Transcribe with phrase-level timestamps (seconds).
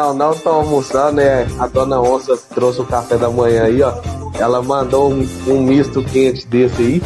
[0.00, 1.46] Não, não estão almoçando, né?
[1.58, 3.92] A dona Onça trouxe o café da manhã aí, ó.
[4.38, 7.02] Ela mandou um, um misto quente desse aí.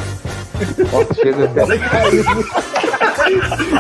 [0.92, 1.62] Ó, chega até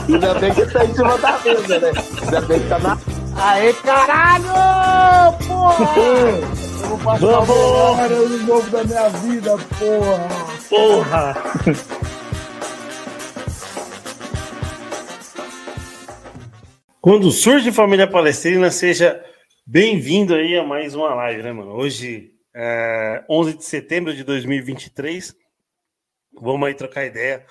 [0.08, 1.92] Ainda bem que tá em cima da mesa, né?
[2.22, 2.98] Ainda bem que tá na.
[3.36, 4.46] Aê, caralho!
[5.46, 5.94] Porra!
[6.80, 7.48] Eu vou passar Vamos!
[7.50, 10.28] o melhor ano novo da minha vida, porra!
[10.68, 11.36] Porra!
[17.04, 19.22] Quando surge família palestrina, seja
[19.66, 21.72] bem-vindo aí a mais uma live, né, mano?
[21.72, 25.36] Hoje, é 11 de setembro de 2023.
[26.32, 27.46] Vamos aí trocar ideia.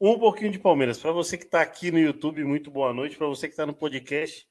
[0.00, 0.98] Um pouquinho de Palmeiras.
[0.98, 3.16] Para você que está aqui no YouTube, muito boa noite.
[3.16, 4.44] Para você que está no podcast,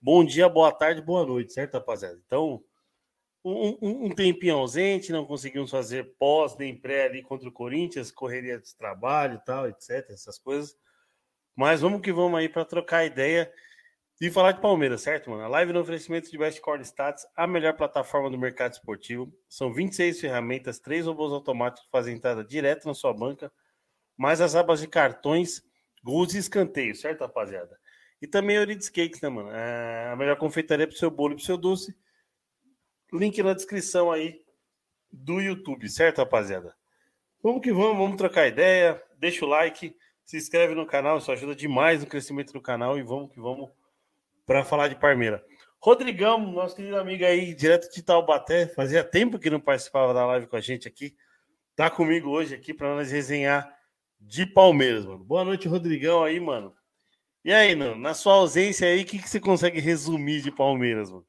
[0.00, 2.18] bom dia, boa tarde, boa noite, certo, rapaziada?
[2.26, 2.64] Então,
[3.44, 8.10] um, um, um tempinho ausente, não conseguimos fazer pós nem pré ali contra o Corinthians,
[8.10, 10.74] correria de trabalho e tal, etc, essas coisas.
[11.54, 13.52] Mas vamos que vamos aí para trocar ideia
[14.20, 15.42] e falar de Palmeiras, certo, mano?
[15.42, 19.32] A live no oferecimento de Best Stats, a melhor plataforma do mercado esportivo.
[19.48, 23.50] São 26 ferramentas, três robôs automáticos que fazem entrada direto na sua banca,
[24.18, 25.62] mais as abas de cartões,
[26.04, 27.78] gols e escanteios, certo, rapaziada?
[28.20, 29.50] E também Euridice Cakes, né, mano?
[29.52, 31.96] É a melhor confeitaria pro seu bolo e pro seu doce.
[33.10, 34.44] Link na descrição aí
[35.10, 36.76] do YouTube, certo, rapaziada?
[37.42, 39.02] Vamos que vamos, vamos trocar ideia.
[39.16, 43.02] Deixa o like, se inscreve no canal, isso ajuda demais no crescimento do canal e
[43.02, 43.70] vamos que vamos
[44.50, 45.44] para falar de Parmeira.
[45.80, 50.48] Rodrigão, nosso querido amigo aí, direto de Taubaté, fazia tempo que não participava da live
[50.48, 51.14] com a gente aqui.
[51.76, 53.72] Tá comigo hoje aqui para nós resenhar
[54.20, 55.22] de Palmeiras, mano.
[55.22, 56.74] Boa noite, Rodrigão aí, mano.
[57.44, 61.24] E aí, na sua ausência aí, o que, que você consegue resumir de Palmeiras, mano?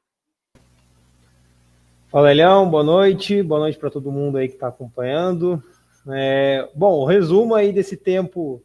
[2.10, 3.44] Fala, Elião, boa noite.
[3.44, 5.64] Boa noite para todo mundo aí que está acompanhando.
[6.12, 8.64] É, bom, o resumo aí desse tempo,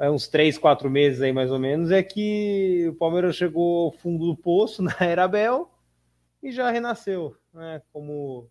[0.00, 4.26] uns três, quatro meses aí mais ou menos, é que o Palmeiras chegou ao fundo
[4.26, 5.70] do poço na Era Abel
[6.42, 7.80] e já renasceu, né?
[7.92, 8.50] Como,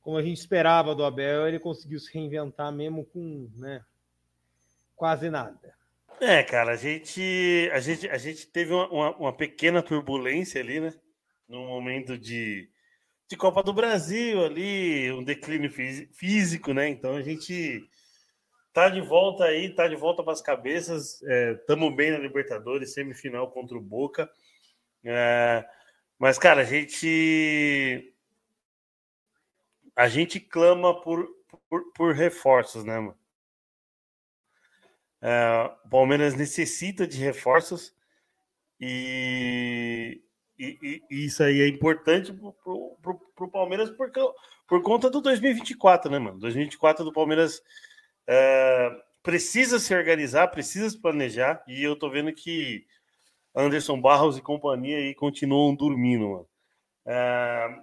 [0.00, 3.84] como a gente esperava do Abel, ele conseguiu se reinventar mesmo com né,
[4.94, 5.74] quase nada.
[6.20, 10.80] É, cara, a gente, a gente, a gente teve uma, uma, uma pequena turbulência ali,
[10.80, 10.94] né?
[11.46, 12.70] Num momento de,
[13.28, 16.88] de Copa do Brasil ali, um declínio fí- físico, né?
[16.88, 17.86] Então a gente
[18.76, 21.22] tá de volta aí, tá de volta para as cabeças.
[21.22, 24.30] Estamos bem na Libertadores, semifinal contra o Boca.
[25.02, 25.66] É,
[26.18, 28.12] mas, cara, a gente.
[29.96, 31.26] A gente clama por,
[31.70, 33.16] por, por reforços, né, mano?
[35.22, 37.94] É, o Palmeiras necessita de reforços
[38.78, 40.20] e,
[40.58, 44.34] e- e- isso aí é importante para o Palmeiras por, cau-
[44.68, 46.38] por conta do 2024, né, mano?
[46.38, 47.62] 2024 do Palmeiras
[48.26, 52.86] é, precisa se organizar, precisa se planejar e eu tô vendo que
[53.54, 56.46] Anderson Barros e companhia aí continuam dormindo.
[57.04, 57.82] É,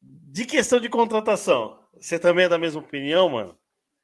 [0.00, 3.58] de questão de contratação, você também é da mesma opinião, mano?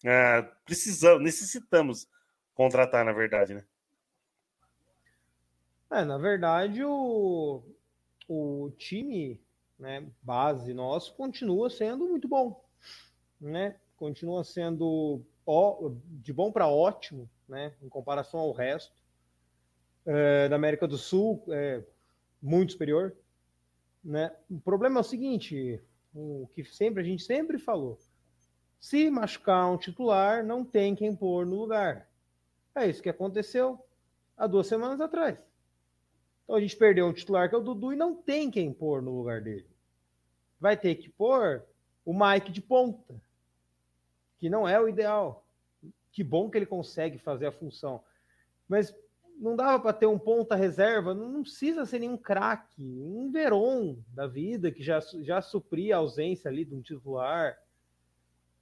[0.04, 2.08] É, precisamos, necessitamos
[2.54, 3.64] contratar, na verdade, né?
[5.90, 7.62] É, na verdade, o,
[8.28, 9.40] o time
[9.78, 12.62] né, base nosso continua sendo muito bom,
[13.40, 13.76] né?
[13.96, 15.22] Continua sendo
[16.22, 17.74] de bom para ótimo, né?
[17.82, 18.94] Em comparação ao resto
[20.06, 21.82] é, da América do Sul, é
[22.42, 23.14] muito superior,
[24.02, 24.34] né?
[24.50, 25.80] O problema é o seguinte,
[26.14, 27.98] o que sempre a gente sempre falou:
[28.78, 32.08] se machucar um titular, não tem quem pôr no lugar.
[32.74, 33.78] É isso que aconteceu
[34.36, 35.38] há duas semanas atrás.
[36.44, 39.02] Então a gente perdeu um titular que é o Dudu e não tem quem pôr
[39.02, 39.68] no lugar dele.
[40.58, 41.64] Vai ter que pôr
[42.04, 43.20] o Mike de ponta,
[44.38, 45.39] que não é o ideal.
[46.12, 48.02] Que bom que ele consegue fazer a função.
[48.68, 48.94] Mas
[49.40, 54.26] não dava para ter um ponta reserva, não, precisa ser nenhum craque, um Veron da
[54.26, 57.58] vida que já, já supria a ausência ali de um titular.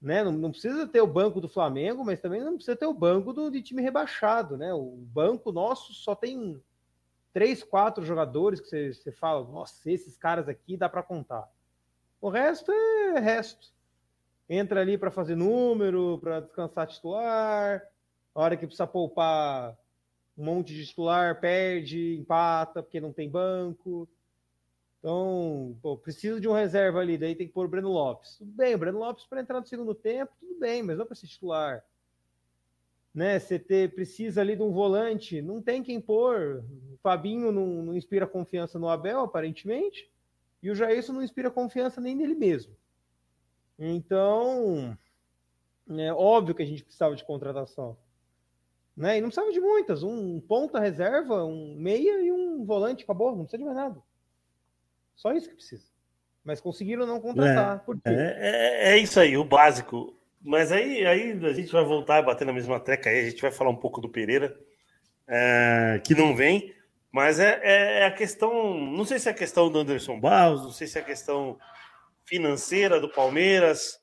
[0.00, 0.22] Né?
[0.22, 3.32] Não, não precisa ter o banco do Flamengo, mas também não precisa ter o banco
[3.32, 4.56] do, de time rebaixado.
[4.56, 4.72] Né?
[4.72, 6.62] O banco nosso só tem
[7.32, 11.50] três, quatro jogadores que você, você fala, nossa, esses caras aqui dá para contar.
[12.20, 13.72] O resto é resto.
[14.48, 17.82] Entra ali para fazer número, para descansar titular.
[18.34, 19.76] A hora que precisa poupar
[20.36, 24.08] um monte de titular, perde, empata, porque não tem banco.
[24.98, 28.36] Então, pô, precisa de um reserva ali, daí tem que pôr o Breno Lopes.
[28.38, 31.14] Tudo bem, o Breno Lopes para entrar no segundo tempo, tudo bem, mas não para
[31.14, 31.84] ser titular.
[33.14, 36.64] Né, CT precisa ali de um volante, não tem quem pôr.
[36.92, 40.10] O Fabinho não, não inspira confiança no Abel, aparentemente,
[40.62, 42.72] e o Jairson não inspira confiança nem nele mesmo.
[43.78, 44.96] Então,
[45.88, 47.96] é óbvio que a gente precisava de contratação.
[48.96, 49.18] Né?
[49.18, 50.02] E não precisava de muitas.
[50.02, 53.30] Um ponta reserva, um meia e um volante, acabou.
[53.30, 54.02] Não precisa de mais nada.
[55.14, 55.86] Só isso que precisa.
[56.44, 57.76] Mas conseguiram não contratar.
[57.76, 58.08] É, Por quê?
[58.08, 60.18] É, é, é, isso aí, o básico.
[60.40, 63.20] Mas aí, aí a gente vai voltar a bater na mesma treca aí.
[63.20, 64.58] A gente vai falar um pouco do Pereira,
[65.26, 66.74] é, que não vem.
[67.12, 68.74] Mas é, é, é a questão.
[68.74, 71.58] Não sei se é a questão do Anderson Barros, não sei se é a questão
[72.28, 73.98] financeira do Palmeiras.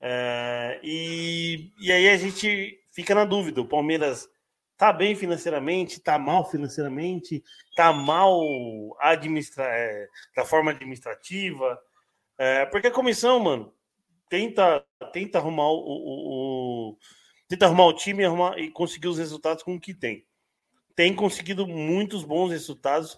[0.00, 3.60] É, e, e aí a gente fica na dúvida.
[3.60, 4.28] O Palmeiras
[4.76, 7.42] tá bem financeiramente, tá mal financeiramente,
[7.74, 8.40] tá mal
[9.00, 11.80] administra é, da forma administrativa.
[12.36, 13.72] É, porque a comissão, mano,
[14.28, 16.98] tenta, tenta arrumar o, o, o
[17.48, 20.26] tenta arrumar o time e, arrumar, e conseguir os resultados com o que tem.
[20.94, 23.16] Tem conseguido muitos bons resultados,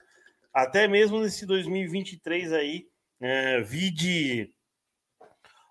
[0.53, 2.87] até mesmo nesse 2023 aí.
[3.21, 4.51] É, vi de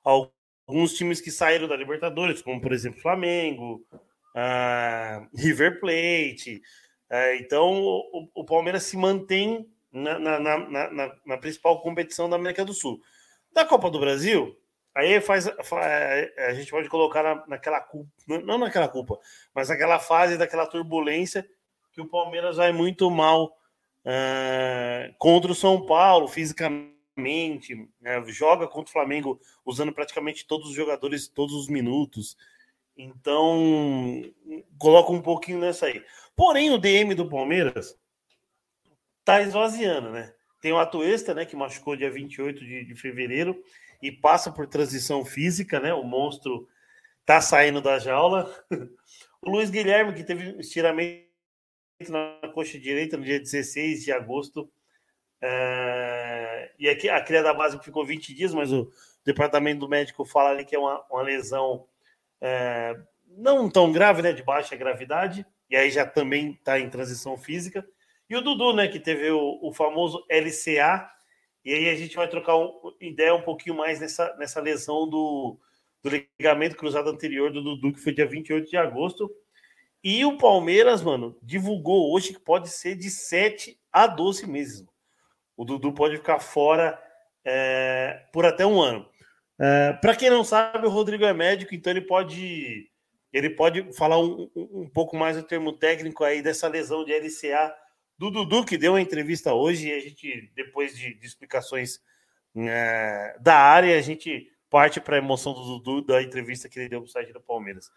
[0.04, 3.86] alguns times que saíram da Libertadores, como por exemplo Flamengo,
[4.36, 6.62] uh, River Plate.
[7.10, 12.66] Uh, então, o, o, Palmeiras se mantém na, na, na, na, principal competição da América
[12.66, 13.00] do Sul.
[13.54, 14.58] Da Copa do Brasil,
[14.94, 19.18] aí faz, faz a gente pode colocar na, naquela culpa, não naquela culpa,
[19.54, 21.48] mas naquela fase daquela turbulência
[21.94, 23.56] que o Palmeiras vai muito mal
[24.02, 26.95] uh, contra o São Paulo, fisicamente,
[28.02, 32.38] né, joga contra o Flamengo usando praticamente todos os jogadores todos os minutos.
[32.98, 34.24] Então,
[34.78, 36.04] coloca um pouquinho nessa aí.
[36.36, 37.98] Porém, o DM do Palmeiras
[39.24, 40.34] tá esvaziando, né?
[40.62, 43.62] Tem o Atuesta, né, que machucou dia 28 de, de fevereiro
[44.02, 45.94] e passa por transição física, né?
[45.94, 46.68] O monstro
[47.26, 48.54] tá saindo da jaula.
[49.42, 51.26] o Luiz Guilherme, que teve estiramento
[52.10, 54.72] na coxa direita no dia 16 de agosto.
[55.48, 56.72] É...
[56.80, 58.92] E aqui a cria da base ficou 20 dias, mas o
[59.24, 61.86] departamento do médico fala ali que é uma, uma lesão
[62.42, 62.96] é,
[63.28, 64.34] não tão grave, né?
[64.34, 67.86] De baixa gravidade, e aí já também está em transição física.
[68.30, 68.88] E o Dudu, né?
[68.88, 71.10] Que teve o, o famoso LCA,
[71.64, 75.60] e aí a gente vai trocar um, ideia um pouquinho mais nessa, nessa lesão do,
[76.04, 79.30] do ligamento cruzado anterior do Dudu, que foi dia 28 de agosto.
[80.04, 84.86] E o Palmeiras, mano, divulgou hoje que pode ser de 7 a 12 meses.
[85.56, 87.00] O Dudu pode ficar fora
[87.44, 89.08] é, por até um ano.
[89.60, 92.90] É, para quem não sabe, o Rodrigo é médico, então ele pode
[93.32, 97.76] ele pode falar um, um, pouco mais do termo técnico aí dessa lesão de LCA
[98.18, 102.00] do Dudu, que deu uma entrevista hoje, e a gente, depois de, de explicações
[102.56, 106.88] é, da área, a gente parte para a emoção do Dudu da entrevista que ele
[106.88, 107.92] deu para o site do Palmeiras.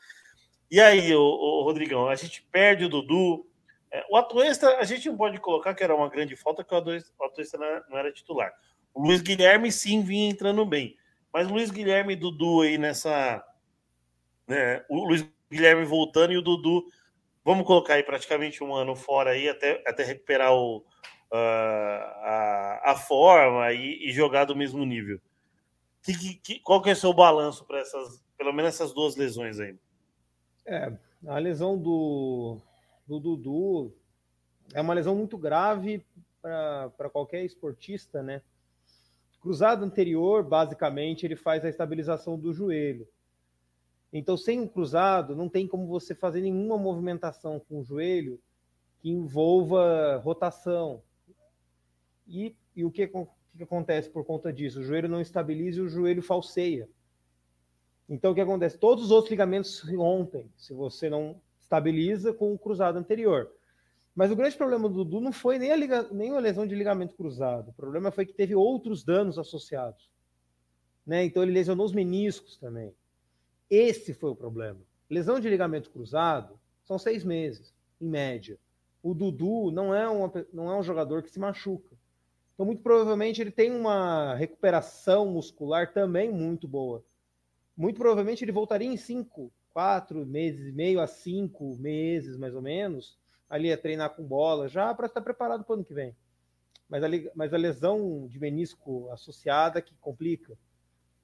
[0.69, 3.47] E aí, o, o Rodrigão, a gente perde o Dudu.
[3.91, 6.77] É, o Atuesta, a gente não pode colocar que era uma grande falta, que o
[7.25, 7.59] Atuesta
[7.89, 8.53] não era, titular.
[8.95, 10.97] O Luiz Guilherme sim vinha entrando bem.
[11.33, 13.45] Mas Luiz Guilherme e Dudu aí nessa.
[14.47, 16.85] Né, o Luiz Guilherme voltando e o Dudu,
[17.45, 20.85] vamos colocar aí praticamente um ano fora aí, até, até recuperar o, uh,
[21.33, 25.21] a, a forma e, e, jogar do mesmo nível.
[26.03, 29.61] Que, que, qual que é o seu balanço para essas, pelo menos essas duas lesões
[29.61, 29.77] aí?
[30.67, 30.93] É,
[31.27, 32.59] a lesão do,
[33.09, 33.93] do Dudu
[34.75, 36.05] é uma lesão muito grave
[36.43, 38.43] para qualquer esportista, né?
[39.41, 43.09] Cruzado anterior, basicamente, ele faz a estabilização do joelho.
[44.13, 48.39] Então, sem um cruzado, não tem como você fazer nenhuma movimentação com o joelho
[49.01, 51.03] que envolva rotação.
[52.27, 54.81] E, e o que, que acontece por conta disso?
[54.81, 56.89] O joelho não estabiliza e o joelho falseia.
[58.09, 58.79] Então, o que acontece?
[58.79, 63.53] Todos os outros ligamentos rompem se você não estabiliza com o cruzado anterior.
[64.15, 66.75] Mas o grande problema do Dudu não foi nem a, liga, nem a lesão de
[66.75, 67.69] ligamento cruzado.
[67.69, 70.11] O problema foi que teve outros danos associados.
[71.07, 71.25] Né?
[71.25, 72.93] Então ele lesionou os meniscos também.
[73.71, 74.81] Esse foi o problema.
[75.09, 78.59] Lesão de ligamento cruzado são seis meses, em média.
[79.03, 81.97] O Dudu não é, uma, não é um jogador que se machuca.
[82.55, 87.05] Então, muito provavelmente, ele tem uma recuperação muscular também muito boa.
[87.77, 92.61] Muito provavelmente, ele voltaria em cinco, quatro meses e meio a cinco meses, mais ou
[92.61, 93.17] menos,
[93.49, 96.17] ali a treinar com bola, já para estar preparado para o ano que vem.
[96.89, 100.59] Mas a, mas a lesão de menisco associada que complica.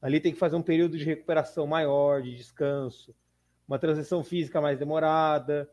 [0.00, 3.12] Ali tem que fazer um período de recuperação maior, de descanso,
[3.66, 5.68] uma transição física mais demorada,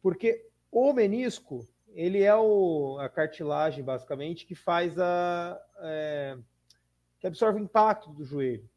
[0.00, 5.60] porque O menisco, ele é o, a cartilagem, basicamente, que faz a.
[5.78, 6.38] É,
[7.18, 8.70] que absorve o impacto do joelho.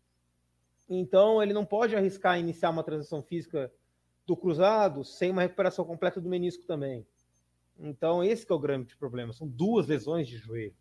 [0.99, 3.71] Então, ele não pode arriscar iniciar uma transição física
[4.25, 7.05] do cruzado sem uma recuperação completa do menisco também.
[7.79, 9.33] Então, esse é o grande problema.
[9.33, 10.75] São duas lesões de joelho.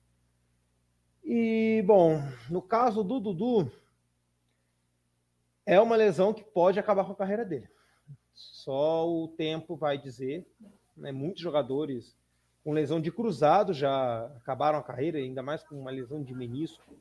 [1.25, 3.71] E, bom, no caso do Dudu,
[5.64, 7.69] é uma lesão que pode acabar com a carreira dele.
[8.35, 10.47] Só o tempo vai dizer.
[10.97, 11.12] Né?
[11.12, 12.16] Muitos jogadores
[12.62, 16.97] com lesão de cruzado já acabaram a carreira, ainda mais com uma lesão de menisco.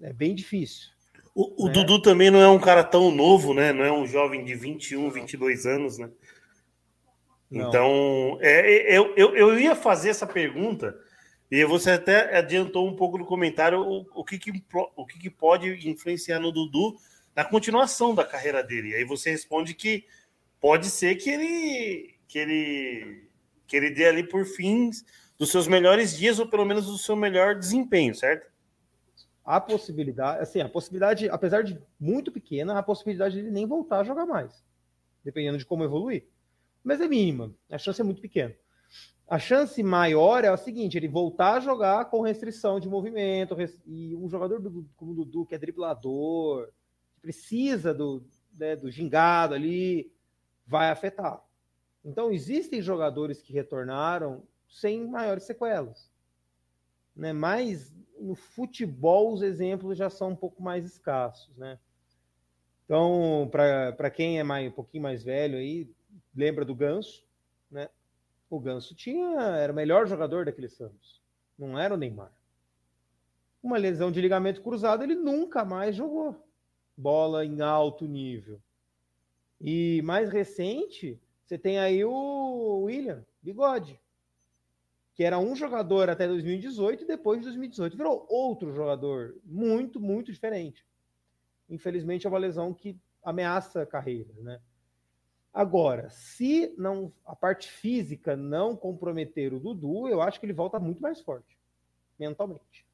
[0.00, 0.90] É bem difícil.
[1.34, 1.72] O, o né?
[1.72, 3.72] Dudu também não é um cara tão novo, né?
[3.72, 6.10] Não é um jovem de 21, 22 anos, né?
[7.50, 7.68] Não.
[7.68, 10.96] Então, é, é, eu, eu, eu ia fazer essa pergunta,
[11.50, 14.52] e você até adiantou um pouco no comentário o, o, que, que,
[14.96, 16.96] o que, que pode influenciar no Dudu
[17.34, 18.94] na continuação da carreira dele.
[18.94, 20.04] Aí você responde que
[20.60, 23.28] pode ser que ele que ele
[23.66, 25.04] que ele dê ali por fins
[25.38, 28.49] dos seus melhores dias ou pelo menos do seu melhor desempenho, certo?
[29.44, 34.00] A possibilidade, assim, a possibilidade, apesar de muito pequena, a possibilidade de ele nem voltar
[34.00, 34.64] a jogar mais,
[35.24, 36.26] dependendo de como evoluir.
[36.84, 38.54] Mas é mínima, a chance é muito pequena.
[39.28, 43.56] A chance maior é o seguinte: ele voltar a jogar com restrição de movimento,
[43.86, 46.66] e um jogador do, como o Dudu, que é driblador,
[47.14, 48.24] que precisa do,
[48.58, 50.12] né, do gingado ali,
[50.66, 51.42] vai afetar.
[52.04, 56.10] Então, existem jogadores que retornaram sem maiores sequelas.
[57.14, 57.32] Né?
[57.32, 61.56] Mas no futebol, os exemplos já são um pouco mais escassos.
[61.56, 61.78] Né?
[62.84, 65.88] Então, para quem é mais, um pouquinho mais velho aí,
[66.34, 67.24] lembra do Ganso,
[67.70, 67.88] né?
[68.48, 71.20] O Ganso tinha, era o melhor jogador daquele Santos.
[71.56, 72.32] Não era o Neymar.
[73.62, 76.36] Uma lesão de ligamento cruzado, ele nunca mais jogou
[77.00, 78.60] bola em alto nível.
[79.60, 83.98] E mais recente, você tem aí o William Bigode,
[85.14, 90.32] que era um jogador até 2018 e depois de 2018 virou outro jogador muito, muito
[90.32, 90.84] diferente.
[91.68, 94.60] Infelizmente é uma lesão que ameaça a carreira, né?
[95.52, 100.78] Agora, se não a parte física não comprometer o Dudu, eu acho que ele volta
[100.78, 101.58] muito mais forte,
[102.18, 102.86] mentalmente.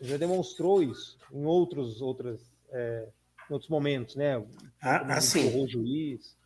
[0.00, 2.40] Ele já demonstrou isso em outros, outras,
[2.70, 3.08] é,
[3.50, 4.44] em outros momentos, né?
[4.80, 5.60] Ah, assim.
[5.60, 6.36] O juiz.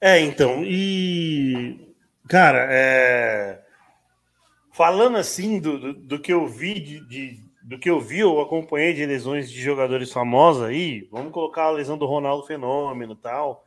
[0.00, 1.94] É, então, e
[2.28, 3.62] cara, é...
[4.72, 8.40] falando assim do, do, do, que eu vi de, de do que eu vi ou
[8.40, 13.66] acompanhei de lesões de jogadores famosos aí, vamos colocar a lesão do Ronaldo Fenômeno tal.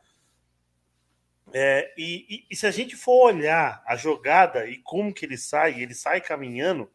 [1.52, 5.36] É, e, e, e, se a gente for olhar a jogada e como que ele
[5.36, 6.90] sai, ele sai caminhando,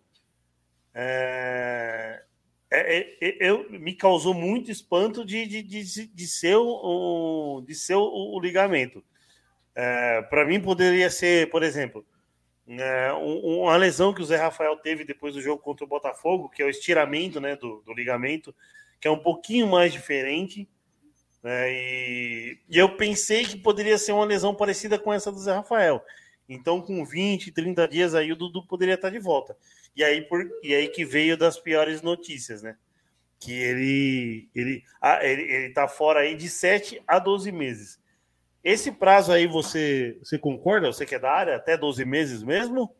[0.96, 2.24] é,
[2.72, 7.76] é, é, é eu, me causou muito espanto de, de, de, de ser, o, de
[7.76, 9.04] ser o, o ligamento.
[9.76, 12.06] É, Para mim, poderia ser, por exemplo,
[12.68, 16.64] é, uma lesão que o Zé Rafael teve depois do jogo contra o Botafogo, que
[16.64, 18.56] é o estiramento né, do, do ligamento,
[19.00, 20.68] que é um pouquinho mais diferente.
[21.44, 25.54] Né, e, e, eu pensei que poderia ser uma lesão parecida com essa do Zé
[25.54, 26.04] Rafael.
[26.48, 29.56] Então, com 20, 30 dias aí, o Dudu poderia estar de volta.
[29.96, 32.78] E aí, por, e aí que veio das piores notícias, né?
[33.40, 38.00] Que ele, ele, ah, ele, ele tá fora aí de 7 a 12 meses.
[38.66, 40.92] Esse prazo aí você, você concorda?
[40.92, 41.56] Você que é da área?
[41.56, 42.92] Até 12 meses mesmo?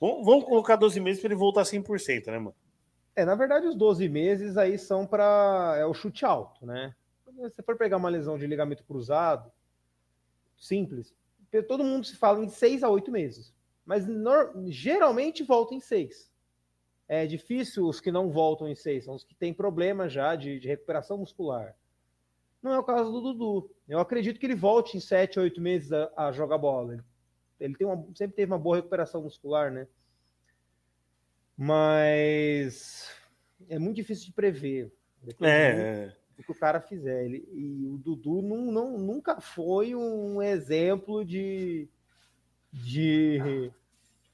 [0.00, 2.56] Vamos colocar 12 meses para ele voltar 100%, né, mano?
[3.14, 5.76] É, na verdade, os 12 meses aí são para.
[5.78, 6.92] É o chute alto, né?
[7.24, 9.52] Se você for pegar uma lesão de ligamento cruzado,
[10.58, 11.14] simples,
[11.68, 13.54] todo mundo se fala em 6 a 8 meses.
[13.86, 14.68] Mas no...
[14.68, 16.28] geralmente volta em 6.
[17.06, 20.58] É difícil os que não voltam em 6, são os que têm problema já de,
[20.58, 21.76] de recuperação muscular.
[22.62, 23.70] Não é o caso do Dudu.
[23.88, 27.04] Eu acredito que ele volte em 7, 8 meses a, a jogar bola.
[27.58, 29.88] Ele tem uma, sempre teve uma boa recuperação muscular, né?
[31.56, 33.10] Mas
[33.68, 34.92] é muito difícil de prever.
[35.40, 36.12] É.
[36.38, 37.24] O que o cara fizer.
[37.24, 41.88] Ele, e o Dudu não, não, nunca foi um exemplo de,
[42.72, 43.70] de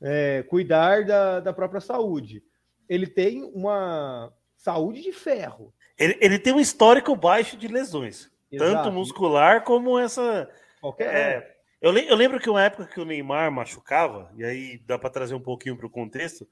[0.01, 2.43] é, cuidar da, da própria saúde.
[2.89, 5.75] Ele tem uma saúde de ferro.
[5.99, 8.73] Ele, ele tem um histórico baixo de lesões, Exato.
[8.73, 10.49] tanto muscular como essa.
[10.81, 11.15] Qualquer.
[11.15, 15.11] É, eu, eu, lembro que uma época que o Neymar machucava, e aí dá para
[15.11, 16.47] trazer um pouquinho para o contexto,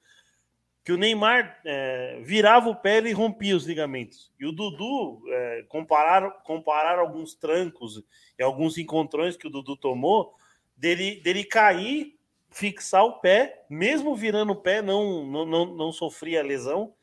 [0.85, 4.33] que o Neymar é, virava o pé e rompia os ligamentos.
[4.39, 8.05] E o Dudu, é, comparar, comparar alguns trancos
[8.39, 10.35] e alguns encontrões que o Dudu tomou,
[10.77, 12.17] dele, dele cair,
[12.51, 16.95] fixar o pé, mesmo virando o pé, não, não, não, não sofria lesão.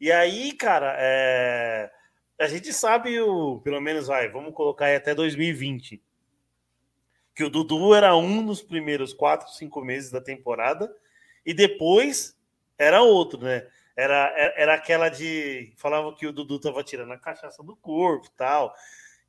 [0.00, 1.90] E aí, cara, é...
[2.38, 6.02] a gente sabe, o, pelo menos vai, vamos colocar aí até 2020,
[7.34, 10.94] Que o Dudu era um nos primeiros quatro, cinco meses da temporada,
[11.44, 12.38] e depois
[12.78, 13.66] era outro, né?
[13.96, 15.72] Era, era aquela de.
[15.76, 18.74] Falava que o Dudu tava tirando a cachaça do corpo tal.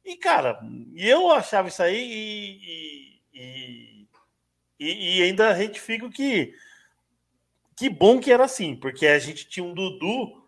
[0.03, 0.59] E, cara,
[0.95, 4.07] eu achava isso aí e, e,
[4.79, 6.53] e, e ainda retifico que
[7.75, 10.44] que bom que era assim, porque a gente tinha um Dudu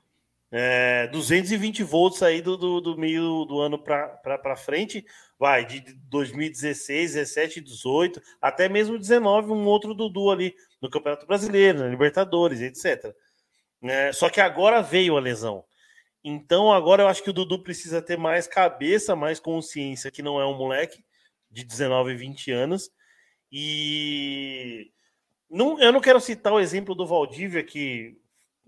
[0.51, 5.05] é, 220 volts aí do, do, do meio do ano para frente,
[5.37, 11.79] vai de 2016, 17, 18, até mesmo 19, um outro Dudu ali no Campeonato Brasileiro,
[11.79, 13.13] na Libertadores, etc.
[13.83, 15.65] É, só que agora veio a lesão.
[16.23, 20.39] Então agora eu acho que o Dudu precisa ter mais cabeça, mais consciência que não
[20.39, 21.03] é um moleque
[21.51, 22.89] de 19, 20 anos.
[23.51, 24.91] E
[25.49, 28.17] não, eu não quero citar o exemplo do Valdívia, que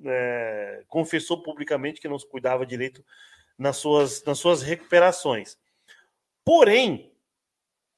[0.05, 3.03] é, confessou publicamente que não se cuidava direito
[3.57, 5.57] nas suas, nas suas recuperações.
[6.45, 7.11] Porém,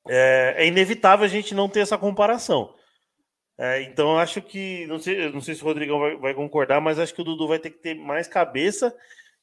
[0.08, 2.74] é, é inevitável a gente não ter essa comparação.
[3.58, 4.88] É, então, acho que.
[4.88, 7.48] Não sei, não sei se o Rodrigão vai, vai, concordar, mas acho que o Dudu
[7.48, 8.96] vai ter que ter mais cabeça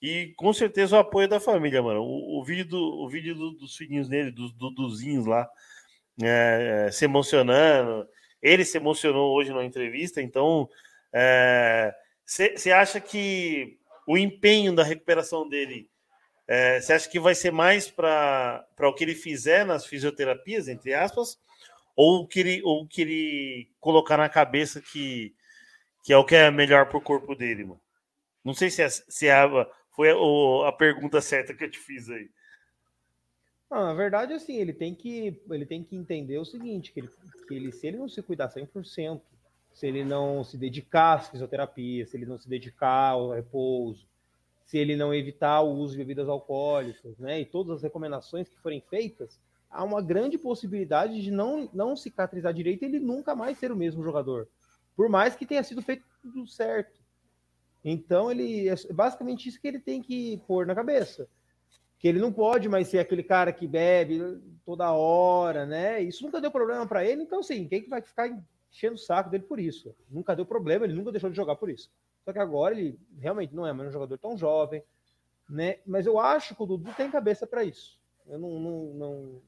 [0.03, 2.03] e com certeza o apoio da família, mano.
[2.03, 5.49] O, o vídeo, do, o vídeo do, dos filhinhos dele, dos Duduzinhos lá,
[6.21, 8.09] é, é, se emocionando.
[8.43, 10.69] Ele se emocionou hoje na entrevista, então.
[11.13, 11.95] É,
[12.29, 15.89] você acha que o empenho da recuperação dele,
[16.47, 20.93] você é, acha que vai ser mais para o que ele fizer nas fisioterapias, entre
[20.93, 21.41] aspas,
[21.97, 25.35] ou que ele, ou que ele colocar na cabeça que,
[26.05, 27.81] que é o que é melhor para o corpo dele, mano?
[28.45, 29.67] Não sei se, é, se é a,
[29.97, 32.31] foi a, a pergunta certa que eu te fiz aí.
[33.71, 37.11] Na verdade, assim, ele tem que, ele tem que entender o seguinte, que ele,
[37.47, 39.21] que ele se ele não se cuidar 100%,
[39.79, 44.09] se ele não se dedicar à fisioterapia, se ele não se dedicar ao repouso,
[44.67, 48.59] se ele não evitar o uso de bebidas alcoólicas, né, e todas as recomendações que
[48.59, 49.39] forem feitas,
[49.71, 53.77] há uma grande possibilidade de não, não cicatrizar direito e ele nunca mais ser o
[53.77, 54.49] mesmo jogador,
[54.97, 56.99] por mais que tenha sido feito tudo certo.
[57.85, 61.29] Então, ele é basicamente isso que ele tem que pôr na cabeça.
[62.01, 66.03] Que ele não pode mais ser aquele cara que bebe toda hora, né?
[66.03, 68.29] Isso nunca deu problema para ele, então, sim, quem que vai ficar
[68.71, 69.95] enchendo o saco dele por isso.
[70.11, 71.91] Nunca deu problema, ele nunca deixou de jogar por isso.
[72.25, 74.83] Só que agora ele realmente não é mais um jogador tão jovem,
[75.49, 75.79] né?
[75.87, 77.99] Mas eu acho que o Dudu tem cabeça para isso.
[78.27, 79.43] Eu não, não, não,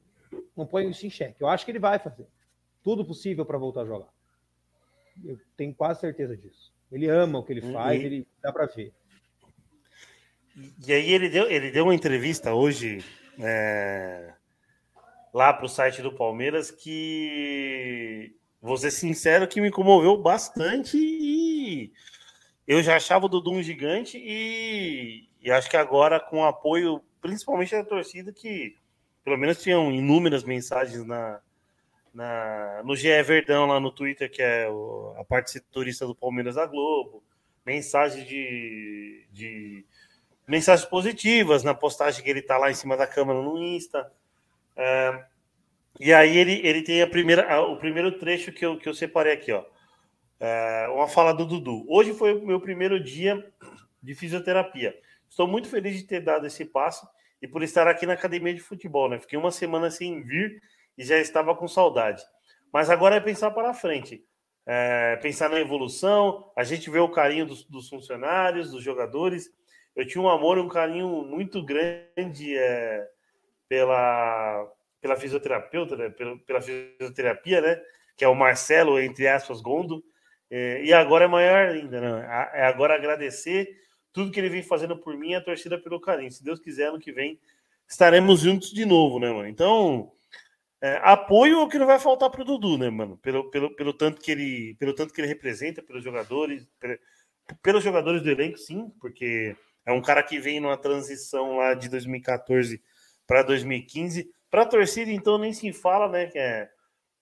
[0.57, 1.41] não ponho isso em xeque.
[1.41, 2.27] Eu acho que ele vai fazer
[2.83, 4.09] tudo possível para voltar a jogar.
[5.23, 6.73] Eu tenho quase certeza disso.
[6.91, 8.05] Ele ama o que ele faz, e...
[8.05, 8.91] ele dá para ver.
[10.85, 13.05] E aí ele deu, ele deu uma entrevista hoje
[13.39, 14.33] é,
[15.33, 21.91] lá para o site do Palmeiras que vou ser sincero que me comoveu bastante e
[22.67, 27.01] eu já achava o Dudu um gigante e, e acho que agora com o apoio,
[27.19, 28.75] principalmente da torcida, que
[29.23, 31.41] pelo menos tinham inúmeras mensagens na,
[32.13, 36.55] na, no GE Verdão lá no Twitter, que é o, a parte setorista do Palmeiras
[36.55, 37.23] da Globo,
[37.65, 39.85] mensagens de, de
[40.47, 44.11] mensagens positivas na postagem que ele tá lá em cima da câmera no Insta.
[44.75, 45.25] É,
[45.99, 49.33] e aí ele, ele tem a primeira, o primeiro trecho que eu, que eu separei
[49.33, 49.63] aqui, ó.
[50.39, 51.85] É, uma fala do Dudu.
[51.87, 53.45] Hoje foi o meu primeiro dia
[54.01, 54.97] de fisioterapia.
[55.29, 57.07] Estou muito feliz de ter dado esse passo
[57.41, 59.19] e por estar aqui na academia de futebol, né?
[59.19, 60.61] Fiquei uma semana sem vir
[60.97, 62.23] e já estava com saudade.
[62.73, 64.25] Mas agora é pensar para frente.
[64.65, 69.49] É, pensar na evolução, a gente vê o carinho dos, dos, funcionários, dos jogadores.
[69.95, 73.07] Eu tinha um amor e um carinho muito grande é,
[73.67, 74.67] pela,
[75.01, 76.09] pela fisioterapeuta, né?
[76.09, 77.81] pela, pela, fisioterapia, né?
[78.15, 80.03] Que é o Marcelo, entre aspas, Gondo.
[80.49, 82.49] É, e agora é maior ainda, né?
[82.53, 83.67] É agora agradecer
[84.13, 86.31] tudo que ele vem fazendo por mim e a torcida pelo carinho.
[86.31, 87.39] Se Deus quiser, ano que vem
[87.87, 89.47] estaremos juntos de novo, né, mano?
[89.47, 90.11] Então,
[90.81, 93.17] é, apoio é o que não vai faltar para o Dudu, né, mano?
[93.17, 96.97] Pelo, pelo, pelo, tanto que ele, pelo tanto que ele representa, pelos jogadores, pelo,
[97.61, 101.89] pelos jogadores do elenco, sim, porque é um cara que vem numa transição lá de
[101.89, 102.81] 2014
[103.27, 106.27] para 2015 para a torcida, então, nem se fala, né?
[106.27, 106.69] Que é,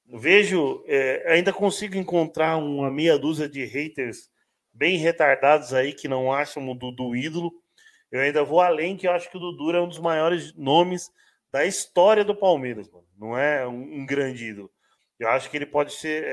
[0.07, 4.29] vejo, é, ainda consigo encontrar uma meia dúzia de haters
[4.73, 7.51] bem retardados aí que não acham o Dudu ídolo.
[8.11, 11.11] Eu ainda vou além, que eu acho que o Dudu é um dos maiores nomes
[11.51, 13.05] da história do Palmeiras, mano.
[13.15, 14.71] Não é um, um grande ídolo.
[15.19, 16.23] Eu acho que ele pode ser.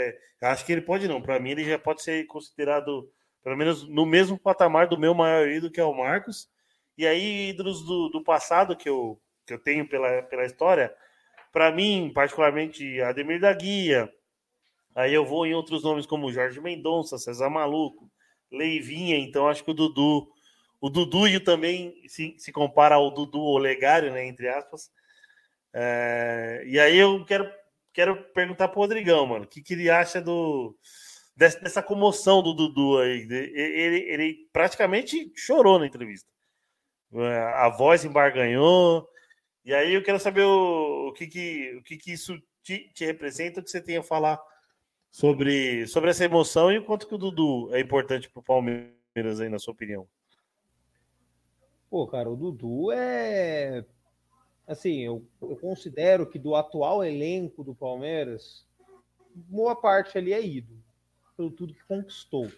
[0.41, 1.21] É, acho que ele pode não.
[1.21, 3.11] Para mim, ele já pode ser considerado,
[3.43, 6.49] pelo menos, no mesmo patamar do meu maior ídolo, que é o Marcos.
[6.97, 10.95] E aí, ídolos do, do passado que eu, que eu tenho pela, pela história,
[11.53, 14.13] para mim, particularmente, Ademir da Guia.
[14.95, 18.11] Aí eu vou em outros nomes como Jorge Mendonça, César Maluco,
[18.51, 19.17] Leivinha.
[19.19, 20.29] Então acho que o Dudu,
[20.81, 24.91] o Dudu também se, se compara ao Dudu Olegário, né, entre aspas.
[25.75, 27.51] É, e aí eu quero,
[27.93, 30.75] quero perguntar pro Rodrigão, mano, o que, que ele acha do
[31.37, 33.27] dessa, comoção do Dudu aí.
[33.31, 36.27] Ele, ele praticamente chorou na entrevista.
[37.15, 39.07] É, a voz embarganhou.
[39.67, 43.05] E aí eu quero saber o, o que, que, o que, que isso te, te
[43.05, 44.41] representa, o que você tem a falar
[45.11, 49.41] sobre, sobre essa emoção e o quanto que o Dudu é importante para o Palmeiras
[49.41, 50.07] aí, na sua opinião.
[51.91, 53.85] Pô, cara, o Dudu é.
[54.69, 58.65] Assim, eu, eu considero que do atual elenco do Palmeiras,
[59.35, 60.81] boa parte ali é ídolo,
[61.37, 62.49] pelo tudo que conquistou.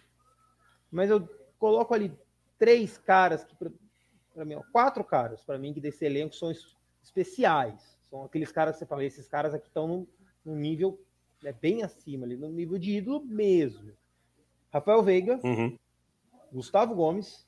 [0.91, 2.15] Mas eu coloco ali
[2.59, 6.51] três caras que, para mim, ó, quatro caras para mim que desse elenco são
[7.09, 7.99] especiais.
[8.09, 10.07] São aqueles caras que você fala, esses caras aqui estão num,
[10.45, 10.99] num nível
[11.43, 13.91] né, bem acima, ali, no nível de ídolo mesmo.
[14.71, 15.77] Rafael Veiga, uhum.
[16.51, 17.47] Gustavo Gomes,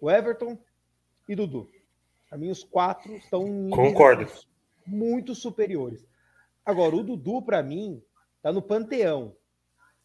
[0.00, 0.58] o Everton
[1.28, 1.70] e Dudu.
[2.28, 4.26] Para mim, os quatro estão em Concordo.
[4.86, 6.06] muito superiores.
[6.64, 8.02] Agora, o Dudu, para mim,
[8.36, 9.34] está no panteão,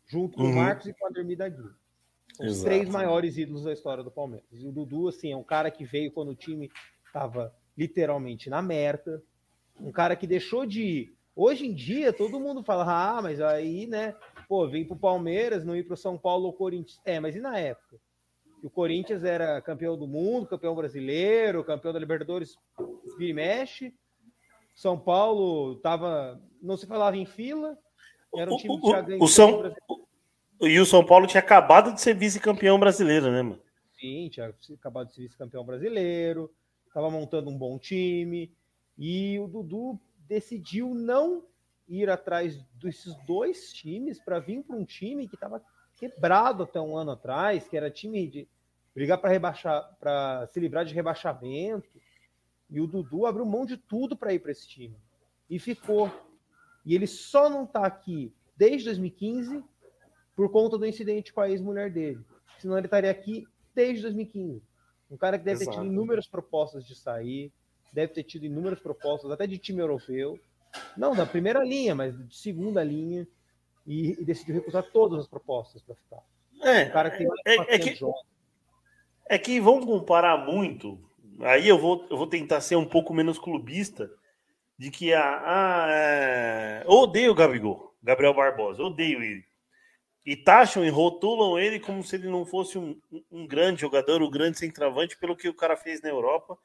[0.06, 0.52] junto com uhum.
[0.52, 1.72] o Marcos e com o Ademir da Guia.
[2.40, 2.66] Os Exato.
[2.66, 4.48] três maiores ídolos da história do Palmeiras.
[4.52, 6.70] E o Dudu, assim, é um cara que veio quando o time
[7.06, 9.22] estava literalmente na merda.
[9.80, 11.16] Um cara que deixou de ir.
[11.36, 14.16] Hoje em dia, todo mundo fala, ah, mas aí, né,
[14.48, 17.02] pô, vem pro Palmeiras, não ir pro São Paulo ou Corinthians.
[17.04, 17.98] É, mas e na época?
[18.64, 22.58] O Corinthians era campeão do mundo, campeão brasileiro, campeão da Libertadores,
[23.18, 23.94] vira e mexe.
[24.74, 27.78] São Paulo tava, não se falava em fila,
[28.36, 29.24] era um time que já ganhou.
[29.24, 29.74] O São...
[30.62, 33.62] E o São Paulo tinha acabado de ser vice-campeão brasileiro, né, mano?
[34.00, 36.50] Sim, tinha acabado de ser vice-campeão brasileiro,
[36.95, 38.55] estava montando um bom time.
[38.97, 41.43] E o Dudu decidiu não
[41.89, 45.62] ir atrás desses dois times para vir para um time que estava
[45.95, 48.47] quebrado até um ano atrás, que era time de
[48.93, 52.01] brigar para rebaixar, para se livrar de rebaixamento.
[52.69, 54.95] E o Dudu abriu mão de tudo para ir para esse time.
[55.49, 56.10] E ficou.
[56.86, 59.62] E ele só não está aqui desde 2015
[60.34, 62.25] por conta do incidente com a ex-mulher dele.
[62.58, 64.63] Senão ele estaria aqui desde 2015.
[65.15, 65.78] Um cara que deve Exato.
[65.78, 67.49] ter tido inúmeras propostas de sair,
[67.93, 70.38] deve ter tido inúmeras propostas, até de time europeu.
[70.97, 73.25] Não da primeira linha, mas de segunda linha.
[73.88, 76.21] E, e decidiu recusar todas as propostas para ficar.
[76.62, 77.97] É, um cara que é, é, que,
[79.30, 80.99] é que vamos comparar muito.
[81.39, 84.12] Aí eu vou, eu vou tentar ser um pouco menos clubista
[84.78, 89.45] de que a, a é, odeio o Gabigol, Gabriel Barbosa, odeio ele
[90.26, 93.00] e taxam e rotulam ele como se ele não fosse um,
[93.32, 96.58] um grande jogador, um grande centroavante, pelo que o cara fez na Europa,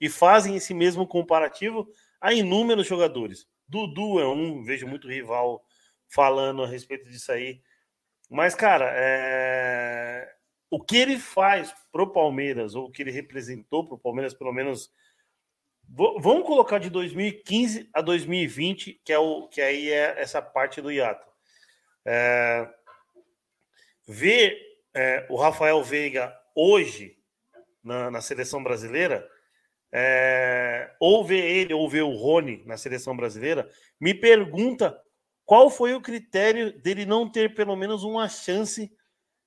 [0.00, 1.86] e fazem esse mesmo comparativo
[2.20, 3.46] a inúmeros jogadores.
[3.68, 5.62] Dudu é um, vejo muito rival
[6.08, 7.60] falando a respeito disso aí.
[8.30, 10.34] Mas, cara, é...
[10.70, 14.90] o que ele faz pro Palmeiras, ou o que ele representou pro Palmeiras, pelo menos.
[15.86, 20.90] Vamos colocar de 2015 a 2020, que é o que aí é essa parte do
[20.90, 21.28] hiato.
[22.06, 22.66] É
[24.12, 24.60] ver
[24.94, 27.16] é, o Rafael Veiga hoje
[27.82, 29.26] na, na seleção brasileira,
[29.90, 35.00] é, ou ver ele ou ver o Rony na seleção brasileira, me pergunta
[35.46, 38.92] qual foi o critério dele não ter pelo menos uma chance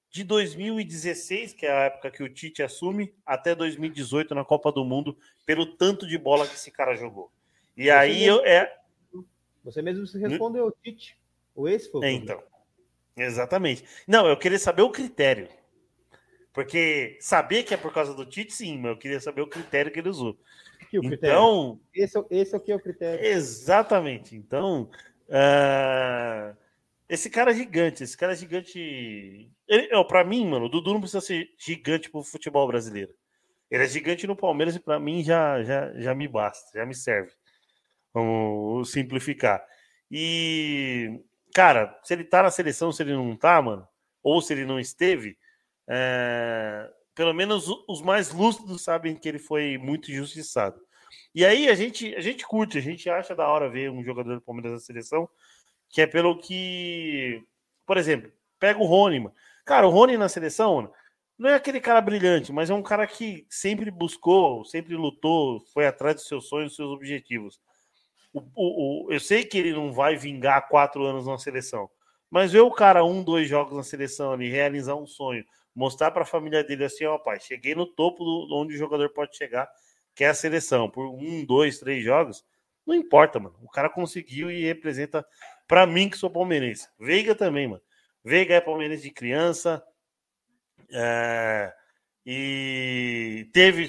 [0.09, 4.83] de 2016, que é a época que o Tite assume, até 2018 na Copa do
[4.83, 7.31] Mundo, pelo tanto de bola que esse cara jogou.
[7.77, 8.77] E você aí mesmo, eu é.
[9.63, 11.17] Você mesmo se respondeu, Tite.
[11.53, 12.54] O esse foi o é, Então.
[13.17, 13.83] Exatamente.
[14.07, 15.47] Não, eu queria saber o critério.
[16.53, 19.91] Porque saber que é por causa do Tite, sim, mas eu queria saber o critério
[19.91, 20.37] que ele usou.
[20.89, 23.25] Que então, esse, é esse é o que é o critério.
[23.25, 24.35] Exatamente.
[24.35, 24.89] Então,
[25.27, 26.55] uh,
[27.09, 29.51] esse cara é gigante, esse cara é gigante.
[30.07, 33.13] Para mim, mano, o Dudu não precisa ser gigante pro futebol brasileiro.
[33.69, 36.95] Ele é gigante no Palmeiras e para mim já, já, já me basta, já me
[36.95, 37.31] serve.
[38.13, 39.61] Vamos simplificar.
[40.09, 41.19] E
[41.55, 43.87] cara, se ele tá na seleção, se ele não tá, mano,
[44.21, 45.37] ou se ele não esteve,
[45.87, 46.91] é...
[47.15, 50.81] pelo menos os mais lúcidos sabem que ele foi muito injustiçado.
[51.33, 54.35] E aí a gente, a gente curte, a gente acha da hora ver um jogador
[54.35, 55.29] do Palmeiras na seleção,
[55.89, 57.41] que é pelo que,
[57.85, 59.35] por exemplo, pega o Rony, mano.
[59.63, 60.91] Cara, o Rony na seleção, mano,
[61.37, 65.87] não é aquele cara brilhante, mas é um cara que sempre buscou, sempre lutou, foi
[65.87, 67.61] atrás dos seus sonhos, dos seus objetivos.
[68.35, 71.89] O, o, o, eu sei que ele não vai vingar quatro anos na seleção,
[72.29, 76.23] mas ver o cara um, dois jogos na seleção ali, realizar um sonho, mostrar para
[76.23, 79.69] a família dele assim, ó, pai, cheguei no topo do, onde o jogador pode chegar,
[80.13, 82.43] que é a seleção, por um, dois, três jogos,
[82.85, 83.55] não importa, mano.
[83.63, 85.25] O cara conseguiu e representa
[85.65, 86.89] para mim que sou palmeirense.
[86.99, 87.81] Veiga também, mano.
[88.21, 89.81] Veiga é palmeirense de criança.
[90.91, 91.73] É...
[92.25, 93.87] E teve,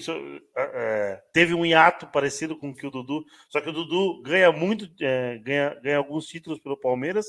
[0.55, 4.53] é, teve um hiato parecido com o que o Dudu, só que o Dudu ganha
[4.53, 7.27] muito, é, ganha, ganha alguns títulos pelo Palmeiras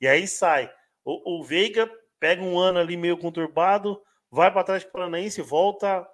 [0.00, 0.68] e aí sai.
[1.04, 6.04] O, o Veiga pega um ano ali meio conturbado, vai para trás do Paranaense, volta,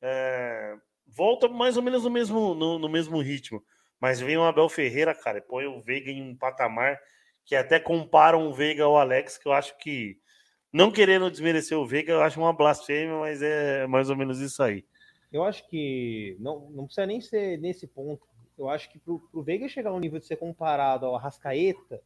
[0.00, 3.60] é, volta mais ou menos no mesmo, no, no, mesmo ritmo.
[4.00, 7.00] Mas vem o Abel Ferreira, cara, põe o Veiga em um patamar
[7.44, 10.18] que até comparam o Veiga ao Alex, que eu acho que
[10.72, 14.62] não querendo desmerecer o Veiga, eu acho uma blasfêmia, mas é mais ou menos isso
[14.62, 14.84] aí.
[15.32, 18.26] Eu acho que não, não precisa nem ser nesse ponto.
[18.56, 22.02] Eu acho que para o Veiga chegar ao nível de ser comparado ao Arrascaeta,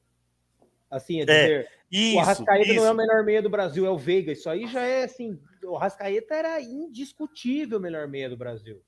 [0.90, 2.80] assim, é dizer, é, isso, o Arrascaeta isso.
[2.80, 4.32] não é o melhor meia do Brasil, é o Veiga.
[4.32, 8.82] Isso aí já é assim, o Arrascaeta era indiscutível o melhor meia do Brasil.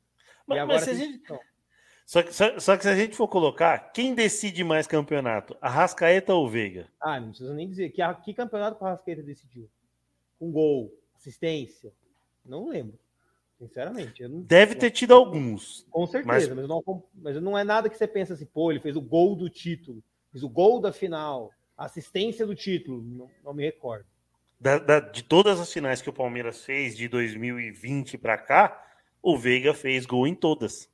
[0.47, 1.23] Mas, e agora mas se a gente...
[2.07, 5.57] Só que, só, só, que se a gente for colocar, quem decide mais campeonato?
[5.61, 6.89] Arrascaeta ou Veiga?
[7.01, 7.91] Ah, não precisa nem dizer.
[7.91, 9.69] Que, que campeonato que o Arrascaeta decidiu?
[10.39, 11.93] Com gol, assistência?
[12.45, 12.99] Não lembro.
[13.59, 14.27] Sinceramente.
[14.29, 15.87] Não, Deve ter tido alguns.
[15.91, 16.69] Com certeza, mas...
[16.69, 19.35] Mas, não, mas não é nada que você pensa assim, pô, ele fez o gol
[19.35, 23.03] do título, fez o gol da final, assistência do título.
[23.03, 24.05] Não, não me recordo.
[24.61, 28.83] Da, da, de todas as finais que o Palmeiras fez de 2020 para cá,
[29.23, 30.89] o Veiga fez gol em todas.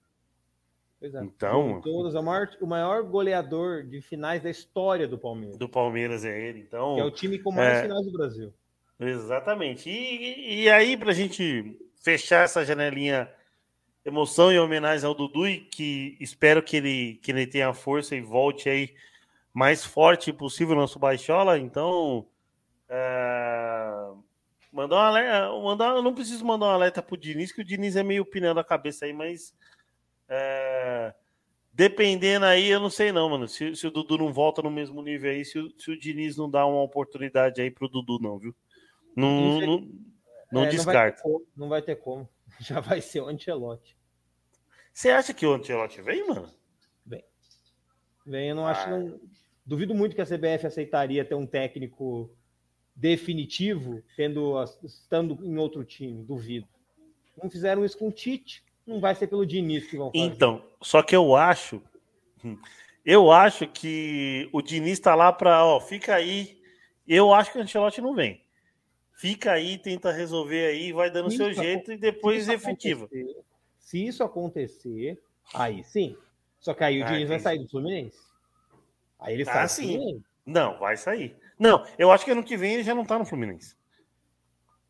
[1.02, 1.06] É.
[1.22, 5.56] Então, todos, o, maior, o maior goleador de finais da história do Palmeiras.
[5.56, 6.96] Do Palmeiras é ele, então.
[6.96, 8.52] Que é o time com mais é, finais do Brasil.
[8.98, 9.88] Exatamente.
[9.88, 13.30] E, e aí, para a gente fechar essa janelinha
[14.04, 18.20] emoção e homenagem ao Dudu, e que espero que ele, que ele tenha força e
[18.20, 18.94] volte aí
[19.54, 21.58] mais forte possível nosso Baixola.
[21.58, 22.26] Então,
[22.88, 24.10] é,
[24.72, 28.02] mandar um alerta, mandar, não preciso mandar um alerta pro Diniz, que o Diniz é
[28.02, 29.54] meio pneu da cabeça aí, mas
[30.30, 31.12] é,
[31.72, 33.48] dependendo aí, eu não sei não, mano.
[33.48, 36.36] Se, se, o Dudu não volta no mesmo nível aí, se, o, se o Diniz
[36.36, 38.54] não dá uma oportunidade aí pro Dudu, não, viu?
[39.16, 39.88] Não, não,
[40.52, 41.20] não, é, descarta.
[41.24, 42.28] Não vai, não vai, ter como.
[42.60, 43.98] Já vai ser o Antelote.
[44.92, 46.48] Você acha que o Antelote vem, mano?
[47.04, 47.24] Vem.
[48.24, 48.70] Vem, eu não ah.
[48.70, 48.88] acho.
[48.88, 49.20] Não...
[49.66, 52.32] Duvido muito que a CBF aceitaria ter um técnico
[52.94, 56.24] definitivo tendo estando em outro time.
[56.24, 56.68] Duvido.
[57.42, 60.24] Não fizeram isso com o Tite não vai ser pelo Diniz que vão fazer.
[60.24, 61.80] Então, só que eu acho,
[63.04, 66.60] eu acho que o Diniz está lá para, ó, fica aí.
[67.06, 68.44] Eu acho que o Ancelotti não vem.
[69.14, 73.08] Fica aí, tenta resolver aí, vai dando seu jeito e depois efetiva.
[73.78, 75.22] Se isso acontecer,
[75.54, 76.16] aí sim.
[76.58, 78.18] Só que aí o ah, Diniz vai sair do Fluminense.
[79.18, 80.22] Aí ele ah, sai sim.
[80.44, 81.36] Não, vai sair.
[81.58, 83.76] Não, eu acho que ano que vem ele já não tá no Fluminense.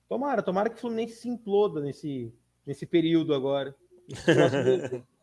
[0.08, 2.32] Tomara, tomara que o Fluminense se imploda nesse,
[2.66, 3.74] nesse período agora.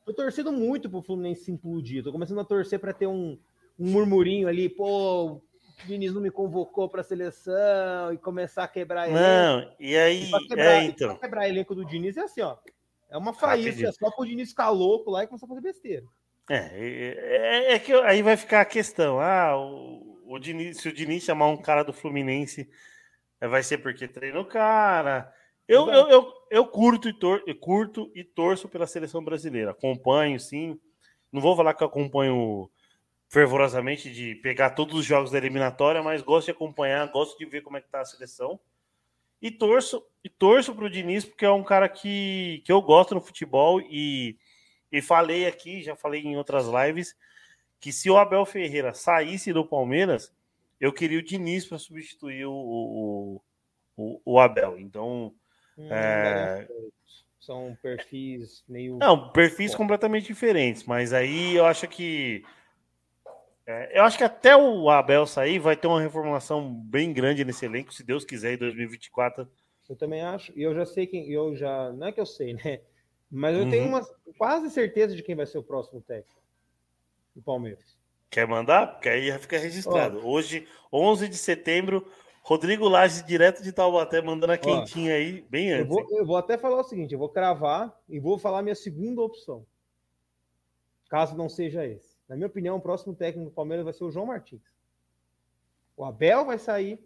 [0.05, 2.03] Tô torcendo muito pro Fluminense se implodir.
[2.03, 3.37] Tô começando a torcer para ter um,
[3.77, 5.41] um murmurinho ali, pô, o
[5.85, 10.47] Diniz não me convocou para a seleção e começar a quebrar Não, e aí, e
[10.47, 11.11] quebrar, é, então.
[11.13, 12.57] E quebrar elenco do Diniz é assim, ó.
[13.09, 16.05] É uma faísca, é só pro Diniz ficar louco lá e começar a fazer besteira.
[16.49, 19.19] É, é, é que aí vai ficar a questão.
[19.19, 22.69] Ah, o, o Diniz, se o Diniz chamar um cara do Fluminense,
[23.39, 25.33] vai ser porque treina o cara.
[25.67, 29.71] Eu, eu, eu, eu, curto, e tor curto e torço pela seleção brasileira.
[29.71, 30.79] Acompanho, sim.
[31.31, 32.69] Não vou falar que acompanho
[33.29, 37.61] fervorosamente de pegar todos os jogos da eliminatória, mas gosto de acompanhar, gosto de ver
[37.61, 38.59] como é que tá a seleção.
[39.41, 43.21] E torço, e torço pro Diniz, porque é um cara que, que eu gosto no
[43.21, 44.37] futebol e,
[44.91, 47.15] e falei aqui, já falei em outras lives,
[47.79, 50.33] que se o Abel Ferreira saísse do Palmeiras,
[50.79, 53.41] eu queria o Diniz para substituir o, o,
[53.95, 54.79] o, o Abel.
[54.79, 55.33] Então,
[55.77, 56.67] Hum, é...
[57.39, 58.97] São perfis meio.
[58.97, 59.77] Não, perfis Bom.
[59.77, 62.43] completamente diferentes, mas aí eu acho que.
[63.65, 67.65] É, eu acho que até o Abel sair vai ter uma reformulação bem grande nesse
[67.65, 69.47] elenco, se Deus quiser, em 2024.
[69.89, 71.29] Eu também acho, e eu já sei quem.
[71.31, 71.93] Eu já.
[71.93, 72.81] Não é que eu sei, né?
[73.31, 73.69] Mas eu uhum.
[73.69, 74.01] tenho uma
[74.37, 76.41] quase certeza de quem vai ser o próximo técnico
[77.33, 77.97] do Palmeiras.
[78.29, 78.87] Quer mandar?
[78.87, 80.19] Porque aí já fica registrado.
[80.21, 82.05] Ó, Hoje, 11 de setembro,
[82.47, 85.81] Rodrigo Lages, direto de Taubaté, mandando a quentinha Ó, aí, bem antes.
[85.81, 88.73] Eu vou, eu vou, até falar o seguinte: eu vou cravar e vou falar minha
[88.73, 89.65] segunda opção.
[91.09, 92.15] Caso não seja esse.
[92.25, 94.61] Na minha opinião, o próximo técnico do Palmeiras vai ser o João Martins.
[95.97, 97.05] O Abel vai sair.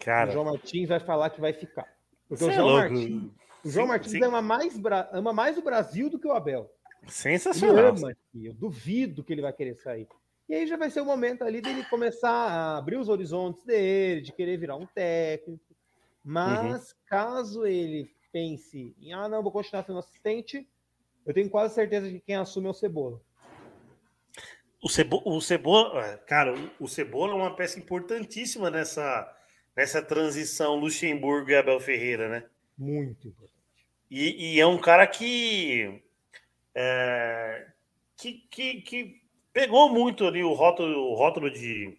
[0.00, 0.30] Cara.
[0.30, 1.86] O João Martins vai falar que vai ficar.
[2.28, 3.30] Porque o é João, é Martins,
[3.64, 4.24] o João sim, Martins sim.
[4.24, 4.80] Ama, mais,
[5.12, 6.68] ama mais o Brasil do que o Abel.
[7.06, 7.76] Sensacional.
[7.78, 10.08] Ele ama, eu duvido que ele vai querer sair.
[10.52, 14.20] E aí já vai ser o momento ali dele começar a abrir os horizontes dele,
[14.20, 15.64] de querer virar um técnico.
[16.22, 16.96] Mas uhum.
[17.06, 20.68] caso ele pense em, ah, não, vou continuar sendo assistente,
[21.24, 23.18] eu tenho quase certeza que quem assume é o Cebola.
[24.82, 29.34] O, Cebo, o Cebola, é, cara, o Cebola é uma peça importantíssima nessa,
[29.74, 32.44] nessa transição Luxemburgo e Abel Ferreira, né?
[32.76, 33.86] Muito importante.
[34.10, 36.02] E, e é um cara que,
[36.74, 37.68] é,
[38.18, 39.21] que, que, que,
[39.52, 41.98] pegou muito ali o rótulo, o rótulo de,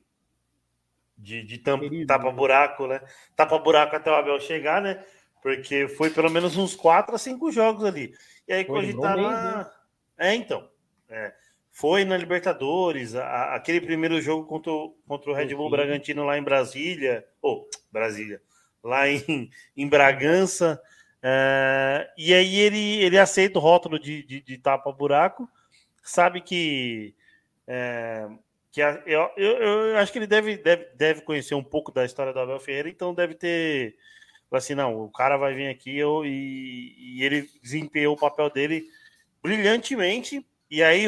[1.18, 3.02] de, de tapa-buraco, né?
[3.36, 5.04] Tapa-buraco até o Abel chegar, né?
[5.42, 8.14] Porque foi pelo menos uns 4 a 5 jogos ali.
[8.48, 9.30] E aí, cogitaram.
[9.30, 9.72] Né?
[10.18, 10.70] É, então.
[11.10, 11.34] É,
[11.74, 16.38] foi na Libertadores, a, aquele primeiro jogo contra o, contra o Red Bull Bragantino lá
[16.38, 18.42] em Brasília, ou oh, Brasília,
[18.84, 20.80] lá em, em Bragança.
[21.22, 25.50] É, e aí ele, ele aceita o rótulo de, de, de tapa-buraco,
[26.04, 27.16] sabe que.
[27.68, 28.28] É,
[28.72, 32.04] que a, eu, eu, eu, acho que ele deve, deve, deve conhecer um pouco da
[32.04, 33.96] história do Abel Ferreira, então deve ter.
[34.52, 38.88] Assim, não, o cara vai vir aqui eu, e, e ele desempenhou o papel dele
[39.42, 41.08] brilhantemente, e aí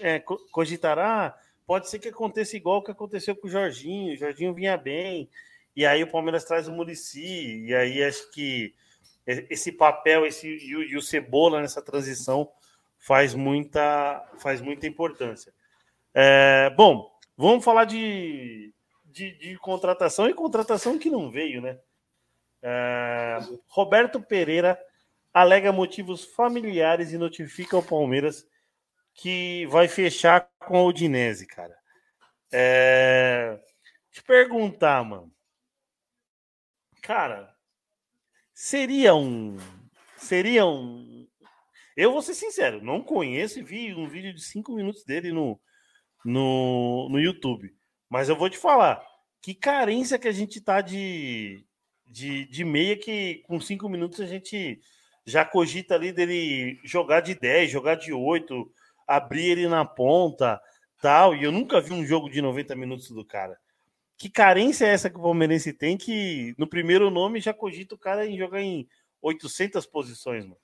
[0.00, 1.36] é, cogitará,
[1.66, 5.28] pode ser que aconteça igual que aconteceu com o Jorginho, o Jorginho vinha bem,
[5.74, 8.74] e aí o Palmeiras traz o Murici, e aí acho que
[9.26, 12.48] esse papel esse, e o, e o Cebola nessa transição
[12.98, 15.52] faz muita, faz muita importância.
[16.14, 18.72] É, bom, vamos falar de,
[19.04, 21.78] de, de, contratação e contratação que não veio, né?
[22.62, 24.80] É, Roberto Pereira
[25.32, 28.46] alega motivos familiares e notifica ao Palmeiras
[29.12, 31.76] que vai fechar com a Udinese, cara.
[32.52, 33.60] É,
[34.12, 35.32] te perguntar, mano.
[37.02, 37.52] Cara,
[38.52, 39.56] seria um.
[40.16, 41.28] Seria um.
[41.96, 45.60] Eu vou ser sincero, não conheço e vi um vídeo de cinco minutos dele no,
[46.24, 47.74] no, no YouTube.
[48.08, 49.04] Mas eu vou te falar,
[49.42, 51.64] que carência que a gente tá de,
[52.06, 54.80] de, de meia que com cinco minutos a gente
[55.26, 58.70] já cogita ali dele jogar de 10, jogar de 8,
[59.06, 60.60] abrir ele na ponta,
[61.00, 61.34] tal.
[61.34, 63.58] E eu nunca vi um jogo de 90 minutos do cara.
[64.16, 67.98] Que carência é essa que o Palmeirense tem que no primeiro nome já cogita o
[67.98, 68.86] cara em jogar em
[69.20, 70.56] 800 posições, mano?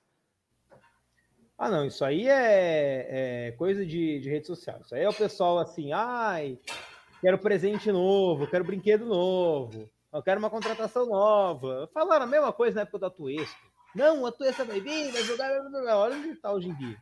[1.63, 4.81] Ah, não, isso aí é, é coisa de, de, rede social.
[4.81, 6.57] Isso aí é o pessoal assim, ai,
[7.21, 11.87] quero presente novo, quero brinquedo novo, eu quero uma contratação nova.
[11.93, 13.59] Falaram a mesma coisa na época do Atuesco.
[13.93, 15.51] Não, a Tuesco vai vir, vai jogar,
[15.99, 16.97] olha onde tá hoje em dia.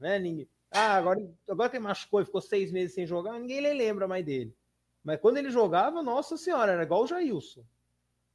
[0.00, 0.18] Né?
[0.18, 0.48] Ninguém...
[0.72, 4.52] Ah, agora, agora que machucou e ficou seis meses sem jogar, ninguém lembra mais dele.
[5.04, 7.62] Mas quando ele jogava, nossa senhora, era igual o Jailson.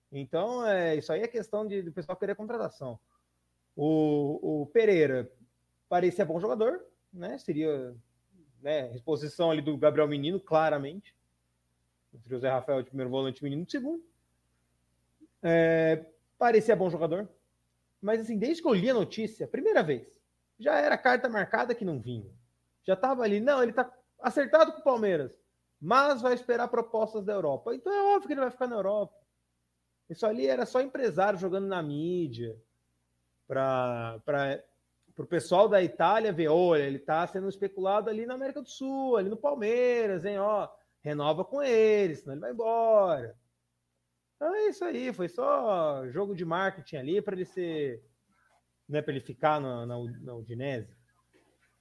[0.10, 2.98] Então, é, isso aí é questão de, do pessoal querer contratação.
[3.76, 5.30] O, o Pereira
[5.96, 7.38] parecia bom jogador, né?
[7.38, 7.96] Seria
[8.62, 11.16] né, exposição ali do Gabriel Menino, claramente.
[12.14, 14.04] Entre o Zé Rafael de primeiro volante, Menino de segundo.
[15.42, 16.06] É,
[16.38, 17.30] parecia bom jogador.
[18.02, 20.06] Mas assim, desde que eu li a notícia, primeira vez,
[20.60, 22.30] já era carta marcada que não vinha.
[22.84, 23.90] Já estava ali, não, ele está
[24.22, 25.40] acertado com o Palmeiras,
[25.80, 27.74] mas vai esperar propostas da Europa.
[27.74, 29.16] Então é óbvio que ele vai ficar na Europa.
[30.10, 32.62] Isso ali era só empresário jogando na mídia
[33.48, 34.20] para
[35.24, 39.16] o pessoal da Itália ver, olha, ele está sendo especulado ali na América do Sul,
[39.16, 40.70] ali no Palmeiras, hein, ó,
[41.02, 43.38] renova com ele, senão ele vai embora.
[44.36, 48.04] Então é isso aí, foi só jogo de marketing ali para ele ser
[48.88, 50.96] né, para ele ficar na, na, na Udinese.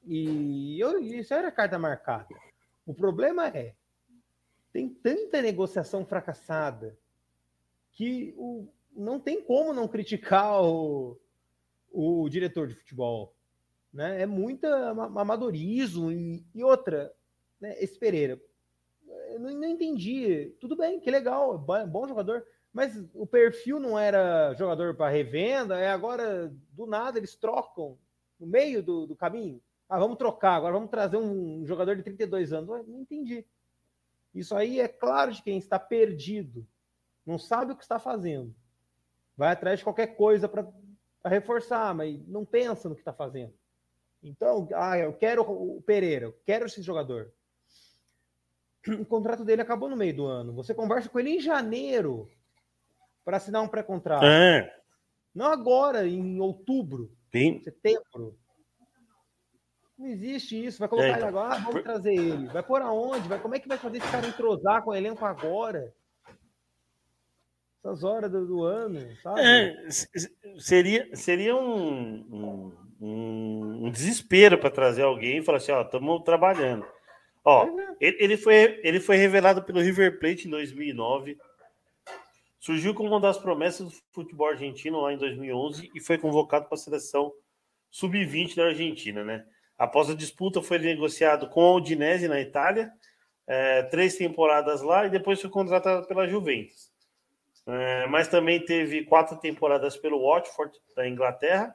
[0.04, 2.34] E eu, isso era carta marcada.
[2.86, 3.74] O problema é,
[4.72, 6.96] tem tanta negociação fracassada
[7.92, 11.18] que o, não tem como não criticar o,
[11.94, 13.34] o diretor de futebol.
[13.92, 14.22] Né?
[14.22, 17.14] É muita amadorismo e, e outra,
[17.60, 17.76] né?
[17.78, 18.40] esse Pereira.
[19.30, 20.54] Eu não, não entendi.
[20.60, 22.44] Tudo bem, que legal, bom jogador.
[22.72, 27.96] Mas o perfil não era jogador para revenda, é agora, do nada, eles trocam
[28.38, 29.62] no meio do, do caminho.
[29.88, 32.68] Ah, vamos trocar, agora vamos trazer um jogador de 32 anos.
[32.88, 33.46] Não entendi.
[34.34, 36.66] Isso aí é claro de quem está perdido,
[37.24, 38.52] não sabe o que está fazendo.
[39.36, 40.66] Vai atrás de qualquer coisa para
[41.30, 43.52] reforçar, mas não pensa no que está fazendo.
[44.22, 47.32] Então, ah, eu quero o Pereira, eu quero esse jogador.
[49.00, 50.52] O contrato dele acabou no meio do ano.
[50.52, 52.30] Você conversa com ele em janeiro
[53.24, 54.26] para assinar um pré-contrato.
[54.26, 54.78] É.
[55.34, 57.62] Não agora, em outubro, Sim.
[57.62, 58.38] setembro.
[59.98, 60.78] Não existe isso.
[60.78, 61.28] Vai colocar é, então.
[61.28, 62.46] ele agora, ah, vamos trazer ele.
[62.48, 63.26] Vai por aonde?
[63.26, 65.94] Vai, como é que vai fazer esse cara entrosar com o elenco agora?
[67.84, 69.40] Essas horas do, ano, sabe?
[69.42, 69.88] É,
[70.58, 76.86] seria, seria um, um, um desespero para trazer alguém e falar assim: ó, estamos trabalhando.
[77.44, 77.96] Ó, é.
[78.00, 81.36] ele, ele, foi, ele foi revelado pelo River Plate em 2009
[82.64, 86.76] Surgiu como uma das promessas do futebol argentino lá em 2011 e foi convocado para
[86.76, 87.30] a seleção
[87.90, 89.44] sub-20 da Argentina, né?
[89.76, 92.90] Após a disputa, foi negociado com a Udinese na Itália,
[93.46, 96.90] é, três temporadas lá e depois foi contratado pela Juventus.
[97.66, 101.74] É, mas também teve quatro temporadas pelo Watford da Inglaterra,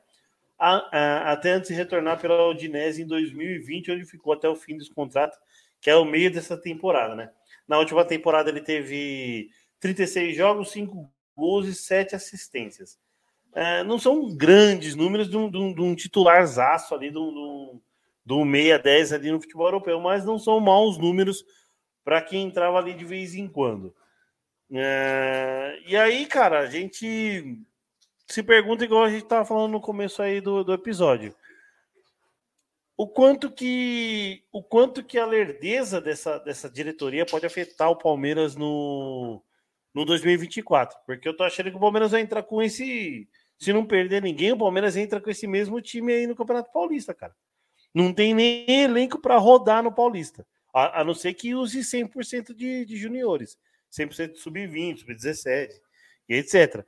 [0.57, 4.77] a, a, até antes de retornar pela Udinese em 2020, onde ficou até o fim
[4.77, 5.37] dos contratos,
[5.81, 7.31] que é o meio dessa temporada, né?
[7.67, 12.99] Na última temporada ele teve 36 jogos, 5 gols e 7 assistências.
[13.53, 18.45] É, não são grandes números de um, de um, de um titularzaço ali, de um
[18.45, 21.43] meia 10 ali no futebol europeu, mas não são maus números
[22.03, 23.95] para quem entrava ali de vez em quando.
[24.71, 27.59] É, e aí, cara, a gente
[28.27, 31.35] se pergunta igual a gente estava falando no começo aí do, do episódio.
[32.95, 38.55] O quanto que o quanto que a lerdeza dessa, dessa diretoria pode afetar o Palmeiras
[38.55, 39.41] no,
[39.93, 40.99] no 2024?
[41.05, 43.27] Porque eu tô achando que o Palmeiras vai entrar com esse.
[43.57, 47.13] Se não perder ninguém, o Palmeiras entra com esse mesmo time aí no Campeonato Paulista,
[47.13, 47.33] cara.
[47.93, 50.45] Não tem nem elenco para rodar no Paulista.
[50.73, 53.57] A, a, não ser que use 100% de, de juniores.
[53.91, 55.69] 100% de sub-20, sub-17
[56.27, 56.85] e etc.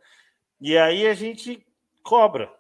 [0.60, 1.66] E aí a gente
[2.04, 2.54] cobra.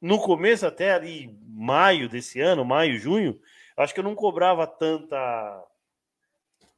[0.00, 3.40] No começo, até ali, maio desse ano, maio, junho,
[3.76, 5.64] acho que eu não cobrava tanta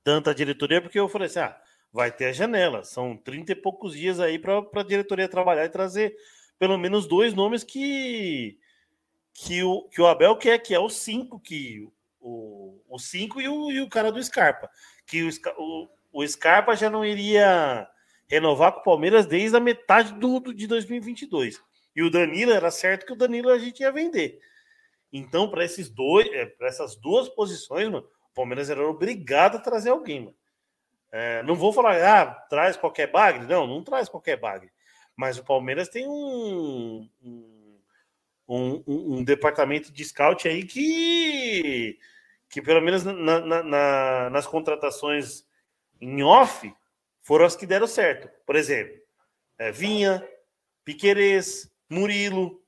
[0.02, 1.60] tanta diretoria, porque eu falei assim: ah,
[1.92, 2.84] vai ter a janela.
[2.84, 6.16] São 30 e poucos dias aí para a diretoria trabalhar e trazer
[6.58, 8.58] pelo menos dois nomes que
[9.32, 11.88] que o, que o Abel quer, que é o cinco, que
[12.20, 14.70] o, o cinco e o, e o cara do Scarpa.
[15.06, 17.88] Que o, o, o Scarpa já não iria
[18.28, 21.60] renovar com o Palmeiras desde a metade do, do, de 2022.
[21.94, 24.38] E o Danilo era certo que o Danilo a gente ia vender.
[25.12, 29.60] Então, para esses dois, é, para essas duas posições, mano, o Palmeiras era obrigado a
[29.60, 30.36] trazer alguém, mano.
[31.12, 33.44] É, não vou falar, ah, traz qualquer bagre.
[33.46, 34.70] Não, não traz qualquer bagre.
[35.16, 37.80] Mas o Palmeiras tem um, um,
[38.48, 41.98] um, um departamento de scout aí que,
[42.48, 45.44] que pelo menos na, na, na, nas contratações
[46.00, 46.72] em off,
[47.22, 48.28] foram as que deram certo.
[48.46, 48.96] Por exemplo,
[49.58, 50.26] é, Vinha,
[50.84, 52.60] Piquerez, Murilo,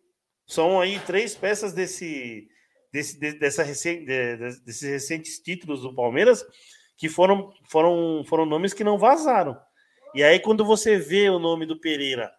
[0.47, 2.49] são aí três peças desse,
[2.93, 4.05] desse, dessa recente,
[4.65, 6.45] desses recentes títulos do Palmeiras
[6.97, 9.59] que foram, foram, foram nomes que não vazaram.
[10.15, 12.31] E aí, quando você vê o nome do Pereira,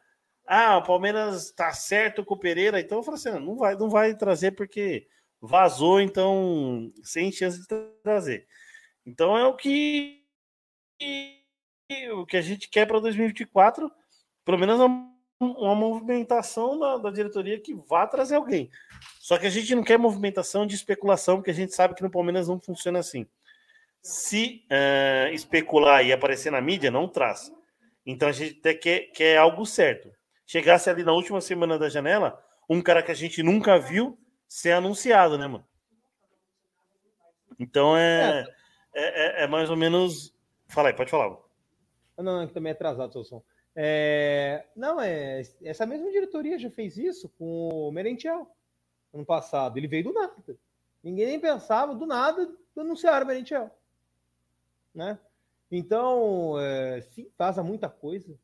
[0.46, 3.90] ah, o Palmeiras está certo com o Pereira, então eu falo assim: não vai, não
[3.90, 5.08] vai trazer porque
[5.42, 7.68] vazou, então sem chance de
[8.04, 8.48] trazer.
[9.06, 10.23] Então é o que
[12.14, 13.92] o que a gente quer para 2024,
[14.46, 18.70] pelo menos uma, uma movimentação da, da, diretoria que vá trazer alguém.
[19.20, 22.12] Só que a gente não quer movimentação de especulação, porque a gente sabe que no
[22.12, 23.28] Palmeiras não funciona assim.
[24.02, 27.52] Se uh, especular e aparecer na mídia, não traz.
[28.06, 30.12] Então a gente até quer, quer algo certo.
[30.46, 34.74] Chegasse ali na última semana da janela, um cara que a gente nunca viu ser
[34.74, 35.66] anunciado, né, mano?
[37.60, 38.46] Então é,
[38.94, 40.33] é, é, é mais ou menos.
[40.74, 41.38] Fala aí, pode falar.
[42.18, 43.44] Não, não, também é atrasado o seu som.
[43.76, 48.48] É, não, é, essa mesma diretoria já fez isso com o Merentiel
[49.14, 49.78] ano passado.
[49.78, 50.58] Ele veio do nada.
[51.04, 53.70] Ninguém nem pensava, do nada, anunciaram o Merentiel.
[54.96, 55.20] Né?
[55.72, 58.36] Então, é, sim, vaza muita coisa,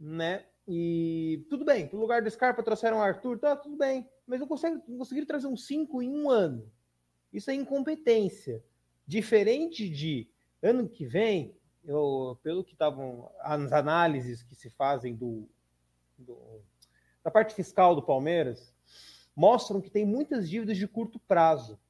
[0.00, 0.46] né?
[0.66, 4.46] E tudo bem, pro lugar do Scarpa trouxeram o Arthur, tá tudo bem, mas não,
[4.46, 6.70] consegue, não conseguiram trazer um 5 em um ano.
[7.30, 8.64] Isso é incompetência.
[9.06, 10.30] Diferente de
[10.62, 11.57] ano que vem,
[11.88, 15.48] eu, pelo que estavam as análises que se fazem do,
[16.18, 16.36] do,
[17.24, 18.74] da parte fiscal do Palmeiras,
[19.34, 21.80] mostram que tem muitas dívidas de curto prazo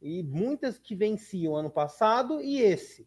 [0.00, 3.06] e muitas que venciam ano passado e esse.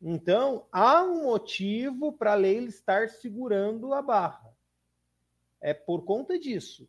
[0.00, 4.52] Então, há um motivo para a lei estar segurando a barra.
[5.60, 6.88] É por conta disso.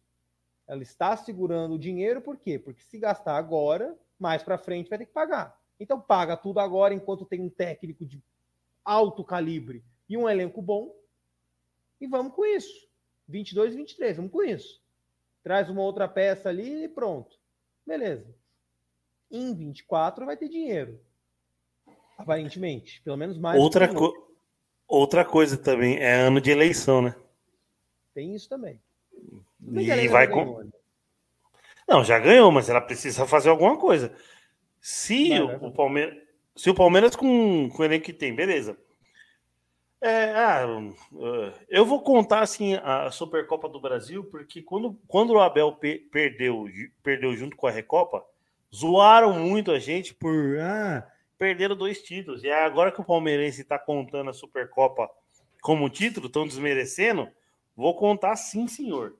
[0.67, 2.57] Ela está segurando o dinheiro por quê?
[2.57, 5.61] Porque se gastar agora, mais para frente vai ter que pagar.
[5.79, 8.19] Então paga tudo agora enquanto tem um técnico de
[8.83, 10.93] alto calibre e um elenco bom.
[11.99, 12.87] E vamos com isso.
[13.27, 14.81] 22 e 23, vamos com isso.
[15.43, 17.37] Traz uma outra peça ali e pronto.
[17.85, 18.33] Beleza.
[19.31, 20.99] Em 24 vai ter dinheiro.
[22.17, 23.01] Aparentemente.
[23.01, 23.59] Pelo menos mais.
[23.59, 24.13] Outra, co
[24.87, 27.15] outra coisa também é ano de eleição, né?
[28.13, 28.79] Tem isso também.
[29.61, 30.63] E vai com.
[30.63, 30.69] Né?
[31.87, 34.15] Não, já ganhou, mas ela precisa fazer alguma coisa.
[34.79, 36.21] Se o, o Palmeiras
[36.55, 38.77] se o Palmeiras com, com o elenco que tem, beleza.
[40.01, 40.65] É, ah,
[41.69, 46.67] eu vou contar assim a Supercopa do Brasil, porque quando, quando o Abel pe perdeu,
[47.01, 48.21] perdeu junto com a Recopa,
[48.73, 52.43] zoaram muito a gente por ah, perderam dois títulos.
[52.43, 55.09] E agora que o palmeirense está contando a Supercopa
[55.61, 57.29] como título, estão desmerecendo,
[57.73, 59.15] vou contar sim, senhor.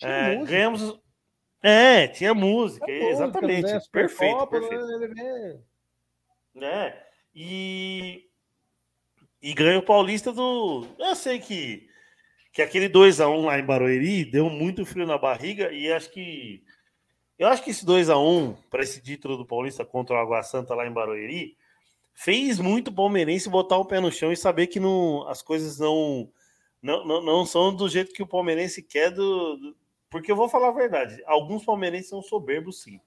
[0.00, 0.98] É, ganhamos.
[1.62, 3.70] É, tinha música, exatamente.
[3.70, 3.80] Né?
[3.92, 4.98] Perfeito, perfeito.
[4.98, 5.60] Né?
[6.54, 6.94] Né?
[7.34, 8.26] E,
[9.40, 10.86] e ganha o Paulista do.
[10.98, 11.88] Eu sei que,
[12.52, 16.62] que aquele 2x1 lá em Barueri deu muito frio na barriga e acho que
[17.38, 20.42] Eu acho que esse 2 a 1 para esse título do Paulista contra o Água
[20.42, 21.56] Santa lá em Barueri
[22.14, 26.30] fez muito palmeirense botar o pé no chão e saber que não, as coisas não,
[26.80, 29.10] não, não, não são do jeito que o palmeirense quer.
[29.10, 29.76] Do, do,
[30.10, 33.00] porque eu vou falar a verdade: alguns palmeirenses são soberbos, sim.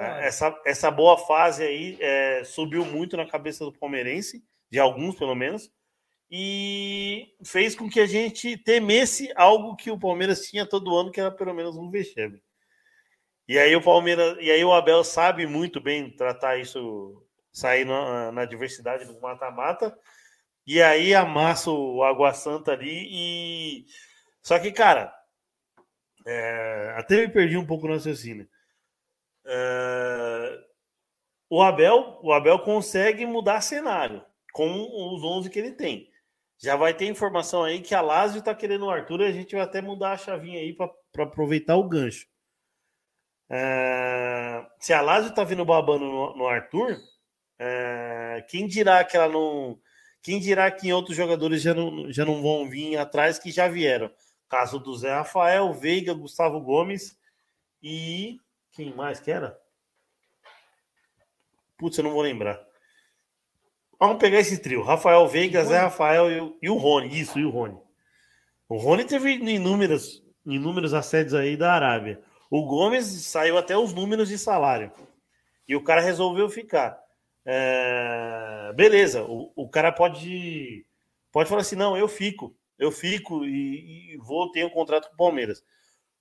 [0.00, 5.14] É, essa, essa boa fase aí é, subiu muito na cabeça do palmeirense, de alguns
[5.14, 5.70] pelo menos,
[6.30, 11.20] e fez com que a gente temesse algo que o Palmeiras tinha todo ano, que
[11.20, 12.42] era pelo menos um vexame.
[13.46, 17.22] E aí o Palmeiras, e aí o Abel sabe muito bem tratar isso,
[17.52, 19.94] sair na, na diversidade do mata-mata,
[20.66, 23.84] e aí amassa o Água Santa ali e
[24.42, 25.12] só que cara,
[26.26, 26.94] é...
[26.96, 28.48] até me perdi um pouco no raciocínio.
[29.50, 30.64] É...
[31.50, 36.08] O Abel, o Abel consegue mudar cenário com os 11 que ele tem.
[36.62, 39.54] Já vai ter informação aí que a Lazio está querendo o Arthur e a gente
[39.54, 42.26] vai até mudar a chavinha aí para aproveitar o gancho.
[43.48, 46.96] É, se a Lazio tá vindo babando no, no Arthur,
[47.58, 49.78] é, quem dirá que ela não.
[50.22, 54.10] Quem dirá que outros jogadores já não, já não vão vir atrás que já vieram?
[54.48, 57.18] Caso do Zé Rafael, Veiga, Gustavo Gomes
[57.82, 58.38] e.
[58.80, 59.60] Quem mais que era?
[61.76, 62.58] Putz, eu não vou lembrar.
[63.98, 67.20] Vamos pegar esse trio: Rafael Veiga, Zé Rafael e, e o Rony.
[67.20, 67.78] Isso, e o Rony.
[68.66, 72.22] O Rony teve inúmeros, inúmeros assédios aí da Arábia.
[72.50, 74.90] O Gomes saiu até os números de salário.
[75.68, 76.98] E o cara resolveu ficar.
[77.44, 78.72] É...
[78.74, 80.86] Beleza, o, o cara pode,
[81.30, 85.14] pode falar assim: não, eu fico, eu fico e, e vou ter um contrato com
[85.16, 85.62] o Palmeiras.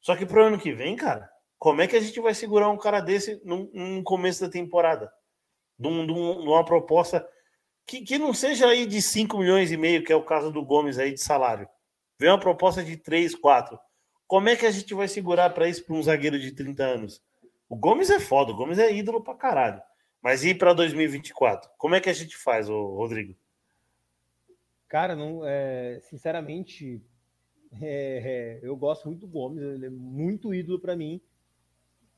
[0.01, 1.29] Só que pro ano que vem, cara,
[1.59, 5.11] como é que a gente vai segurar um cara desse no, começo da temporada?
[5.77, 7.27] De, um, de, um, de uma proposta
[7.85, 10.63] que, que não seja aí de 5 milhões e meio, que é o caso do
[10.63, 11.67] Gomes aí de salário.
[12.17, 13.77] Vem uma proposta de 3, 4.
[14.25, 17.21] Como é que a gente vai segurar para isso para um zagueiro de 30 anos?
[17.67, 19.81] O Gomes é foda, o Gomes é ídolo para caralho.
[20.21, 21.69] Mas e para 2024?
[21.77, 23.35] Como é que a gente faz, ô, Rodrigo?
[24.87, 27.01] Cara, não, é, sinceramente,
[27.81, 31.21] é, é, eu gosto muito do Gomes, ele é muito ídolo para mim.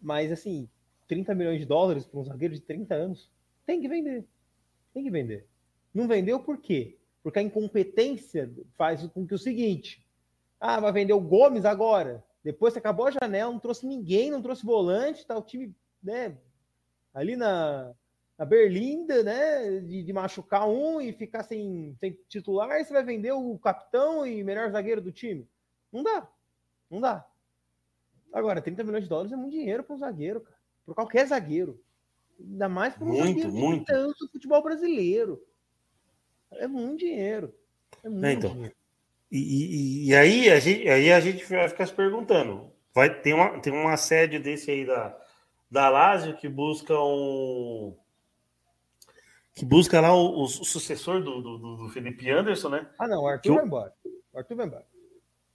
[0.02, 0.68] Mas assim,
[1.08, 3.30] 30 milhões de dólares para um zagueiro de 30 anos,
[3.66, 4.26] tem que vender.
[4.94, 5.48] Tem que vender.
[5.94, 6.98] Não vendeu por quê?
[7.22, 10.06] Porque a incompetência faz com que o seguinte:
[10.60, 12.24] ah, vai vender o Gomes agora.
[12.44, 16.36] Depois acabou a janela, não trouxe ninguém, não trouxe volante, tá o time, né,
[17.14, 17.94] ali na,
[18.38, 23.32] na Berlinda, né, de, de, machucar um e ficar sem, sem titular, você vai vender
[23.32, 25.48] o capitão e melhor zagueiro do time.
[25.92, 26.28] Não dá.
[26.90, 27.28] Não dá.
[28.32, 30.58] Agora, 30 milhões de dólares é muito dinheiro para um zagueiro, cara.
[30.86, 31.82] Para qualquer zagueiro.
[32.40, 34.32] Ainda mais para um muito, zagueiro muito.
[34.32, 35.42] futebol brasileiro.
[36.52, 37.54] É muito dinheiro.
[38.04, 38.76] É muito é, então, dinheiro.
[39.32, 42.72] E, e, e, aí, a gente, aí a gente vai ficar se perguntando.
[42.94, 45.18] Vai ter uma, tem um assédio desse aí da,
[45.70, 47.96] da Lazio que busca um.
[49.54, 52.90] Que busca lá o, o sucessor do, do, do, Felipe Anderson, né?
[52.98, 53.94] Ah, não, o Arthur vai embora.
[54.34, 54.86] O Arthur vai embora.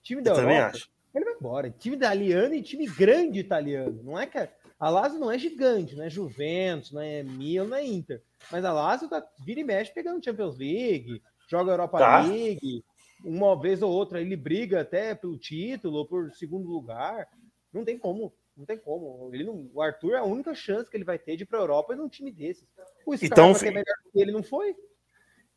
[0.03, 0.91] Time da Eu Europa, também acho.
[1.19, 1.71] Ele vai embora.
[1.71, 4.03] Time italiano e time grande italiano.
[4.03, 4.49] Não é que a,
[4.79, 8.23] a Lazio não é gigante, não é Juventus, não é Milan, não é Inter.
[8.51, 12.23] Mas a Lazio tá vira e mexe pegando Champions League, joga Europa Tá.
[12.23, 12.85] League,
[13.25, 17.29] uma vez ou outra ele briga até pelo título ou por segundo lugar.
[17.73, 19.31] Não tem como, não tem como.
[19.35, 21.59] Ele não, o Arthur é a única chance que ele vai ter de ir para
[21.59, 22.67] a Europa num time desses.
[23.05, 24.75] O Então, que é melhor que ele, não foi.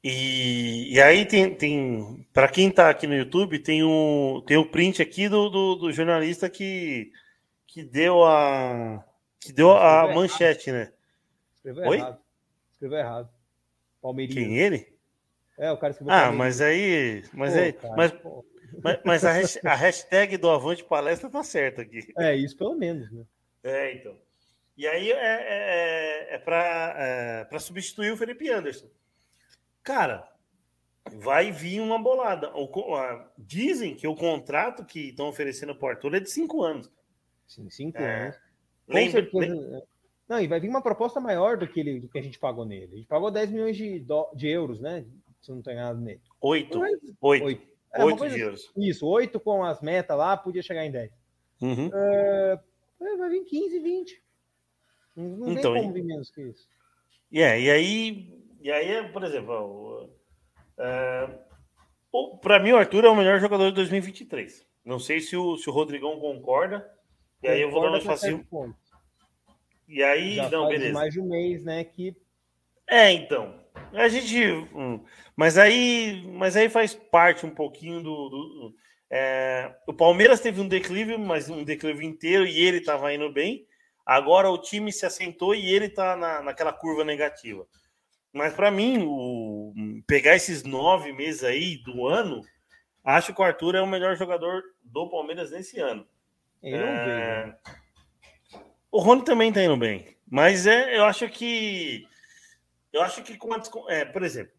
[0.04, 4.66] E, e aí tem, tem para quem tá aqui no YouTube, tem o, tem o
[4.66, 7.12] print aqui do, do, do jornalista que,
[7.68, 9.04] que deu a
[9.41, 10.93] que deu a Escreveu manchete, né?
[11.56, 11.97] Escreveu Oi?
[11.97, 12.22] errado.
[12.72, 13.30] Escreveu errado.
[14.02, 14.47] Palmeirinho.
[14.47, 14.88] Quem ele?
[15.58, 18.14] É, o cara escreveu Ah, mas aí, mas Pô, aí, cara, mas,
[18.82, 22.08] mas, mas a, hash- a hashtag do Avante Palestra tá certa aqui.
[22.18, 23.24] É, isso pelo menos, né?
[23.64, 24.18] É, então.
[24.78, 28.88] E aí é, é, é para é, pra substituir o Felipe Anderson.
[29.84, 30.27] Cara,
[31.13, 32.51] vai vir uma bolada.
[33.38, 36.89] Dizem que o contrato que estão oferecendo para o Arthur é de cinco anos.
[37.47, 38.23] Sim, cinco É.
[38.25, 38.36] anos.
[38.86, 39.53] Com Lembra, certeza.
[39.55, 39.82] lem- é.
[40.27, 42.63] Não, e vai vir uma proposta maior do que, ele, do que a gente pagou
[42.65, 42.93] nele.
[42.93, 45.03] A gente pagou 10 milhões de, dó- de euros, né?
[45.41, 46.21] Se não estou enganado nele.
[46.41, 46.77] oito.
[46.77, 47.45] Mas- Oito.
[47.45, 47.69] Oito.
[47.91, 48.71] É, Oito coisa de euros.
[48.77, 51.11] Isso, oito com as metas lá, podia chegar em 10.
[51.59, 51.89] Uhum.
[51.91, 52.59] É,
[53.17, 54.21] vai vir 15, 20.
[55.15, 56.67] Não, não Então, tem como vir menos que isso.
[57.32, 60.07] E é, e aí, e aí, por exemplo, ó,
[60.84, 61.39] é,
[62.41, 64.66] para mim o Arthur é o melhor jogador de 2023.
[64.84, 66.89] Não sei se o, se o Rodrigão concorda.
[67.43, 68.80] E aí eu vou dar um pontos.
[69.88, 70.93] E aí, Já não, beleza.
[70.93, 71.84] mais de um mês, né?
[71.84, 72.16] Que
[72.88, 73.60] É, então.
[73.93, 74.38] A gente.
[74.74, 75.03] hum,
[75.36, 78.30] mas aí, mas aí faz parte um pouquinho do.
[78.30, 78.76] do-
[79.12, 83.66] é, o Palmeiras teve um declive, mas um declive inteiro, e ele estava indo bem.
[84.05, 87.66] Agora o time se assentou e ele tá na, naquela curva negativa.
[88.34, 89.73] Mas para mim, o,
[90.05, 92.41] pegar esses nove meses aí do ano,
[93.03, 96.07] acho que o Arthur é o melhor jogador do Palmeiras nesse ano.
[96.61, 97.55] Não É?
[98.91, 100.17] O Rony também tá indo bem.
[100.30, 102.07] Mas é, eu acho que.
[102.91, 104.51] Eu acho que com a é, por exemplo,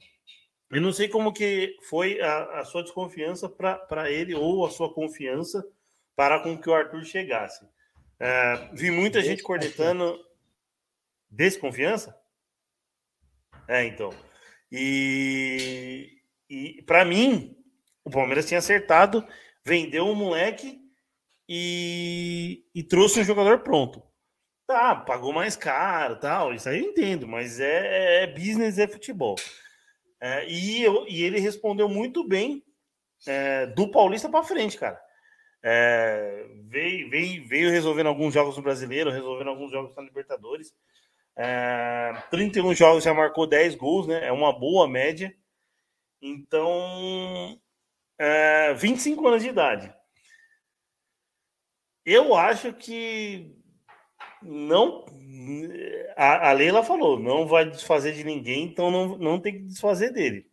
[0.71, 4.93] eu não sei como que foi a, a sua desconfiança para ele ou a sua
[4.93, 5.67] confiança
[6.15, 7.67] para com que o Arthur chegasse.
[8.21, 10.19] É, vi muita gente cornetando
[11.29, 12.17] desconfiança.
[13.71, 14.11] É, então.
[14.71, 16.11] E,
[16.49, 17.57] e para mim,
[18.05, 19.25] o Palmeiras tinha acertado,
[19.65, 20.81] vendeu o moleque
[21.49, 24.03] e, e trouxe um jogador pronto.
[24.67, 29.37] Tá, pagou mais caro, tal, isso aí eu entendo, mas é, é business, é futebol.
[30.21, 32.65] É, e, eu- e ele respondeu muito bem
[33.27, 35.01] é, do Paulista para frente, cara.
[35.63, 40.73] É, veio, veio, veio resolvendo alguns jogos no Brasileiro, resolvendo alguns jogos na Libertadores.
[41.37, 44.27] É, 31 jogos já marcou 10 gols, né?
[44.27, 45.35] É uma boa média.
[46.21, 47.59] Então,
[48.19, 49.95] é, 25 anos de idade.
[52.05, 53.57] Eu acho que
[54.43, 55.05] não.
[56.17, 60.13] A, a Leila falou, não vai desfazer de ninguém, então não, não tem que desfazer
[60.13, 60.47] dele.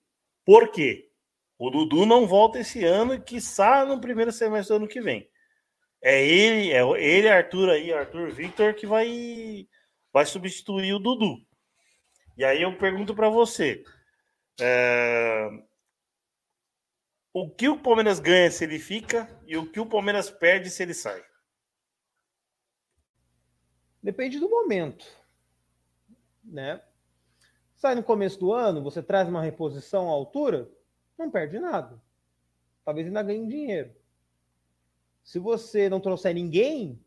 [0.46, 1.10] Por quê?
[1.58, 5.28] O Dudu não volta esse ano e quiçá no primeiro semestre do ano que vem.
[6.02, 9.68] É ele, é ele, Arthur aí, Arthur Victor, que vai,
[10.18, 11.46] vai substituir o Dudu.
[12.36, 13.84] E aí eu pergunto para você:
[14.60, 15.48] é,
[17.32, 20.82] o que o Palmeiras ganha se ele fica e o que o Palmeiras perde se
[20.82, 21.24] ele sai?
[24.02, 25.06] Depende do momento,
[26.44, 26.82] né?
[27.76, 30.68] Sai no começo do ano, você traz uma reposição à altura,
[31.16, 32.02] não perde nada.
[32.84, 33.96] Talvez ainda ganhe dinheiro.
[35.24, 37.00] Se você não trouxer ninguém,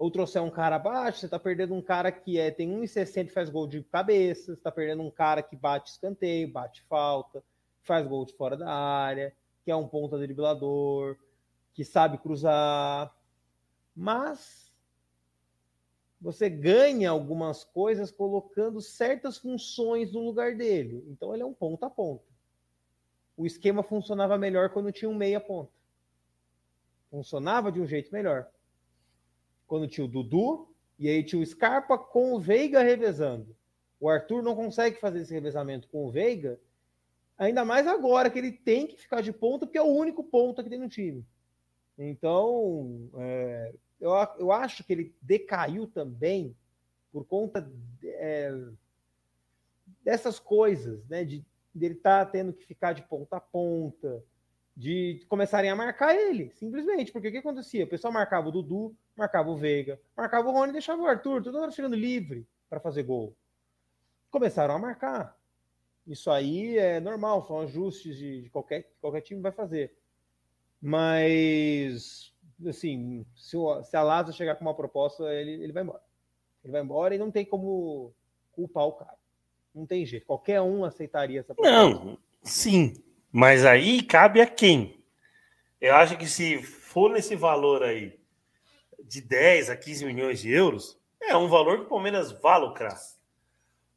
[0.00, 3.28] ou trouxer um cara abaixo, você está perdendo um cara que é, tem 1,60 e
[3.28, 7.44] faz gol de cabeça, você está perdendo um cara que bate escanteio, bate falta,
[7.82, 9.30] faz gol de fora da área,
[9.62, 11.18] que é um ponta driblador,
[11.74, 13.14] que sabe cruzar.
[13.94, 14.72] Mas
[16.18, 21.04] você ganha algumas coisas colocando certas funções no lugar dele.
[21.10, 22.24] Então ele é um ponta a ponta.
[23.36, 25.70] O esquema funcionava melhor quando tinha um meia ponta.
[27.10, 28.50] Funcionava de um jeito melhor.
[29.70, 30.68] Quando tinha o Dudu
[30.98, 33.56] e aí tinha o Scarpa com o Veiga revezando.
[34.00, 36.58] O Arthur não consegue fazer esse revezamento com o Veiga,
[37.38, 40.64] ainda mais agora que ele tem que ficar de ponta, porque é o único ponta
[40.64, 41.24] que tem no time.
[41.96, 44.10] Então, é, eu,
[44.40, 46.56] eu acho que ele decaiu também
[47.12, 47.70] por conta
[48.02, 48.52] é,
[50.02, 51.24] dessas coisas, né?
[51.24, 54.24] De dele estar tá tendo que ficar de ponta a ponta,
[54.80, 57.12] de começarem a marcar ele, simplesmente.
[57.12, 57.84] Porque o que acontecia?
[57.84, 61.60] O pessoal marcava o Dudu, marcava o Veiga, marcava o Rony deixava o Arthur, toda
[61.60, 63.36] hora chegando livre para fazer gol.
[64.30, 65.38] Começaram a marcar.
[66.06, 69.94] Isso aí é normal, são ajustes de, de qualquer, qualquer time vai fazer.
[70.80, 72.32] Mas,
[72.66, 76.02] assim, se, o, se a Lázaro chegar com uma proposta, ele, ele vai embora.
[76.64, 78.14] Ele vai embora e não tem como
[78.52, 79.18] culpar o cara.
[79.74, 80.24] Não tem jeito.
[80.24, 82.02] Qualquer um aceitaria essa proposta.
[82.02, 82.94] Não, sim.
[83.32, 85.04] Mas aí cabe a quem?
[85.80, 88.18] Eu acho que se for nesse valor aí
[89.04, 92.98] de 10 a 15 milhões de euros, é um valor que o Palmeiras vai lucrar.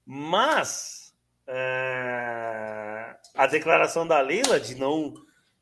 [0.05, 1.15] Mas
[1.47, 5.13] é, a declaração da Leila de não,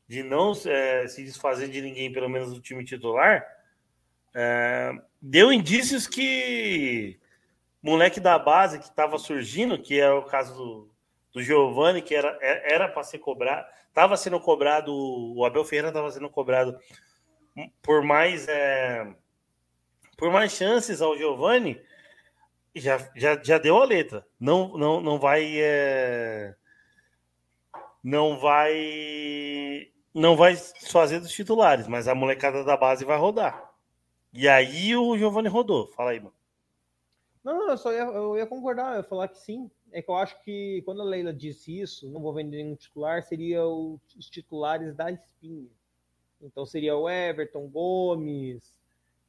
[0.06, 3.44] de não é, se desfazer de ninguém, pelo menos do time titular,
[4.34, 7.18] é, deu indícios que
[7.82, 10.91] moleque da base que estava surgindo, que é o caso do,
[11.32, 16.10] do Giovanni, que era era para ser cobrado, estava sendo cobrado, o Abel Ferreira estava
[16.10, 16.78] sendo cobrado
[17.82, 19.14] por mais é,
[20.16, 21.80] por mais chances ao Giovanni,
[22.74, 24.26] já, já, já deu a letra.
[24.38, 26.54] Não não não vai é,
[28.02, 33.72] não vai não vai fazer dos titulares, mas a molecada da base vai rodar.
[34.32, 35.88] E aí o Giovanni rodou.
[35.88, 36.34] Fala aí, mano.
[37.44, 39.70] Não, eu só ia, eu ia concordar, eu ia falar que sim.
[39.92, 43.22] É que eu acho que quando a Leila disse isso, não vou vender nenhum titular,
[43.22, 45.68] seria o, os titulares da espinha.
[46.40, 48.74] Então seria o Everton, Gomes,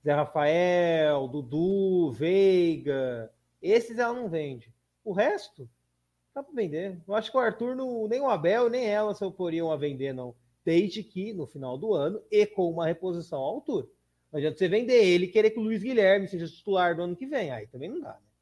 [0.03, 3.31] Zé Rafael, Dudu, Veiga.
[3.61, 4.73] Esses ela não vende.
[5.03, 5.69] O resto,
[6.33, 6.99] dá para vender.
[7.07, 10.13] Eu acho que o Arthur, não, nem o Abel, nem ela se oporiam a vender,
[10.13, 10.33] não.
[10.65, 13.87] Desde que no final do ano e com uma reposição à altura.
[14.31, 17.15] Não adianta você vender ele e querer que o Luiz Guilherme seja titular do ano
[17.15, 17.51] que vem.
[17.51, 18.32] Aí também não dá, né?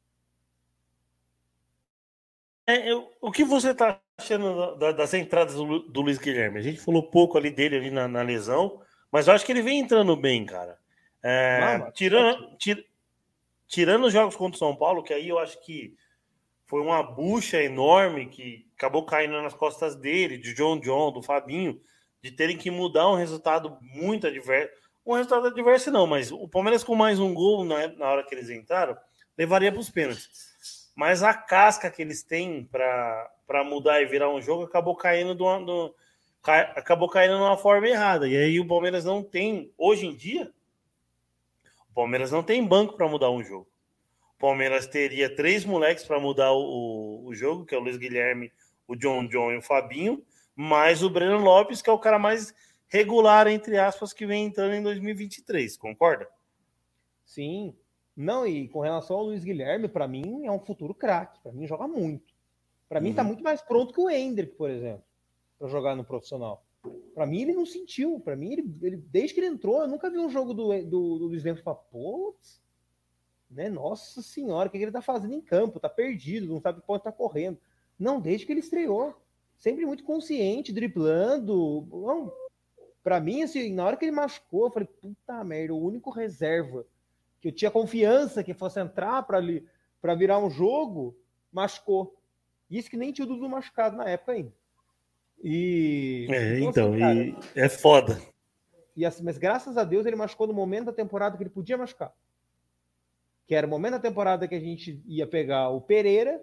[2.72, 6.58] É, eu, o que você tá achando da, das entradas do, do, Luiz Guilherme?
[6.58, 9.60] A gente falou pouco ali dele ali na, na lesão, mas eu acho que ele
[9.60, 10.78] vem entrando bem, cara.
[11.22, 12.86] É, não, tirando, tir,
[13.68, 15.94] tirando os jogos contra o São Paulo, que aí eu acho que
[16.66, 21.78] foi uma bucha enorme que acabou caindo nas costas dele, de John John, do Fabinho,
[22.22, 24.72] de terem que mudar um resultado muito adverso.
[25.04, 28.34] Um resultado adverso não, mas o Palmeiras com mais um gol na, na hora que
[28.34, 28.96] eles entraram,
[29.36, 30.51] levaria para os pênaltis.
[30.94, 35.64] Mas a casca que eles têm para mudar e virar um jogo acabou caindo do,
[35.64, 35.94] do,
[36.42, 38.28] acabou caindo numa forma errada.
[38.28, 40.52] E aí o Palmeiras não tem, hoje em dia,
[41.90, 43.68] o Palmeiras não tem banco para mudar um jogo.
[44.36, 48.52] O Palmeiras teria três moleques para mudar o, o, jogo, que é o Luiz Guilherme,
[48.88, 50.22] o John John e o Fabinho,
[50.54, 52.52] mais o Breno Lopes, que é o cara mais
[52.88, 56.28] regular, entre aspas, que vem entrando em 2023, concorda?
[57.24, 57.74] Sim.
[58.16, 61.40] Não, e com relação ao Luiz Guilherme, para mim é um futuro craque.
[61.42, 62.32] Para mim joga muito.
[62.88, 63.28] Para mim tá uhum.
[63.28, 65.04] muito mais pronto que o Hendrick, por exemplo,
[65.58, 66.62] para jogar no profissional.
[67.14, 68.20] Para mim ele não sentiu.
[68.20, 71.18] Para mim ele, ele, desde que ele entrou, eu nunca vi um jogo do, do,
[71.18, 72.62] do Luiz Guilherme falei, putz,
[73.50, 73.70] né?
[73.70, 75.80] Nossa senhora, o que ele tá fazendo em campo?
[75.80, 77.58] Tá perdido, não sabe onde tá correndo.
[77.98, 79.14] Não, desde que ele estreou.
[79.56, 81.88] Sempre muito consciente, driblando.
[83.02, 86.84] Para mim, assim, na hora que ele machucou, eu falei, puta merda, o único reserva
[87.42, 89.66] que eu tinha confiança que fosse entrar para ali
[90.00, 91.16] para virar um jogo,
[91.52, 92.16] machucou.
[92.70, 94.52] Isso que nem tinha o Dudu machucado na época ainda.
[95.42, 98.20] E é, então, assim, cara, e é foda.
[98.96, 101.76] E assim, mas graças a Deus ele machucou no momento da temporada que ele podia
[101.76, 102.12] machucar.
[103.46, 106.40] Que era o momento da temporada que a gente ia pegar o Pereira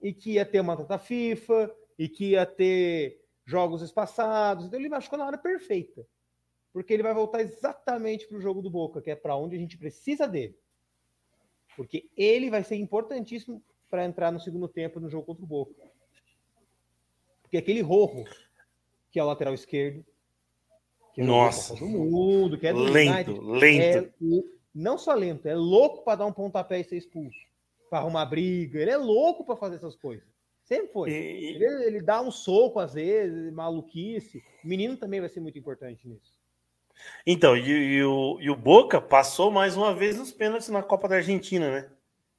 [0.00, 4.66] e que ia ter uma data FIFA e que ia ter jogos espaçados.
[4.66, 6.06] Então ele machucou na hora perfeita
[6.72, 9.58] porque ele vai voltar exatamente para o jogo do Boca, que é para onde a
[9.58, 10.56] gente precisa dele.
[11.76, 15.90] Porque ele vai ser importantíssimo para entrar no segundo tempo no jogo contra o Boca.
[17.42, 18.24] Porque aquele Rojo,
[19.10, 20.04] que é o lateral esquerdo,
[21.12, 21.74] que é Nossa.
[21.74, 24.14] do mundo, que é do lento, United, lento.
[24.22, 27.38] É, não só lento, é louco para dar um pontapé e ser expulso,
[27.88, 28.80] para arrumar briga.
[28.80, 30.28] Ele é louco para fazer essas coisas.
[30.62, 31.10] Sempre foi.
[31.10, 31.46] E...
[31.56, 34.40] Ele, ele, dá um soco às vezes, maluquice.
[34.64, 36.32] O menino também vai ser muito importante nisso.
[37.26, 41.08] Então, e, e, o, e o Boca passou mais uma vez nos pênaltis na Copa
[41.08, 41.90] da Argentina, né?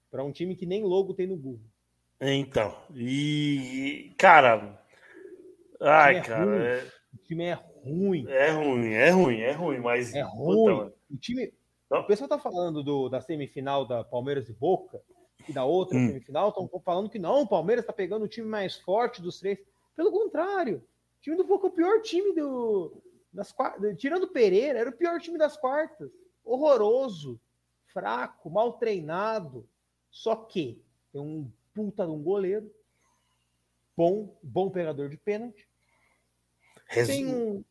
[0.09, 1.61] Para um time que nem logo tem no Google.
[2.19, 4.79] Então, e cara,
[5.79, 6.87] ai, é cara, é...
[7.13, 8.25] o time é ruim.
[8.27, 10.75] É ruim, é ruim, é ruim, mas é ruim.
[10.75, 11.51] Puta, o time,
[11.89, 15.01] o pessoal tá falando do, da semifinal da Palmeiras e Boca
[15.47, 16.07] e da outra hum.
[16.07, 19.59] semifinal, estão falando que não, o Palmeiras tá pegando o time mais forte dos três.
[19.95, 23.01] Pelo contrário, o time do Boca é o pior time do,
[23.31, 26.11] das quartas, tirando o Pereira, era o pior time das quartas.
[26.43, 27.39] Horroroso,
[27.85, 29.67] fraco, mal treinado.
[30.09, 32.73] Só que tem um puta de um goleiro,
[33.95, 35.67] bom, bom pegador de pênalti.
[37.05, 37.63] Tem, um,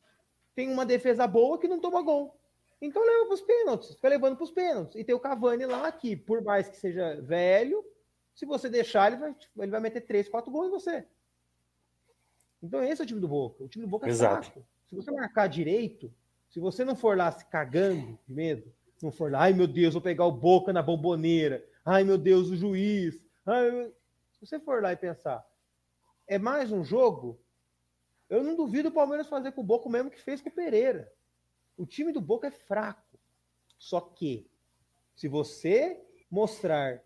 [0.55, 2.35] tem uma defesa boa que não toma gol.
[2.81, 4.97] Então leva para os pênaltis, fica levando para os pênaltis.
[4.97, 7.85] E tem o Cavani lá que, por mais que seja velho,
[8.35, 11.07] se você deixar, ele vai, ele vai meter 3, 4 gols em você.
[12.63, 13.65] Então esse é o time do Boca.
[13.65, 14.51] O time do Boca é Exato.
[14.51, 14.67] fraco.
[14.91, 16.13] Se você marcar direito,
[16.49, 19.95] se você não for lá se cagando de medo, não for lá, ai meu Deus,
[19.95, 23.93] vou pegar o boca na bomboneira, ai meu Deus, o juiz, ai,
[24.33, 25.49] se você for lá e pensar,
[26.27, 27.41] é mais um jogo,
[28.29, 30.53] eu não duvido o Palmeiras fazer com o Boca o mesmo que fez com o
[30.53, 31.13] Pereira.
[31.77, 33.19] O time do Boca é fraco.
[33.77, 34.49] Só que,
[35.17, 37.03] se você mostrar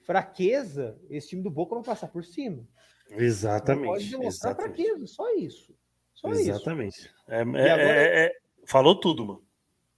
[0.00, 2.66] fraqueza, esse time do Boca vai passar por cima.
[3.08, 3.86] Exatamente.
[3.86, 4.82] Não pode demonstrar exatamente.
[4.82, 5.74] fraqueza, só isso.
[6.16, 6.98] Só Exatamente.
[6.98, 7.14] isso.
[7.28, 8.36] É, é, agora, é, é,
[8.66, 9.42] falou tudo, mano.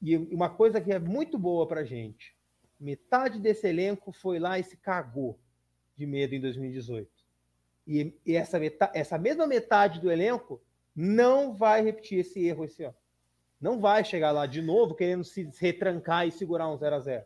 [0.02, 2.36] E uma coisa que é muito boa pra gente:
[2.78, 5.38] metade desse elenco foi lá e se cagou
[5.96, 7.08] de medo em 2018.
[7.86, 10.60] E, e essa, metade, essa mesma metade do elenco
[10.94, 12.96] não vai repetir esse erro esse ano.
[13.60, 17.24] Não vai chegar lá de novo querendo se retrancar e segurar um 0 a 0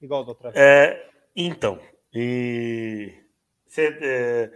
[0.00, 0.62] igual da outra vez.
[0.62, 1.80] É, então,
[2.12, 3.12] e
[3.66, 4.52] cê, é,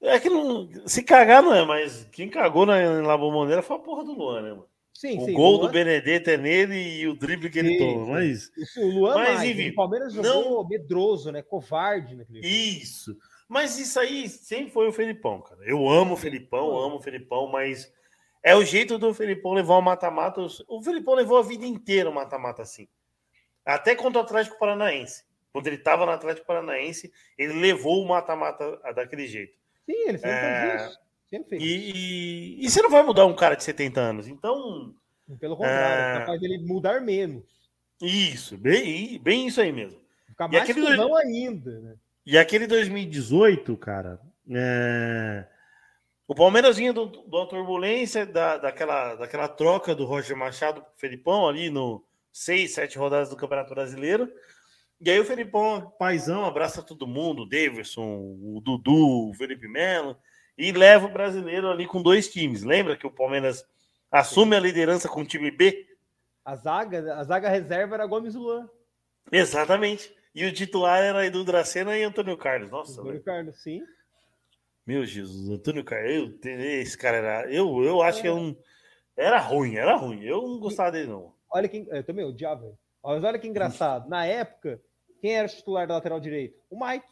[0.00, 3.80] é que não, se cagar não é, mas quem cagou na, na Bomboneira foi a
[3.80, 4.68] porra do Luan, né, mano?
[4.92, 5.66] Sim, o sim, gol Luan...
[5.66, 8.14] do Benedetto é nele e o drible que sim, ele toma.
[8.14, 10.68] Mas, isso, o Luan mas, mais, enfim, o Palmeiras jogou não...
[10.68, 11.40] medroso, né?
[11.40, 13.16] Covarde naquele Isso.
[13.48, 15.60] Mas isso aí sempre foi o Felipão, cara.
[15.64, 17.90] Eu amo o Felipão, amo o Felipão, mas
[18.42, 20.44] é o jeito do Felipão levar o mata-mata.
[20.68, 22.88] O Felipão levou a vida inteira o mata-mata assim.
[23.64, 25.24] Até contra o Atlético Paranaense.
[25.52, 29.56] Quando ele estava no Atlético Paranaense, ele levou o mata-mata daquele jeito.
[29.88, 30.60] Sim, ele sempre é...
[30.60, 31.00] fez isso.
[31.30, 31.62] Sempre fez.
[31.62, 34.28] E, e, e, você não vai mudar um cara de 70 anos.
[34.28, 34.94] Então.
[35.40, 36.20] Pelo contrário, é...
[36.20, 37.44] capaz dele mudar menos.
[38.00, 40.00] Isso, bem, bem isso aí mesmo.
[40.26, 41.24] Ficar mais aquele não dois...
[41.24, 41.94] ainda, né?
[42.24, 44.20] E aquele 2018, cara,
[44.50, 45.46] é...
[46.26, 47.08] o Palmeiras vinha do,
[47.46, 52.98] turbulência da, daquela, daquela troca do Roger Machado com o Felipão ali no 6, 7
[52.98, 54.30] rodadas do Campeonato Brasileiro.
[55.00, 60.16] E aí o Felipão, paizão, abraça todo mundo, o Davidson, o Dudu, o Felipe Melo,
[60.56, 62.64] e leva o brasileiro ali com dois times.
[62.64, 63.64] Lembra que o Palmeiras
[64.10, 65.86] assume a liderança com o time B?
[66.44, 68.68] A zaga, a zaga reserva era Gomes Luan.
[69.30, 70.12] Exatamente.
[70.34, 72.70] E o titular era Edu Dracena e Antônio Carlos.
[72.70, 73.82] Nossa, Antônio Carlos, sim.
[74.84, 77.52] Meu Jesus, Antônio Carlos, eu, esse cara era.
[77.52, 78.56] Eu, eu acho que é um.
[79.16, 80.24] Era ruim, era ruim.
[80.24, 81.34] Eu não gostava dele, não.
[81.50, 81.86] Olha quem.
[81.90, 82.72] Eu também odiava.
[83.02, 84.08] Mas olha que engraçado.
[84.08, 84.80] Na época,
[85.20, 86.58] quem era o titular da lateral direito?
[86.70, 87.06] O Mike.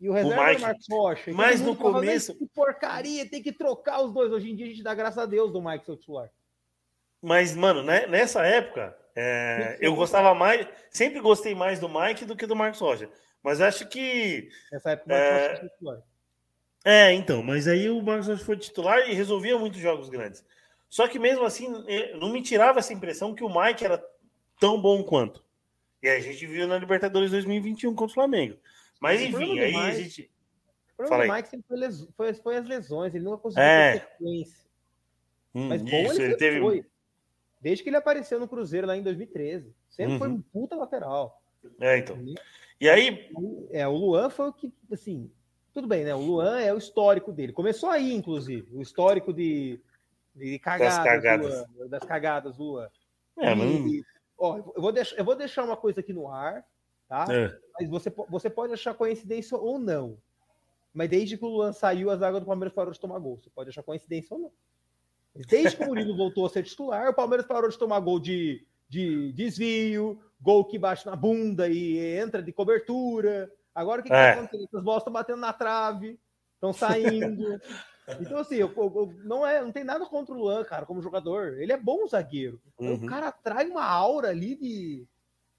[0.00, 0.58] E o reserva Mike.
[0.58, 1.30] o Marcos Rocha.
[1.30, 4.32] E Mas no começo- Que porcaria, tem que trocar os dois.
[4.32, 6.28] Hoje em dia a gente dá graças a Deus do Mike ser o titular.
[7.22, 10.66] Mas, mano, né, nessa época, é, eu gostava mais.
[10.90, 13.08] Sempre gostei mais do Mike do que do Marcos Rocha.
[13.42, 14.48] Mas acho que.
[14.72, 15.48] Nessa época o Marcos É.
[15.48, 15.98] Rocha foi titular.
[16.84, 20.44] É, então, mas aí o Marcos Rocha foi titular e resolvia muitos jogos grandes.
[20.90, 24.04] Só que mesmo assim, eh, não me tirava essa impressão que o Mike era
[24.60, 25.43] tão bom quanto.
[26.04, 28.58] E a gente viu na Libertadores 2021 contra o Flamengo.
[29.00, 30.30] Mas enfim, aí a Mike- gente.
[30.92, 31.32] O problema do.
[31.36, 33.14] Mike sempre foi, les- foi- foi as lesões.
[33.14, 33.92] Ele nunca conseguiu É.
[33.98, 34.64] ter sequência.
[35.54, 36.60] Hum, Mas bom isso, ele, teve.
[36.60, 36.84] foi.
[37.58, 39.74] Desde que ele apareceu no Cruzeiro lá em 2013.
[39.88, 40.34] Sempre foi Uhum.
[40.34, 41.42] um puta lateral.
[41.80, 42.18] É, então.
[42.78, 43.30] E aí,
[43.70, 45.30] É, o Luan foi o que, assim,
[45.72, 46.14] tudo bem, né?
[46.14, 47.54] O Luan é o histórico dele.
[47.54, 49.80] Começou aí, inclusive, o histórico de,
[50.34, 51.66] de cagadas, do cagadas.
[51.74, 52.90] Luan, das cagadas Luan.
[53.38, 54.04] é, E,
[54.38, 56.64] ó, eu vou, deixar, eu vou deixar uma coisa aqui no ar,
[57.08, 57.26] tá?
[57.30, 57.56] é.
[57.80, 60.16] Mas você, você pode achar coincidência ou não.
[60.92, 63.36] Mas desde que o Luan saiu, a zaga do Palmeiras parou de tomar gol.
[63.38, 64.52] Você pode achar coincidência ou não.
[65.34, 68.20] Mas Desde que o Murilo voltou a ser titular, o Palmeiras parou de tomar gol
[68.20, 73.50] de, de desvio, gol que bate na bunda e entra de cobertura.
[73.74, 74.34] Agora o que, que É.
[74.34, 74.68] tá acontecendo?
[74.78, 76.20] As bolas estão batendo na trave,
[76.54, 77.60] estão saindo.
[78.20, 81.00] Então, assim, eu- eu- eu- não, é, não tem nada contra o Luan, cara, como
[81.00, 81.58] jogador.
[81.58, 82.60] Ele é bom zagueiro.
[82.78, 82.94] Uhum.
[82.94, 85.06] O cara traz uma aura ali de,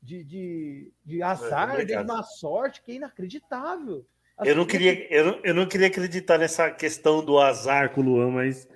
[0.02, 2.08] de, de, de azar, de obrigado.
[2.08, 4.06] má sorte, que é inacreditável.
[4.38, 8.02] Assim, Eu não, queria, eu, não, eu não queria acreditar nessa questão do azar com
[8.02, 8.68] o Luan, mas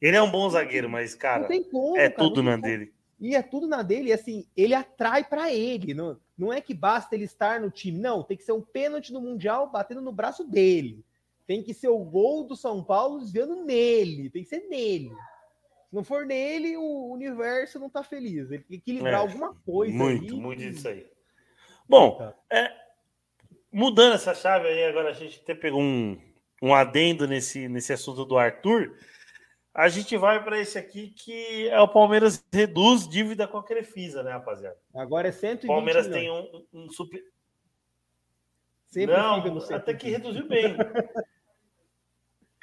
[0.00, 1.96] ele é um bom zagueiro, mas, Não cara, tem como.
[1.96, 2.62] é cara, tudo não na como.
[2.62, 2.92] dele.
[3.18, 5.94] E é tudo na dele, e assim, ele atrai pra ele.
[5.94, 8.22] Não, não é que basta ele estar no time, não.
[8.22, 11.02] Tem que ser um pênalti no Mundial batendo no braço dele.
[11.46, 14.30] Tem que ser o gol do São Paulo desviando nele.
[14.30, 15.10] Tem que ser nele.
[15.88, 18.50] Se não for nele, o universo não tá feliz.
[18.50, 19.94] Ele tem que equilibrar É, alguma coisa.
[19.94, 20.40] Muito, ali.
[20.42, 21.06] muito disso aí.
[21.88, 22.34] Bom, Tá.
[22.50, 22.72] é,
[23.70, 26.20] mudando essa chave aí, agora a gente até pegou um,
[26.60, 28.98] um adendo nesse, nesse assunto do Arthur.
[29.72, 34.22] A gente vai para esse aqui que é o Palmeiras reduz dívida com a Crefisa,
[34.24, 34.76] né, rapaziada?
[34.94, 36.50] Agora é O 120 Palmeiras milhões.
[36.50, 37.22] tem um, um super.
[38.88, 39.36] Sempre Não,
[39.74, 40.10] até que 120.
[40.10, 40.74] reduziu bem.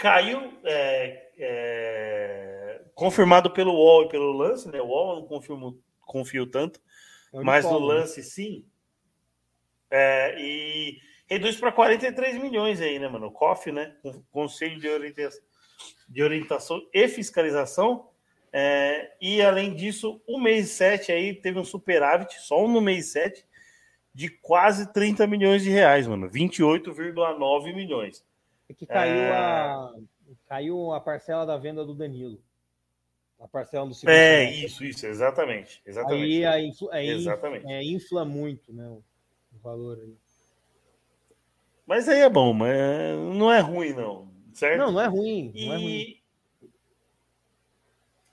[0.03, 4.81] Caiu, é, é, confirmado pelo UOL e pelo lance, né?
[4.81, 6.81] O UOL eu não confirmo, confio tanto,
[7.33, 7.85] É o mas no né?
[7.85, 8.65] lance sim.
[9.89, 13.27] É, e reduz para 43 milhões aí, né, mano?
[13.27, 13.95] O COF, né?
[14.01, 15.41] Con- Conselho de Orientação,
[16.09, 18.09] de Orientação e Fiscalização.
[18.51, 23.45] É, e além disso, o mês 7 aí teve um superávit, só no mês 7,
[24.13, 26.29] de quase 30 milhões de reais, mano.
[26.29, 28.21] 28,9 milhões.
[28.73, 29.31] É que caiu, É.
[29.31, 29.93] a,
[30.47, 32.39] caiu a parcela da venda do Danilo.
[33.39, 34.13] A parcela do segundo.
[34.15, 34.65] É, semestre.
[34.65, 35.81] isso, isso, exatamente.
[35.85, 36.23] exatamente.
[36.23, 37.65] Aí a influ, é, in- Exatamente.
[37.67, 39.03] é, infla muito né, o,
[39.53, 39.99] o valor.
[39.99, 40.15] aí.
[41.85, 42.73] Mas aí é bom, mas
[43.35, 44.31] não é ruim, não.
[44.53, 44.77] Certo?
[44.79, 45.51] Não, não é ruim.
[45.55, 45.89] Não é ruim.
[45.99, 46.23] E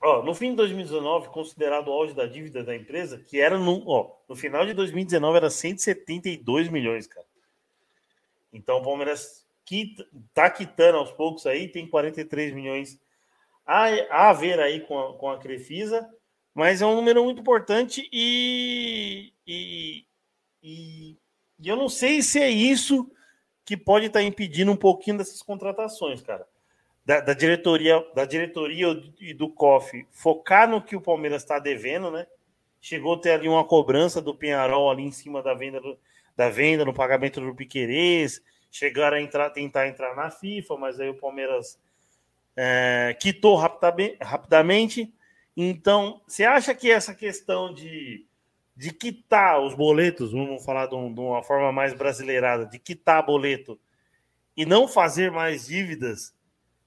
[0.01, 3.83] ó, no fim de 2019, considerado o auge da dívida da empresa, que era no,
[3.89, 7.27] ó, no final de 2019 era 172 milhões, cara.
[8.53, 9.40] Então o Palmeiras
[9.71, 10.05] quita,
[10.35, 13.01] tá quitando aos poucos aí, tem 43 milhões
[13.65, 16.05] a, a ver aí com a, com a Crefisa,
[16.53, 20.05] mas é um número muito importante e, e,
[20.61, 21.17] e,
[21.61, 23.09] e eu não sei se é isso
[23.65, 26.45] que pode estar impedindo um pouquinho dessas contratações, cara
[27.05, 28.87] da, da diretoria da diretoria
[29.21, 32.27] e do COF focar no que o Palmeiras está devendo, né?
[32.81, 35.97] Chegou a ter ali uma cobrança do Penharol ali em cima da venda do,
[36.37, 41.09] da venda no pagamento do Piquerez, chegaram a entrar, tentar entrar na FIFA, mas aí
[41.09, 41.79] o Palmeiras
[42.57, 45.13] é, quitou rapida- rapidamente.
[45.57, 48.25] Então, você acha que essa questão de,
[48.77, 53.25] de quitar os boletos, vamos falar de, um- de uma forma mais brasileirada, de quitar
[53.25, 53.79] boleto
[54.57, 56.35] e não fazer mais dívidas,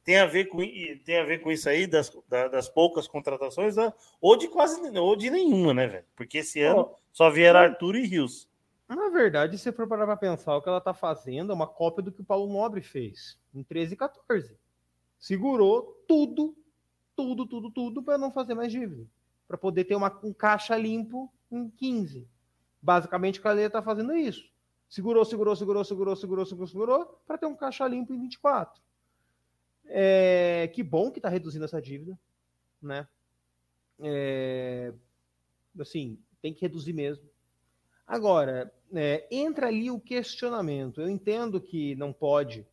[0.04, 0.58] tem a ver com,
[1.06, 3.92] tem a ver com isso aí, das, da- das poucas contratações, né?
[4.20, 6.06] ou de quase ou de nenhuma, né, velho?
[6.16, 8.50] Porque esse ano só vieram Arthur e Rios.
[8.96, 12.04] Na verdade, se for parar pra pensar, o que ela tá fazendo é uma cópia
[12.04, 14.58] do que o Paulo Nobre fez em 13 e 14.
[15.20, 16.56] Segurou tudo,
[17.16, 19.08] tudo, tudo, tudo para não fazer mais dívida.
[19.48, 22.28] Para poder ter uma, um caixa limpo em 15.
[22.82, 24.52] Basicamente, o Caleia tá fazendo isso.
[24.90, 28.82] Segurou, segurou, segurou, segurou, segurou, segurou, segurou, para ter um caixa limpo em 24.
[29.86, 32.20] É, que bom que está reduzindo essa dívida,
[32.82, 33.08] né?
[34.00, 34.94] É,
[35.80, 37.33] assim, tem que reduzir mesmo.
[38.08, 41.02] Agora, é, entra ali o questionamento.
[41.02, 42.66] Eu entendo que não pode,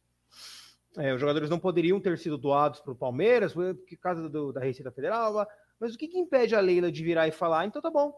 [0.96, 4.60] é, os jogadores não poderiam ter sido doados para o Palmeiras por causa do, da
[4.60, 5.46] Receita Federal,
[5.78, 8.12] mas o que, que, impede a Leila de virar e falar, então tá bom.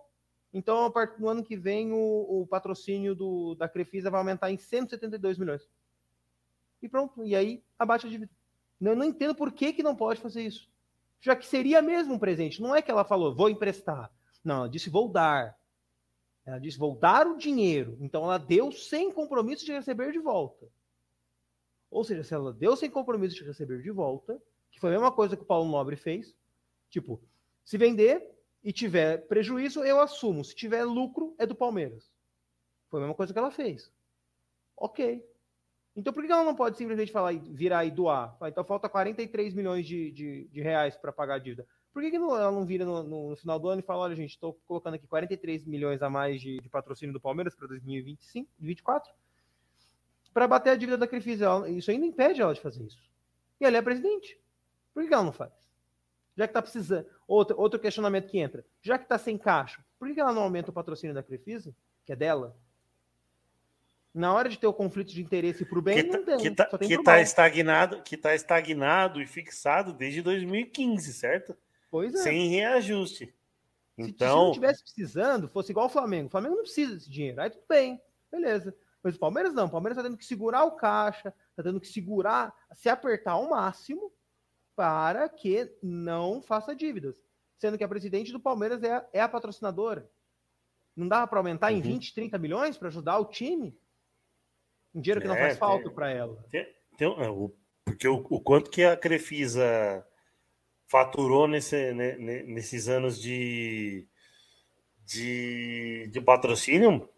[0.53, 5.39] Então, a ano que vem, o, o patrocínio do, da Crefisa vai aumentar em 172
[5.39, 5.67] milhões.
[6.83, 8.31] E pronto, e aí abate a dívida.
[8.81, 10.69] Eu não entendo por que, que não pode fazer isso.
[11.21, 12.61] Já que seria mesmo um presente.
[12.61, 14.11] Não é que ela falou, vou emprestar.
[14.45, 15.57] Não, ela disse, vou dar.
[16.45, 17.97] Ela disse, vou dar o dinheiro.
[18.01, 20.68] Então, ela deu sem compromisso de receber de volta.
[21.90, 25.12] Ou seja, se ela deu sem compromisso de receber de volta, que foi a mesma
[25.12, 26.34] coisa que o Paulo Nobre fez,
[26.88, 27.22] tipo,
[27.64, 28.28] se vender
[28.62, 30.45] e tiver prejuízo, eu assumo.
[30.45, 32.11] Se tiver lucro, é do Palmeiras.
[32.88, 33.93] Foi a mesma coisa que ela fez.
[34.76, 35.24] Ok.
[35.95, 38.36] Então por que ela não pode simplesmente falar, virar e doar?
[38.45, 41.66] Então falta 43 milhões de, de, de reais para pagar a dívida.
[41.93, 44.16] Por que, que não, ela não vira no, no, final do ano e fala, olha
[44.16, 48.49] gente, estou colocando aqui 43 milhões a mais de, de patrocínio do Palmeiras para 2025,
[48.59, 49.12] 2024,
[50.32, 51.68] para bater a dívida da Crefisa.
[51.68, 53.03] Isso ainda impede ela de fazer isso.
[53.61, 54.40] E ela é presidente.
[54.95, 55.53] Por que, que ela não faz?
[56.34, 57.07] Já que está precisando.
[57.28, 58.64] Outro, outro questionamento que entra.
[58.80, 61.74] Já que está sem caixa, por que, que ela não aumenta o patrocínio da Crefisa,
[62.07, 62.57] que é dela?
[64.14, 66.38] Na hora de ter o conflito de interesse para o bem, que não tá, tem.
[66.38, 71.57] Que está que tá estagnado, que tá estagnado e fixado desde 2015, certo?
[71.93, 72.18] Pois é.
[72.22, 73.26] Sem reajuste.
[73.26, 73.34] Se,
[73.99, 76.26] Então, se não tivesse precisando, fosse igual o Flamengo.
[76.28, 77.40] O Flamengo não precisa desse dinheiro.
[77.40, 78.74] Aí tudo bem, beleza.
[79.03, 79.66] Mas o Palmeiras não.
[79.66, 83.51] O Palmeiras está tendo que segurar o caixa, está tendo que segurar, se apertar ao
[83.51, 84.11] máximo
[84.74, 87.14] para que não faça dívidas.
[87.59, 90.11] Sendo que a presidente do Palmeiras é a, é a patrocinadora.
[90.97, 91.78] Não dá para aumentar Uhum.
[91.78, 93.76] em 20, 30 milhões para ajudar o time?
[94.95, 96.43] Um dinheiro que não É, faz falta para ela.
[96.51, 96.66] tem-
[96.97, 97.51] tem- é,
[97.84, 100.07] porque o, o quanto que a Crefisa
[100.93, 104.07] faturou nesse, né, nesses anos de,
[105.07, 107.09] de, de patrocínio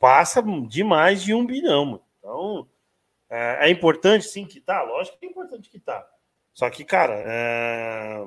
[0.00, 1.84] passa de mais de um bilhão.
[1.84, 2.02] mano.
[2.18, 2.68] Então,
[3.28, 6.08] é, é importante sim que tá, lógico que é importante que tá.
[6.54, 8.24] Só que, cara, é,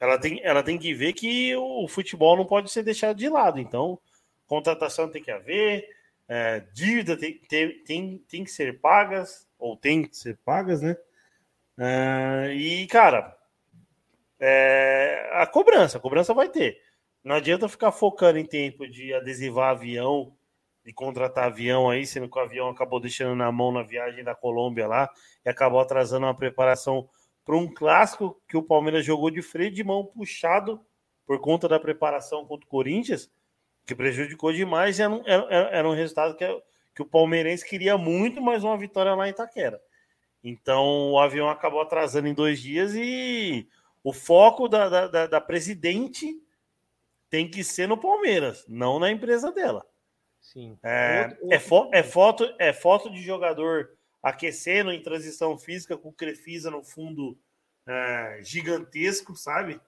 [0.00, 3.60] ela, tem, ela tem que ver que o futebol não pode ser deixado de lado.
[3.60, 3.98] Então,
[4.46, 5.86] contratação tem que haver,
[6.26, 10.96] é, dívida tem, tem, tem, tem que ser pagas, ou tem que ser pagas, né?
[11.78, 13.36] É, e, cara,
[14.44, 16.80] é, a cobrança, a cobrança vai ter.
[17.22, 20.36] Não adianta ficar focando em tempo de adesivar avião,
[20.84, 24.34] de contratar avião aí, sendo que o avião acabou deixando na mão na viagem da
[24.34, 25.08] Colômbia lá
[25.46, 27.08] e acabou atrasando uma preparação
[27.44, 30.84] para um clássico que o Palmeiras jogou de freio de mão puxado
[31.24, 33.30] por conta da preparação contra o Corinthians,
[33.86, 36.44] que prejudicou demais era um, era, era um resultado que,
[36.96, 39.80] que o palmeirense queria muito, mais uma vitória lá em Itaquera.
[40.42, 43.68] Então o avião acabou atrasando em dois dias e
[44.04, 46.40] o foco da, da, da, presidente
[47.30, 49.86] tem que ser no Palmeiras, não na empresa dela.
[50.40, 50.78] Sim.
[50.82, 51.94] É, Outro- é, outro fo- ponto.
[51.94, 57.38] é foto, é foto de jogador aquecendo em transição física com o Crefisa no fundo
[57.86, 59.80] é, gigantesco, sabe?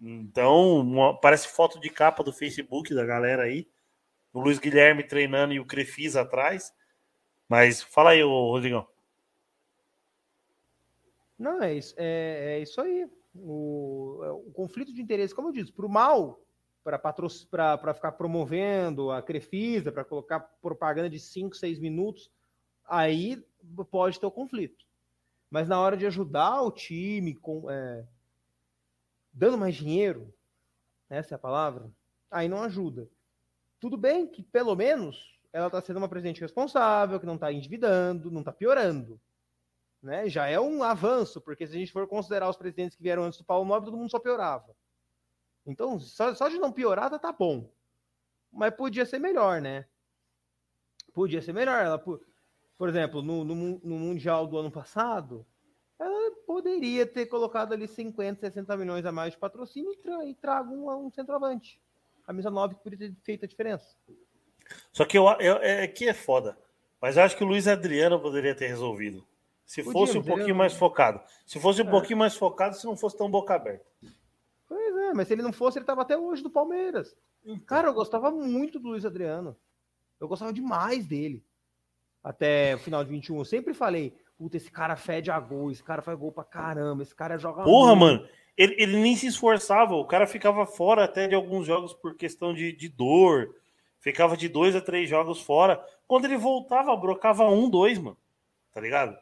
[0.00, 3.68] Então, uma- parece foto de capa do Facebook da galera aí.
[4.32, 6.74] O Luiz Guilherme treinando e o Crefisa atrás.
[7.48, 8.86] Mas fala aí, ô, Rodrigão.
[11.38, 13.08] Não, é isso, é, é isso aí.
[13.34, 16.40] O, é, o conflito de interesse, como eu disse, para o mal,
[16.82, 22.30] para ficar promovendo a Crefisa, para colocar propaganda de 5, 6 minutos,
[22.84, 23.44] aí
[23.90, 24.84] pode ter o conflito.
[25.50, 28.06] Mas na hora de ajudar o time, com, é,
[29.32, 30.32] dando mais dinheiro,
[31.10, 31.90] essa é a palavra,
[32.30, 33.08] aí não ajuda.
[33.78, 38.30] Tudo bem que, pelo menos, ela está sendo uma presidente responsável, que não está endividando,
[38.30, 39.20] não está piorando
[40.06, 40.28] né?
[40.28, 43.38] Já é um avanço, porque se a gente for considerar os presidentes que vieram antes
[43.38, 44.74] do Paulo Nobre, todo mundo só piorava.
[45.66, 47.68] Então, só, só de não piorar, tá, tá bom.
[48.52, 49.84] Mas podia ser melhor, né?
[51.12, 51.84] Podia ser melhor.
[51.84, 52.24] Ela, por,
[52.78, 55.44] por exemplo, no, no, no Mundial do ano passado,
[55.98, 60.34] ela poderia ter colocado ali 50, 60 milhões a mais de patrocínio e, tra, e
[60.34, 61.80] trago um, um centroavante.
[62.24, 63.96] Camisa 9 que poderia ter feito a diferença.
[64.92, 66.56] Só que eu, eu, é que é foda.
[67.00, 69.26] Mas acho que o Luiz Adriano poderia ter resolvido.
[69.66, 71.20] Se fosse um pouquinho mais focado.
[71.44, 71.90] Se fosse um É.
[71.90, 73.84] pouquinho mais focado, se não fosse tão boca aberta.
[74.68, 77.14] Pois é, mas se ele não fosse, ele tava até hoje do Palmeiras.
[77.66, 79.56] Cara, eu gostava muito do Luiz Adriano.
[80.20, 81.44] Eu gostava demais dele.
[82.22, 83.38] Até o final de 21.
[83.38, 87.02] Eu sempre falei, puta, esse cara fede a gol, esse cara faz gol pra caramba,
[87.02, 88.18] esse cara joga Porra, muito.
[88.18, 88.28] mano.
[88.56, 89.94] Ele, ele nem se esforçava.
[89.94, 93.54] O cara ficava fora até de alguns jogos por questão de, de dor.
[94.00, 95.84] ficava de dois a três jogos fora.
[96.06, 98.16] Quando ele voltava, brocava um, dois, mano.
[98.72, 99.16] Tá ligado?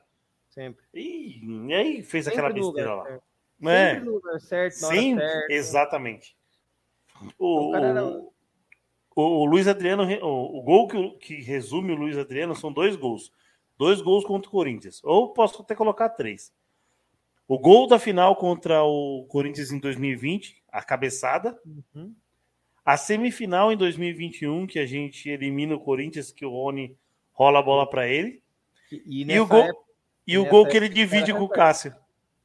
[0.55, 0.84] Sempre.
[0.94, 3.05] E, e aí fez Sempre aquela besteira lá.
[3.05, 3.24] certo.
[3.66, 5.52] É, Sempre no lugar certo, na sim, certa.
[5.52, 6.36] exatamente.
[7.38, 8.32] O, O era- o,
[9.16, 13.32] o Luiz Adriano, o, o gol que, que resume o Luiz Adriano são dois gols.
[13.76, 15.00] Dois gols contra o Corinthians.
[15.02, 16.52] Ou posso até colocar três.
[17.48, 21.59] O gol da final contra o Corinthians em 2020, a cabeçada.
[21.66, 22.14] Uhum.
[22.84, 26.96] A semifinal em 2021, que a gente elimina o Corinthians, que o Rony
[27.32, 28.42] rola a bola para ele.
[28.92, 29.80] E, e E o gol, época,
[30.27, 31.95] e o gol que ele divide com o Cássio.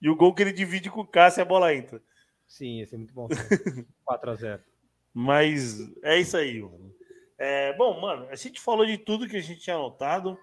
[0.02, 2.02] E o gol que ele divide com o Cássio, a bola entra.
[2.48, 3.28] sim, esse é muito bom.
[4.08, 4.60] 4x0.
[5.14, 6.94] Mas é isso aí, mano.
[7.38, 10.38] É, bom, mano, a gente falou de tudo que a gente tinha anotado.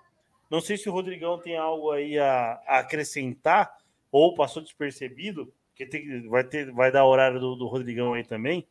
[0.51, 3.77] Não sei se o Rodrigão tem algo aí a, a acrescentar
[4.11, 8.67] ou passou despercebido, porque tem, vai, ter, vai dar horário do, do Rodrigão aí também.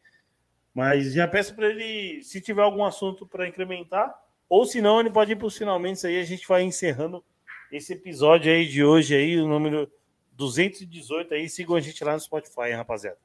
[0.73, 4.13] Mas já peço para ele, se tiver algum assunto para incrementar,
[4.49, 6.19] ou se não, ele pode ir para os finalmente aí.
[6.19, 7.23] A gente vai encerrando
[7.71, 9.91] esse episódio aí de hoje, aí, o número
[10.33, 11.49] 218 aí.
[11.49, 13.17] Sigam a gente lá no Spotify, hein, rapaziada.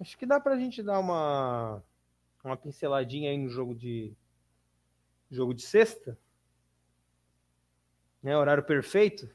[0.00, 1.82] Acho que dá pra gente dar uma,
[2.42, 4.16] uma pinceladinha aí no jogo de
[5.30, 6.18] jogo de sexta.
[8.22, 9.30] Né, horário perfeito.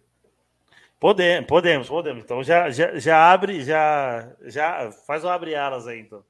[1.00, 2.24] Podemos, podemos, podemos.
[2.24, 6.24] Então já, já, já abre, já, já faz o abre alas aí, então.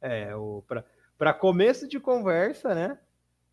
[0.00, 0.62] É, o
[1.16, 2.98] para começo de conversa, né?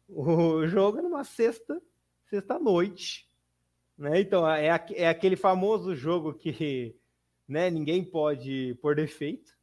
[0.10, 1.82] O jogo é numa sexta,
[2.26, 3.30] sexta noite,
[4.02, 4.20] né?
[4.20, 6.96] Então é, é aquele famoso jogo que,
[7.48, 7.70] né?
[7.70, 9.56] Ninguém pode por defeito,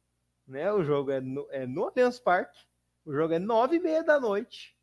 [0.47, 0.71] né?
[0.71, 2.57] O jogo é no, é no Allianz Parque,
[3.03, 4.77] o jogo é nove e meia da noite.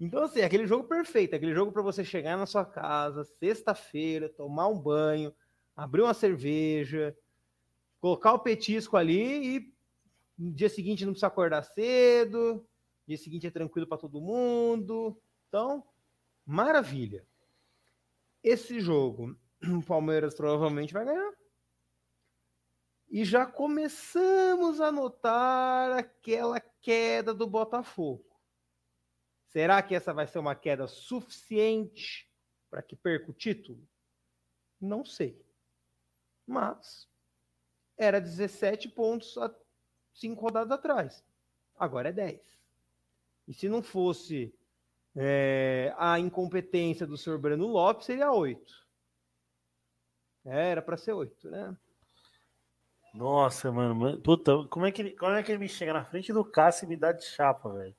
[0.00, 4.30] Então assim, é aquele jogo perfeito, aquele jogo para você chegar na sua casa sexta-feira,
[4.30, 5.34] tomar um banho,
[5.76, 7.14] abrir uma cerveja,
[8.00, 9.74] colocar o petisco ali e
[10.38, 12.66] no dia seguinte não precisa acordar cedo,
[13.06, 15.20] dia seguinte é tranquilo para todo mundo.
[15.48, 15.84] Então,
[16.46, 17.26] maravilha.
[18.42, 19.38] Esse jogo,
[19.78, 21.32] o Palmeiras provavelmente vai ganhar.
[23.08, 28.24] E já começamos a notar aquela queda do Botafogo.
[29.48, 32.26] Será que essa vai ser uma queda suficiente
[32.70, 33.86] para que perca o título?
[34.80, 35.44] Não sei.
[36.46, 37.06] Mas
[37.98, 39.54] era 17 pontos a
[40.14, 41.24] cinco rodadas atrás.
[41.76, 42.40] Agora é 10.
[43.46, 44.54] E se não fosse
[45.16, 48.60] é, a incompetência do senhor Breno Lopes, seria 8.
[50.46, 51.76] É, era para ser 8, né?
[53.14, 56.32] Nossa, mano, puta, como é, que ele, como é que ele me chega na frente
[56.32, 57.94] do Cássio e me dá de chapa, velho?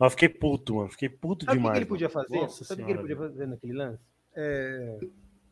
[0.00, 1.76] Eu fiquei puto, mano, fiquei puto Sabe o que demais.
[1.76, 2.40] ele podia fazer?
[2.40, 4.02] Nossa Sabe o que ele podia fazer naquele lance?
[4.34, 4.98] É,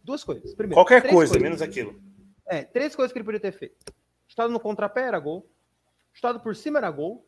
[0.03, 0.55] duas coisas.
[0.55, 1.43] Primeiro, Qualquer coisa, coisas.
[1.43, 1.99] menos aquilo.
[2.47, 3.95] É, três coisas que ele podia ter feito.
[4.29, 5.49] Estado no contrapé era gol.
[6.13, 7.27] Estado por cima era gol.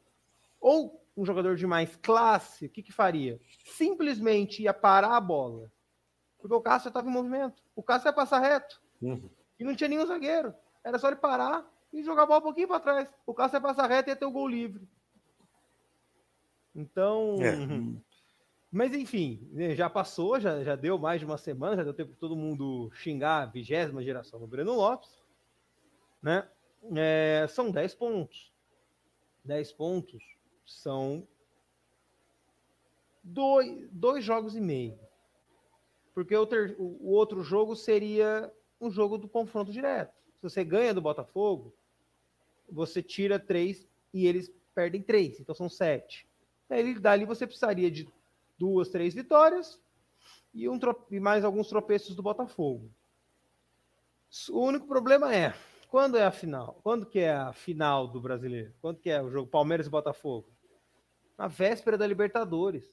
[0.61, 3.41] Ou um jogador de mais classe, o que, que faria?
[3.65, 5.73] Simplesmente ia parar a bola.
[6.39, 7.63] Porque o Cássio estava em movimento.
[7.75, 8.81] O Cássio ia passar reto.
[9.01, 9.31] Uhum.
[9.59, 10.55] E não tinha nenhum zagueiro.
[10.85, 13.09] Era só ele parar e jogar a bola um pouquinho para trás.
[13.25, 14.87] O Cássio ia passar reto e ia ter o gol livre.
[16.75, 17.37] Então.
[17.41, 17.57] É.
[18.71, 22.13] Mas enfim, né, já passou, já, já deu mais de uma semana, já deu tempo
[22.13, 25.25] de todo mundo xingar a vigésima geração do Breno Lopes.
[26.21, 26.47] Né?
[26.95, 28.53] É, são 10 pontos.
[29.45, 30.36] 10 pontos
[30.67, 31.27] são
[33.23, 34.99] dois, dois jogos e meio.
[36.15, 40.15] Porque o, ter- o- outro jogo seria um jogo do confronto direto.
[40.35, 41.75] Se você ganha do Botafogo,
[42.69, 46.29] você tira três e eles perdem três, então são sete.
[46.69, 48.09] Aí, dali você precisaria de
[48.59, 49.81] duas, três vitórias
[50.53, 50.79] e, um
[51.11, 52.91] e mais alguns tropeços do Botafogo.
[54.51, 55.55] O único problema é
[55.89, 56.81] quando é a final?
[56.83, 58.75] Quando que é a final do brasileiro?
[58.81, 60.49] Quando que é o jogo Palmeiras e Botafogo?
[61.39, 62.91] Na véspera da Libertadores.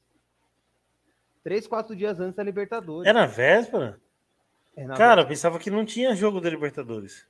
[1.43, 3.09] Três, quatro dias antes da Libertadores.
[3.09, 3.99] É na véspera?
[4.75, 7.27] É na Cara, eu pensava que não tinha jogo da Libertadores.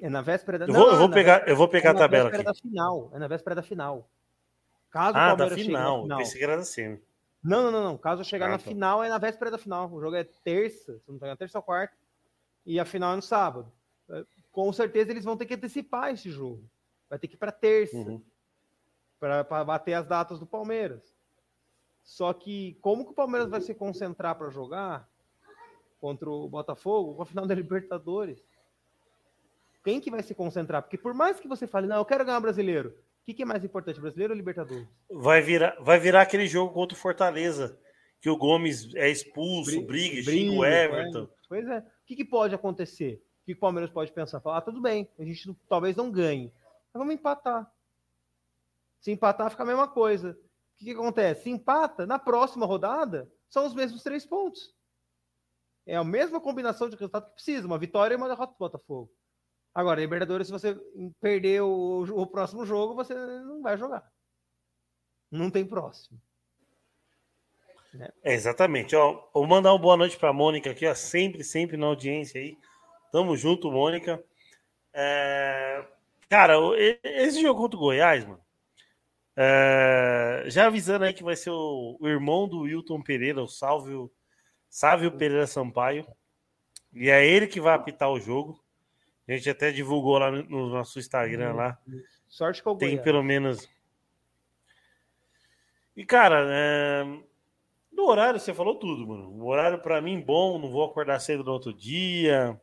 [0.00, 1.90] É na véspera da Eu vou, eu Não, vou na pegar, eu vou pegar É
[1.90, 2.60] a na tabela véspera aqui.
[2.62, 3.10] da final.
[3.12, 4.08] É na véspera da final.
[4.90, 6.02] Caso Ah, da final.
[6.02, 6.18] final.
[6.18, 7.02] Pensei que era semi.
[7.42, 7.98] Não, não, não, não.
[7.98, 8.64] Caso eu chegar Ah, na tá.
[8.64, 9.90] final, é na véspera da final.
[9.92, 11.94] O jogo é terça, se não engano, terça ou quarta.
[12.64, 13.70] E a final é no sábado.
[14.10, 16.62] É, Com certeza eles vão ter que antecipar esse jogo.
[17.10, 18.22] Vai ter que ir para terça, Uhum.
[19.18, 21.14] Para bater as datas do Palmeiras.
[22.02, 25.08] Só que como que o Palmeiras vai se concentrar para jogar
[26.00, 28.42] contra o Botafogo com a final da Libertadores?
[29.84, 30.82] Quem que vai se concentrar?
[30.82, 32.90] Porque por mais que você fale, não, eu quero ganhar brasileiro.
[32.90, 32.94] O
[33.26, 34.88] que, que é mais importante, brasileiro ou Libertadores?
[35.10, 37.78] Vai virar, vai virar aquele jogo contra o Fortaleza,
[38.20, 41.28] que o Gomes é expulso, briga, xinga o Everton.
[41.48, 41.78] Pois é.
[41.78, 43.22] O que, que pode acontecer?
[43.42, 44.40] O que, o Palmeiras pode pensar?
[44.40, 46.52] Falar, ah, tudo bem, a gente talvez não ganhe.
[46.92, 47.70] Mas vamos empatar.
[49.00, 50.30] Se empatar, fica a mesma coisa.
[50.30, 51.44] O que, que acontece?
[51.44, 54.74] Se empata, na próxima rodada, são os mesmos três pontos.
[55.86, 59.10] É a mesma combinação de resultado que precisa, uma vitória e uma derrota do Botafogo.
[59.74, 60.74] Agora, Libertadores, se você
[61.20, 64.06] perder o, o próximo jogo, você não vai jogar.
[65.30, 66.20] Não tem próximo.
[68.22, 68.94] É, exatamente.
[68.94, 72.40] Ó, vou mandar uma boa noite para a Mônica aqui, ó, sempre, sempre na audiência
[72.40, 72.58] aí.
[73.10, 74.22] Tamo junto, Mônica.
[74.92, 75.86] É...
[76.28, 76.54] Cara,
[77.02, 78.44] esse jogo contra o Goiás, mano,
[79.40, 80.42] é...
[80.48, 84.10] já avisando aí que vai ser o, o irmão do Wilton Pereira, o Sálvio,
[84.68, 86.04] Sávio Pereira Sampaio.
[86.92, 88.60] E é ele que vai apitar o jogo.
[89.28, 91.78] A gente até divulgou lá no nosso Instagram lá.
[92.26, 93.68] Sorte que eu Tem pelo menos.
[95.96, 97.04] E, cara, é...
[97.92, 99.30] no horário você falou tudo, mano.
[99.40, 102.60] O horário para mim bom, não vou acordar cedo no outro dia.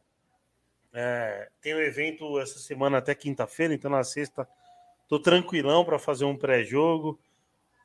[0.92, 1.50] É...
[1.62, 4.46] Tem um evento essa semana até quinta-feira, então na sexta
[5.08, 7.20] tô tranquilão para fazer um pré-jogo.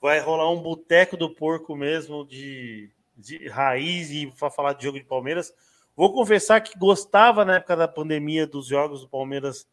[0.00, 4.98] Vai rolar um boteco do porco mesmo de, de raiz e para falar de jogo
[4.98, 5.52] de Palmeiras.
[5.94, 9.68] Vou confessar que gostava na época da pandemia dos jogos do Palmeiras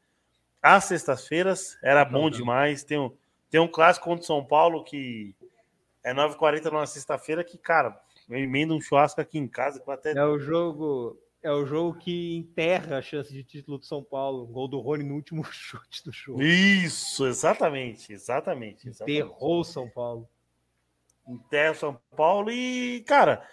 [0.62, 2.30] às sextas-feiras, era bom uhum.
[2.30, 2.84] demais.
[2.84, 3.12] Tem um,
[3.50, 5.34] tem um clássico contra São Paulo que
[6.04, 7.98] é 9h40 numa sexta-feira que, cara,
[8.30, 9.82] eu emendo um churrasco aqui em casa.
[9.88, 10.12] Até...
[10.12, 11.18] É o jogo.
[11.44, 14.44] É o jogo que enterra a chance de título do São Paulo.
[14.44, 16.42] O gol do Rony no último chute do jogo.
[16.42, 18.88] Isso, exatamente, exatamente.
[18.88, 19.22] exatamente.
[19.22, 20.28] Enterrou o São Paulo.
[21.28, 23.46] Enterra o São Paulo e, cara,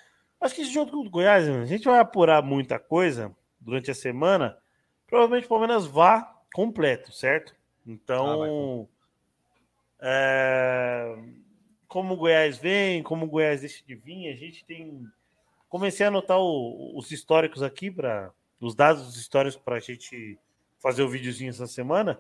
[0.44, 4.58] Acho que esse jogo do Goiás, a gente vai apurar muita coisa durante a semana.
[5.06, 7.56] Provavelmente o Palmeiras vá completo, certo?
[7.86, 8.86] Então,
[9.98, 11.16] ah, é...
[11.88, 15.06] como o Goiás vem, como o Goiás deixa de vir, a gente tem.
[15.74, 20.38] Comecei a anotar o, os históricos aqui, para os dados históricos para a gente
[20.78, 22.16] fazer o videozinho essa semana.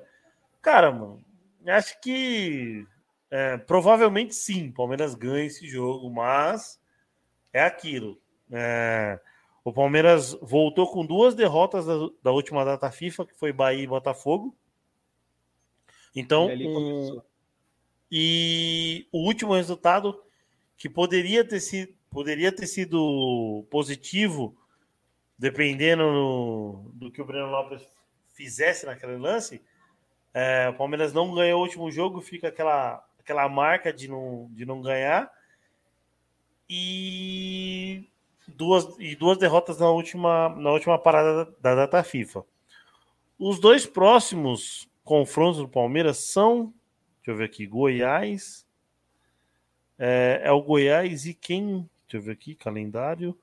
[0.60, 1.24] Cara, mano,
[1.64, 2.84] acho que
[3.30, 6.80] é, provavelmente sim, Palmeiras ganha esse jogo, mas
[7.52, 8.20] é aquilo.
[8.50, 9.20] É,
[9.62, 11.94] o Palmeiras voltou com duas derrotas da,
[12.24, 14.52] da, última data FIFA, que foi Bahia e Botafogo.
[16.12, 17.22] Então, e, um,
[18.10, 20.20] e o último resultado
[20.76, 24.56] que poderia ter sido, poderia ter sido positivo,
[25.36, 27.82] dependendo no, do que o Breno Lopes
[28.34, 29.60] fizesse naquele lance.
[30.32, 34.64] É, o Palmeiras não ganhou o último jogo, fica aquela, aquela marca de não, de
[34.64, 35.28] não ganhar
[36.70, 38.08] e
[38.46, 42.44] duas, e duas derrotas na última, na última parada da, data FIFA.
[43.36, 46.72] Os dois próximos confrontos do Palmeiras são,
[47.16, 48.64] deixa eu ver aqui, Goiás.
[49.98, 51.88] É, é o Goiás e quem?
[52.14, 53.36] Deixa eu ver aqui, calendário.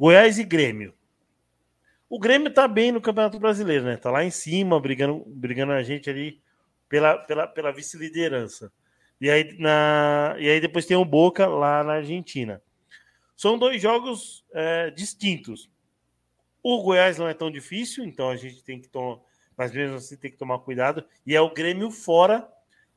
[0.00, 0.92] Goiás e Grêmio.
[2.10, 3.96] O Grêmio tá bem no Campeonato Brasileiro, né?
[3.96, 6.42] Tá lá em cima, brigando, brigando a gente ali
[6.88, 8.72] pela, pela, pela vice-liderança.
[9.20, 12.60] E aí, na, e aí depois tem o Boca lá na Argentina.
[13.36, 15.70] São dois jogos é, distintos.
[16.60, 19.20] O Goiás não é tão difícil, então a gente tem que tomar,
[19.56, 21.04] mas mesmo assim tem que tomar cuidado.
[21.24, 22.48] E é o Grêmio fora,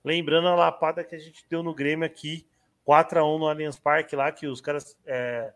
[0.03, 2.47] lembrando a lapada que a gente deu no Grêmio aqui,
[2.83, 5.53] 4 a 1 no Allianz Parque lá, que os caras é,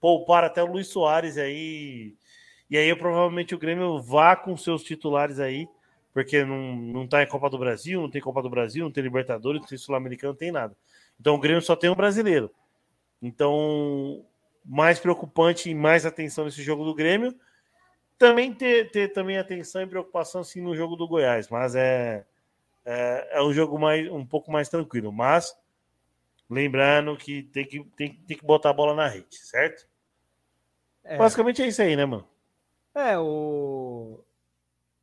[0.00, 2.14] pouparam até o Luiz Soares aí.
[2.68, 5.68] E aí provavelmente o Grêmio vá com seus titulares aí
[6.16, 9.02] porque não, não tá em Copa do Brasil, não tem Copa do Brasil, não tem
[9.02, 10.74] Libertadores, não tem Sul-Americano, não tem nada.
[11.20, 12.50] Então o Grêmio só tem um brasileiro.
[13.20, 14.24] Então,
[14.64, 17.34] mais preocupante e mais atenção nesse jogo do Grêmio.
[18.16, 22.24] Também ter, ter também atenção e preocupação sim no jogo do Goiás, mas é,
[22.82, 25.12] é, é um jogo mais, um pouco mais tranquilo.
[25.12, 25.54] Mas
[26.48, 29.86] lembrando que tem que, tem, tem que botar a bola na rede, certo?
[31.04, 31.16] É.
[31.16, 32.28] Basicamente é isso aí, né, mano?
[32.94, 34.24] É, o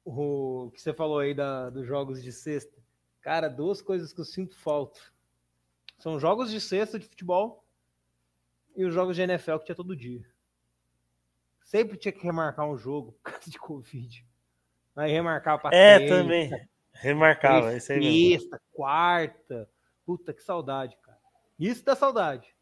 [0.05, 2.77] o que você falou aí da, dos jogos de sexta.
[3.21, 4.99] Cara, duas coisas que eu sinto falta.
[5.97, 7.63] São jogos de sexta de futebol
[8.75, 10.25] e os jogos de NFL que tinha todo dia.
[11.61, 14.25] Sempre tinha que remarcar um jogo por causa de Covid.
[14.95, 16.51] Aí remarcava pra É, também.
[16.91, 19.69] Remarcava, isso aí Sexta, quarta.
[20.05, 20.97] Puta, que saudade.
[21.59, 22.53] Isso dá saudade.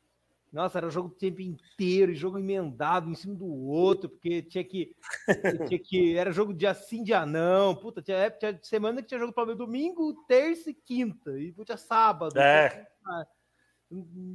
[0.51, 4.93] Nossa, era jogo o tempo inteiro, jogo emendado em cima do outro, porque tinha que.
[5.69, 7.73] tinha que era jogo dia sim, dia não.
[7.73, 11.39] Puta, tinha, tinha semana que tinha jogo para domingo, terça e quinta.
[11.39, 12.37] E tinha sábado.
[12.37, 12.85] É.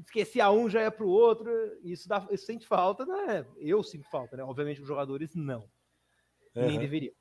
[0.06, 1.50] Esquecia um, já ia para o outro.
[1.82, 3.46] Isso, dá, isso sente falta, né?
[3.58, 4.42] Eu sinto falta, né?
[4.42, 5.68] Obviamente os jogadores não.
[6.54, 6.66] Uhum.
[6.66, 7.14] Nem deveriam.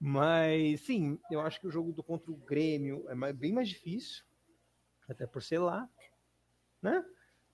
[0.00, 4.24] Mas sim, eu acho que o jogo do contra o Grêmio é bem mais difícil.
[5.08, 5.88] Até por ser lá.
[6.82, 7.04] Né?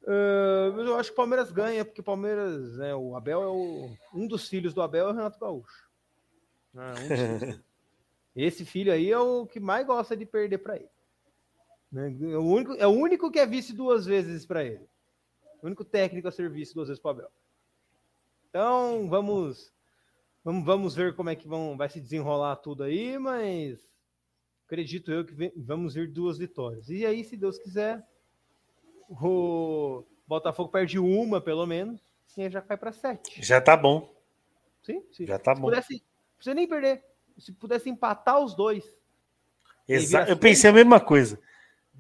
[0.03, 3.47] Uh, mas eu acho que o Palmeiras ganha, porque o Palmeiras, né, o Abel é
[3.47, 5.89] o, um dos filhos do Abel é o Renato Gaúcho.
[6.75, 7.65] Ah, um
[8.37, 10.91] Esse filho aí é o que mais gosta de perder para ele.
[11.91, 12.15] Né?
[12.33, 14.87] É, o único, é o único que é vice duas vezes para ele.
[15.63, 17.31] O único técnico a ser vice duas vezes para o Abel.
[18.51, 19.73] Então, vamos,
[20.45, 23.89] vamos, vamos ver como é que vão, vai se desenrolar tudo aí, mas
[24.67, 26.89] acredito eu que vamos vir duas vitórias.
[26.89, 28.05] E aí, se Deus quiser,
[29.09, 32.01] o Botafogo perde uma, pelo menos,
[32.37, 33.43] e aí já cai para sete.
[33.43, 34.13] Já tá bom.
[34.83, 35.27] Sim, sim.
[35.27, 35.69] Já tá se bom.
[35.69, 37.05] Pudesse, não precisa nem perder.
[37.39, 38.85] Se pudesse empatar os dois.
[39.89, 40.31] Exato.
[40.31, 41.39] Eu pensei a mesma coisa.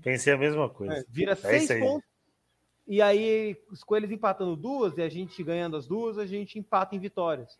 [0.02, 0.94] Pensei a mesma coisa.
[0.94, 1.80] É, vira É seis isso aí.
[1.80, 2.08] pontos.
[2.86, 3.56] E aí,
[3.86, 7.58] com eles empatando duas e a gente ganhando as duas, a gente empata em vitórias.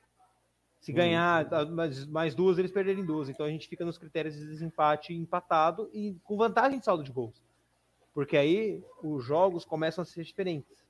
[0.81, 0.97] Se Hum.
[0.97, 3.31] ganhar tá, mais, mais duas, eles perderem duas.
[3.31, 7.11] Então a gente fica nos critérios de desempate empatado e com vantagem de saldo de
[7.11, 7.41] gols.
[8.15, 10.85] Porque aí os jogos começam a ser diferentes.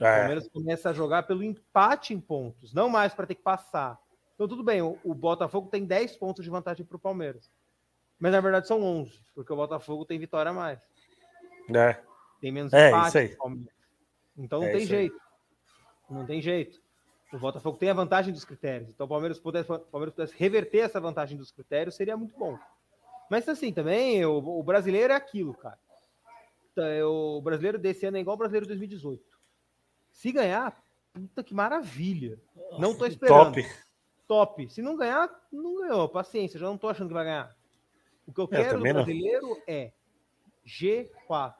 [0.00, 3.42] O É, Palmeiras começa a jogar pelo empate em pontos, não mais para ter que
[3.42, 3.98] passar.
[4.34, 7.50] Então, tudo bem, o, o Botafogo tem 10 pontos de vantagem para o Palmeiras.
[8.18, 10.80] Mas na verdade são 11, porque o Botafogo tem vitória a mais.
[11.74, 12.02] é.
[12.40, 13.66] Tem menos É, empate o.
[14.36, 14.98] Então não É tem isso aí.
[15.00, 15.20] jeito.
[16.10, 16.82] Não tem jeito.
[17.32, 18.88] O Botafogo tem a vantagem dos critérios.
[18.90, 22.58] Então, o Palmeiras pudesse, o Palmeiras pudesse reverter essa vantagem dos critérios, seria muito bom.
[23.30, 25.78] Mas assim, também, o, o brasileiro é aquilo, cara.
[26.76, 29.24] Tá, é, O brasileiro desse ano é igual o brasileiro de 2018.
[30.10, 30.78] Se ganhar,
[31.12, 32.38] puta que maravilha.
[32.78, 33.54] Não tô esperando.
[33.54, 33.66] Top.
[34.28, 34.70] Top.
[34.70, 36.06] Se não ganhar, não ganhou.
[36.06, 37.56] Paciência, já não tô achando que vai ganhar.
[38.26, 39.04] O que eu Eu quero do também não.
[39.04, 39.92] brasileiro é
[40.66, 41.54] G4.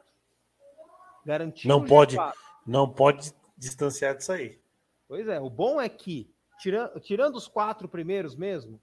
[1.25, 2.17] Garantir Não o pode.
[2.17, 2.35] G4.
[2.67, 4.61] Não pode distanciar disso aí.
[5.09, 8.81] Pois é, o bom é que, tira, tirando os quatro primeiros mesmo,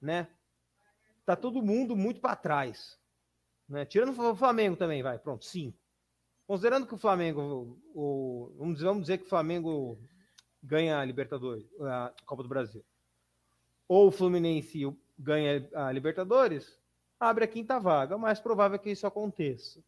[0.00, 0.28] né?
[1.24, 2.99] Tá todo mundo muito para trás.
[3.70, 3.84] Né?
[3.84, 5.72] Tirando o Flamengo também, vai, pronto, sim.
[6.44, 9.96] Considerando que o Flamengo, o, vamos, dizer, vamos dizer que o Flamengo
[10.60, 12.84] ganha a Libertadores, a Copa do Brasil,
[13.86, 16.76] ou o Fluminense ganha a Libertadores,
[17.18, 18.16] abre a quinta vaga.
[18.16, 19.80] O mais provável é que isso aconteça.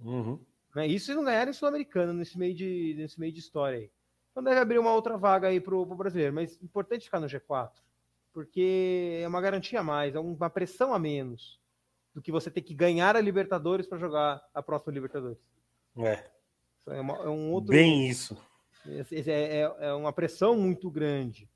[0.00, 0.40] Uhum.
[0.74, 0.88] Né?
[0.88, 3.90] Isso se não ganharem Sul-Americano nesse meio de nesse meio de história aí.
[4.32, 7.70] Então deve abrir uma outra vaga aí pro, pro brasileiro, mas importante ficar no G4,
[8.32, 11.59] porque é uma garantia a mais, é uma pressão a menos
[12.14, 15.38] do que você ter que ganhar a Libertadores para jogar a próxima Libertadores.
[15.96, 16.24] É.
[16.86, 18.36] É, uma- é um outro Bem isso.
[18.86, 21.48] é, é- é uma pressão muito grande.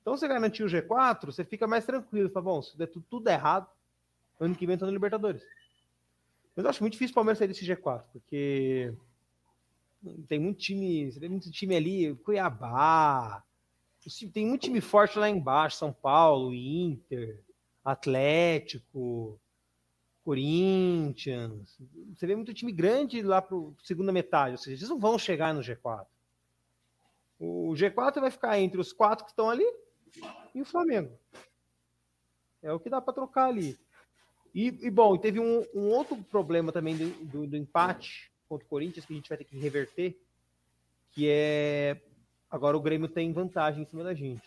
[0.00, 2.30] Então, você garantir o G4, você fica mais tranquilo.
[2.30, 3.68] Fala, bom, se der tudo, tudo errado,
[4.40, 5.42] ano que vem tô no Libertadores.
[6.56, 8.94] Mas eu acho muito difícil o Palmeiras sair desse G4, porque
[10.28, 13.44] tem muito time, você tem muito time ali, Cuiabá,
[14.32, 17.42] tem muito time forte lá embaixo, São Paulo, Inter,
[17.84, 19.38] Atlético,
[20.28, 21.78] Corinthians.
[22.14, 25.54] Você vê muito time grande lá para segunda metade, ou seja, eles não vão chegar
[25.54, 26.04] no G4.
[27.40, 29.64] O G4 vai ficar entre os quatro que estão ali
[30.54, 31.18] e o Flamengo.
[32.62, 33.78] É o que dá para trocar ali.
[34.54, 38.68] E, e, bom, teve um, um outro problema também do, do- do empate contra o
[38.68, 40.14] Corinthians que a gente vai ter que reverter,
[41.12, 42.02] que é
[42.50, 44.46] agora o Grêmio tem vantagem em cima da gente.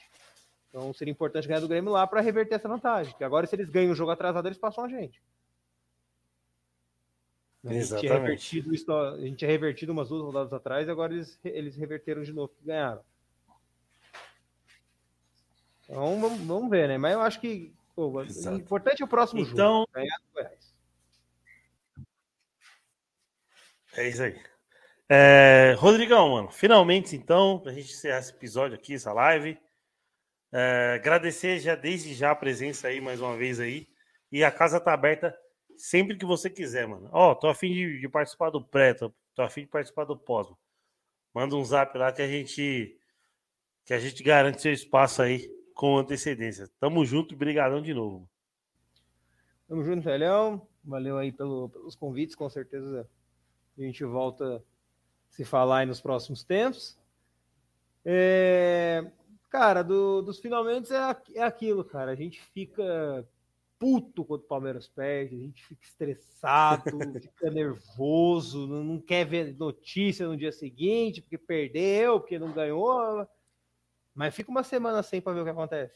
[0.69, 3.15] Então seria importante ganhar do Grêmio lá para reverter essa vantagem.
[3.17, 5.19] Que agora, se eles ganham o jogo atrasado, eles passam a gente.
[7.63, 11.13] A gente, tinha revertido isso, a gente tinha revertido umas duas rodadas atrás e agora
[11.13, 13.03] eles, eles reverteram de novo, que ganharam.
[15.83, 16.97] Então vamos, vamos ver, né?
[16.97, 18.57] Mas eu acho que pô, o Exato.
[18.57, 19.89] importante é o próximo Então- jogo.
[19.93, 20.73] Ganhar do Goiás.
[23.95, 24.41] É isso aí.
[25.09, 29.59] É, Rodrigão, mano, finalmente então, pra gente encerrar esse episódio aqui, essa live.
[30.53, 33.87] é, agradecer já desde já a presença aí mais uma vez aí.
[34.31, 35.37] E a casa tá aberta
[35.81, 37.09] sempre que você quiser, mano.
[37.11, 40.47] Ó, tô afim de, de participar do pré, tô, tô afim de participar do pós.
[40.47, 40.59] mano.
[41.33, 42.97] Manda um zap lá que a gente
[43.85, 46.69] que a gente garante seu espaço aí com antecedência.
[46.79, 48.29] Tamo junto brigadão de novo.
[49.67, 50.67] Tamo junto, Telhão.
[50.83, 53.09] Valeu aí pelo- pelos convites, com certeza
[53.77, 54.61] a gente volta a
[55.29, 56.97] se falar aí nos próximos tempos.
[58.05, 59.09] É,
[59.49, 62.11] Cara, do- dos finalmente é, é aquilo, cara.
[62.11, 63.27] A gente fica
[63.81, 66.83] puto quando o Palmeiras perde, a gente fica estressado,
[67.19, 73.27] fica nervoso, não, quer ver notícia no dia seguinte, porque perdeu, porque não ganhou.
[74.13, 75.95] Mas fica uma semana sem para ver o que acontece.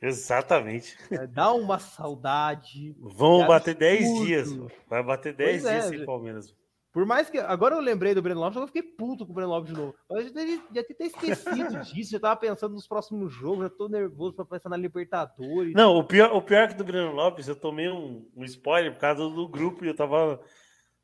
[0.00, 0.96] Exatamente.
[1.10, 2.94] É, Dá uma saudade.
[2.94, 4.26] Que bater 10 absurdo.
[4.26, 4.48] dias.
[4.88, 6.06] Vai bater 10 Pois é, dias sem gente.
[6.06, 6.54] Palmeiras.
[6.94, 7.38] Por mais que.
[7.38, 9.96] Agora eu lembrei do Breno Lopes, eu fiquei puto com o Breno Lopes de novo.
[10.08, 14.44] Eu já tinha, esquecido disso, já tava pensando nos próximos jogos, já tô nervoso pra
[14.44, 15.74] pensar na Libertadores.
[15.74, 19.00] Não, o pior, o pior que do Breno Lopes, eu tomei um, um spoiler por
[19.00, 20.40] causa do grupo e eu tava.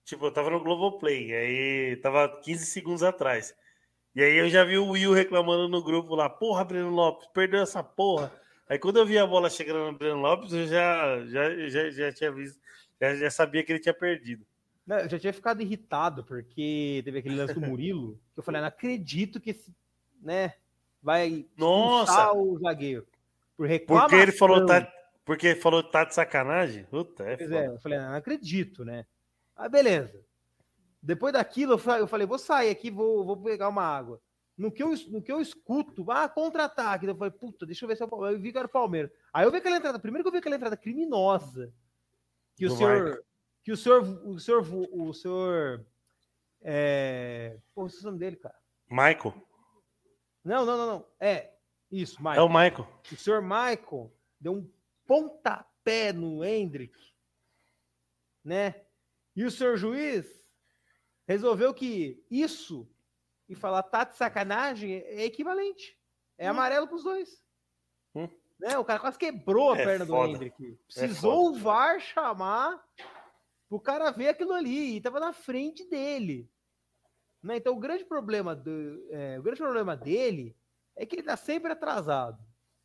[0.05, 3.53] Tipo, eu tava no Globoplay, aí tava 15 segundos atrás.
[4.15, 7.63] E aí eu já vi o Will reclamando no grupo lá, porra, Breno Lopes, perdeu
[7.63, 8.33] essa porra.
[8.69, 12.13] Aí quando eu vi a bola chegando no Breno Lopes, eu já, já, já, já
[12.13, 12.61] tinha visto,
[13.01, 14.47] já, já sabia que ele tinha perdido.
[14.87, 18.61] Não, eu já tinha ficado irritado, porque teve aquele lance do Murilo, que eu falei,
[18.61, 19.73] não acredito que esse,
[20.21, 20.55] né,
[21.03, 22.33] vai Nossa!
[22.33, 23.07] o zagueiro.
[23.57, 24.93] Por Porque ele falou tá,
[25.25, 26.85] porque falou tá de sacanagem?
[26.85, 27.63] Puta, é Pois foda.
[27.63, 29.07] é, eu falei, não acredito, né?
[29.55, 30.25] Ah, beleza.
[31.03, 34.21] Depois daquilo, eu fa- eu falei, vou sair aqui, vou, vou pegar uma água.
[34.57, 37.07] No que, eu, no que eu escuto, ah, contra-ataque.
[37.07, 38.37] Eu falei, puta, deixa eu ver se é o Palmeiras.
[38.37, 39.11] Eu vi que era o Palmeiras.
[39.33, 41.73] Aí eu vi aquela entrada, primeiro que eu vi aquela entrada criminosa.
[42.57, 43.05] Que o Do senhor.
[43.05, 43.25] Marco.
[43.65, 44.03] Que o senhor.
[44.27, 44.67] O senhor.
[44.93, 45.87] O senhor.
[46.63, 47.59] É.
[47.75, 48.57] Pô, é o nome dele, cara.
[48.91, 49.35] Michael.
[50.45, 51.07] Não, não, não, não.
[51.19, 51.53] É.
[51.91, 52.45] Isso, É Michael.
[52.45, 52.89] o Michael.
[53.13, 54.73] O senhor Michael deu um
[55.07, 56.97] pontapé no Hendrick,
[58.45, 58.83] né?
[59.35, 60.27] E o senhor juiz
[61.27, 62.89] resolveu que isso
[63.49, 65.99] e falar tá de sacanagem é equivalente.
[66.39, 67.43] É amarelo para os dois.
[68.15, 68.29] Hum.
[68.59, 68.79] Né?
[68.79, 70.29] O cara quase quebrou a É perna foda.
[70.29, 70.79] do Hendrick.
[70.87, 72.83] Precisou o VAR chamar
[73.71, 76.51] o cara ver aquilo ali e tava na frente dele.
[77.43, 77.57] Né?
[77.57, 80.55] Então o grande problema do, é, o grande problema dele
[80.97, 82.39] é que ele tá sempre atrasado.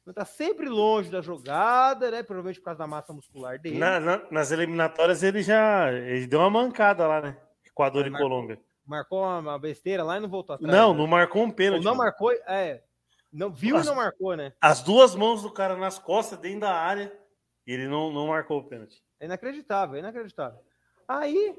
[0.05, 2.21] Ele tá sempre longe da jogada, né?
[2.21, 3.79] Provavelmente por causa da massa muscular dele.
[3.79, 7.37] Na- na- nas eliminatórias ele já ele deu uma mancada lá, né?
[7.65, 8.29] Equador e Marcou.
[8.29, 8.61] Colômbia.
[8.85, 10.71] Marcou uma besteira lá e não voltou atrás.
[10.71, 10.99] Não, né?
[10.99, 11.83] não marcou um Ou pênalti.
[11.83, 12.03] não mano.
[12.03, 12.83] marcou, é.
[13.33, 14.53] Não viu As- e não marcou, né?
[14.61, 17.11] As duas mãos do cara nas costas, dentro da área,
[17.65, 19.03] e ele não, não marcou o pênalti.
[19.19, 20.59] É inacreditável, é inacreditável.
[21.07, 21.55] Aí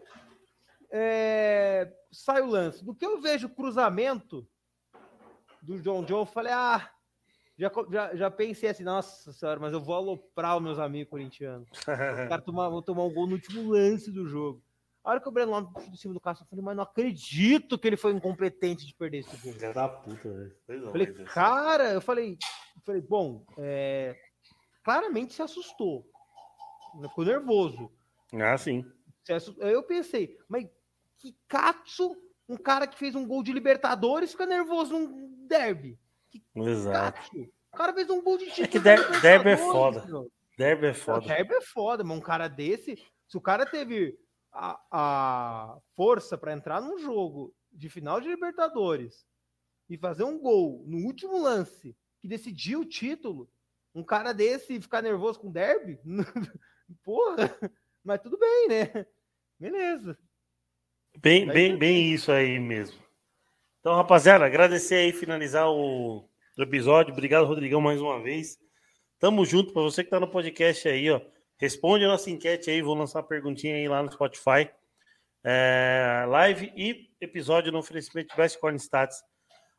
[0.90, 2.84] é, sai o lance.
[2.84, 4.46] Do que eu vejo o cruzamento
[5.62, 6.90] do John John, eu falei, ah,
[7.58, 11.68] já, já, já pensei assim, nossa senhora, mas eu vou aloprar os meus amigos corintianos.
[11.70, 14.62] Os tomar, vão tomar um gol no último lance do jogo.
[15.02, 17.78] A hora que o Breno lá em cima do Cássio, eu falei, mas não acredito
[17.78, 19.52] que ele foi incompetente de perder esse gol.
[19.52, 20.28] Filha da puta,
[20.66, 20.90] velho.
[20.90, 22.36] Falei, cara, eu falei,
[22.74, 24.16] eu falei, bom, é,
[24.82, 26.04] claramente se assustou.
[27.00, 27.92] Ficou nervoso.
[28.34, 28.84] Ah, sim.
[29.58, 30.66] Eu pensei, mas
[31.18, 32.16] que Katsu,
[32.48, 35.98] um cara que fez um gol de Libertadores, fica nervoso num derby.
[36.54, 37.18] Exato.
[37.18, 37.52] Katsu.
[37.72, 38.68] O cara fez um gol de título.
[38.68, 40.04] que da der- derby é foda.
[40.06, 40.30] meu.
[40.56, 41.26] Derby é foda.
[41.26, 42.96] derby é foda, mas um cara desse,
[43.28, 44.18] se o cara teve
[44.52, 49.26] a, a força para entrar num jogo de final de Libertadores
[49.90, 53.50] e fazer um gol no último lance que decidiu o título,
[53.94, 56.00] um cara desse ficar nervoso com derby,
[57.04, 57.54] porra,
[58.02, 59.06] mas tudo bem, né?
[59.58, 60.18] Beleza.
[61.18, 62.98] Bem, Aí bem, tá bem isso aí mesmo.
[63.80, 66.28] Então, rapaziada, agradecer aí, finalizar o
[66.58, 67.12] episódio.
[67.12, 68.58] Obrigado, Rodrigão, mais uma vez.
[69.18, 69.72] Tamo junto.
[69.72, 71.20] Para você que tá no podcast aí, ó.
[71.58, 72.82] Responde a nossa enquete aí.
[72.82, 74.68] Vou lançar uma perguntinha aí lá no Spotify.
[75.44, 79.22] É, live e episódio no oferecimento de Best Corn Stats.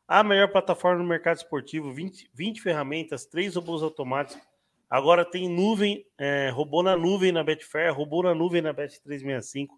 [0.08, 1.92] A melhor plataforma no mercado esportivo.
[1.92, 4.42] 20, 20 ferramentas, três robôs automáticos.
[4.90, 9.68] Agora tem nuvem, é, robô na nuvem na Betfair, robô na nuvem na Bet365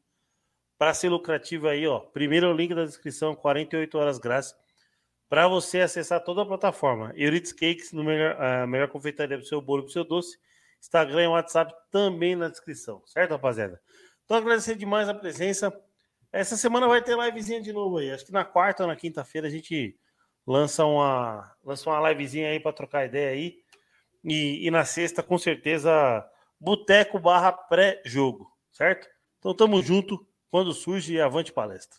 [0.79, 2.01] para ser lucrativo aí, ó.
[2.01, 4.55] Primeiro é o link da descrição, 48 horas grátis,
[5.29, 7.13] para você acessar toda a plataforma.
[7.17, 10.39] Euridice Cakes, no melhor, a melhor confeitaria do seu bolo e do seu doce.
[10.81, 13.79] Instagram e WhatsApp também na descrição, certo, rapaziada?
[14.25, 15.71] Então, agradecer demais a presença.
[16.33, 18.11] Essa semana vai ter livezinha de novo aí.
[18.11, 19.99] Acho que na quarta ou na quinta-feira a gente
[20.47, 23.59] lança uma, lança uma livezinha aí para trocar ideia aí.
[24.25, 26.25] E, e na sexta, com certeza,
[26.59, 29.09] boteco barra pré-jogo, certo?
[29.39, 31.99] Então, tamo junto quando surge Avante Palestra.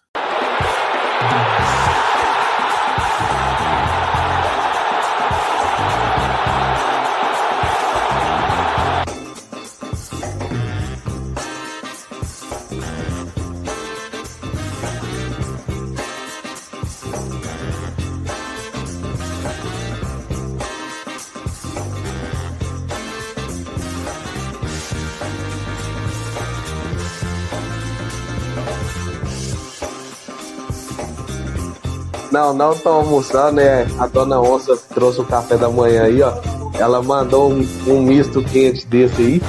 [32.32, 33.86] Não, não estão almoçando, né?
[34.00, 36.34] A dona Onça trouxe o café da manhã aí, ó.
[36.80, 39.42] Ela mandou um, um misto quente desse aí.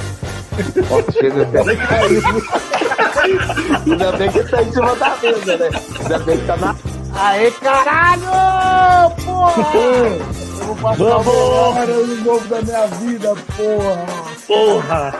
[0.91, 2.21] Ó, chega até caiu.
[3.87, 5.69] Ainda bem que tá em cima da mesa, né?
[6.01, 6.75] Ainda bem que tá na.
[7.15, 9.15] Aê, caralho!
[9.23, 9.63] Porra!
[9.79, 11.27] Eu vou passar Vamos!
[11.27, 14.05] o melhor ano novo da minha vida, porra!
[14.47, 15.15] Porra!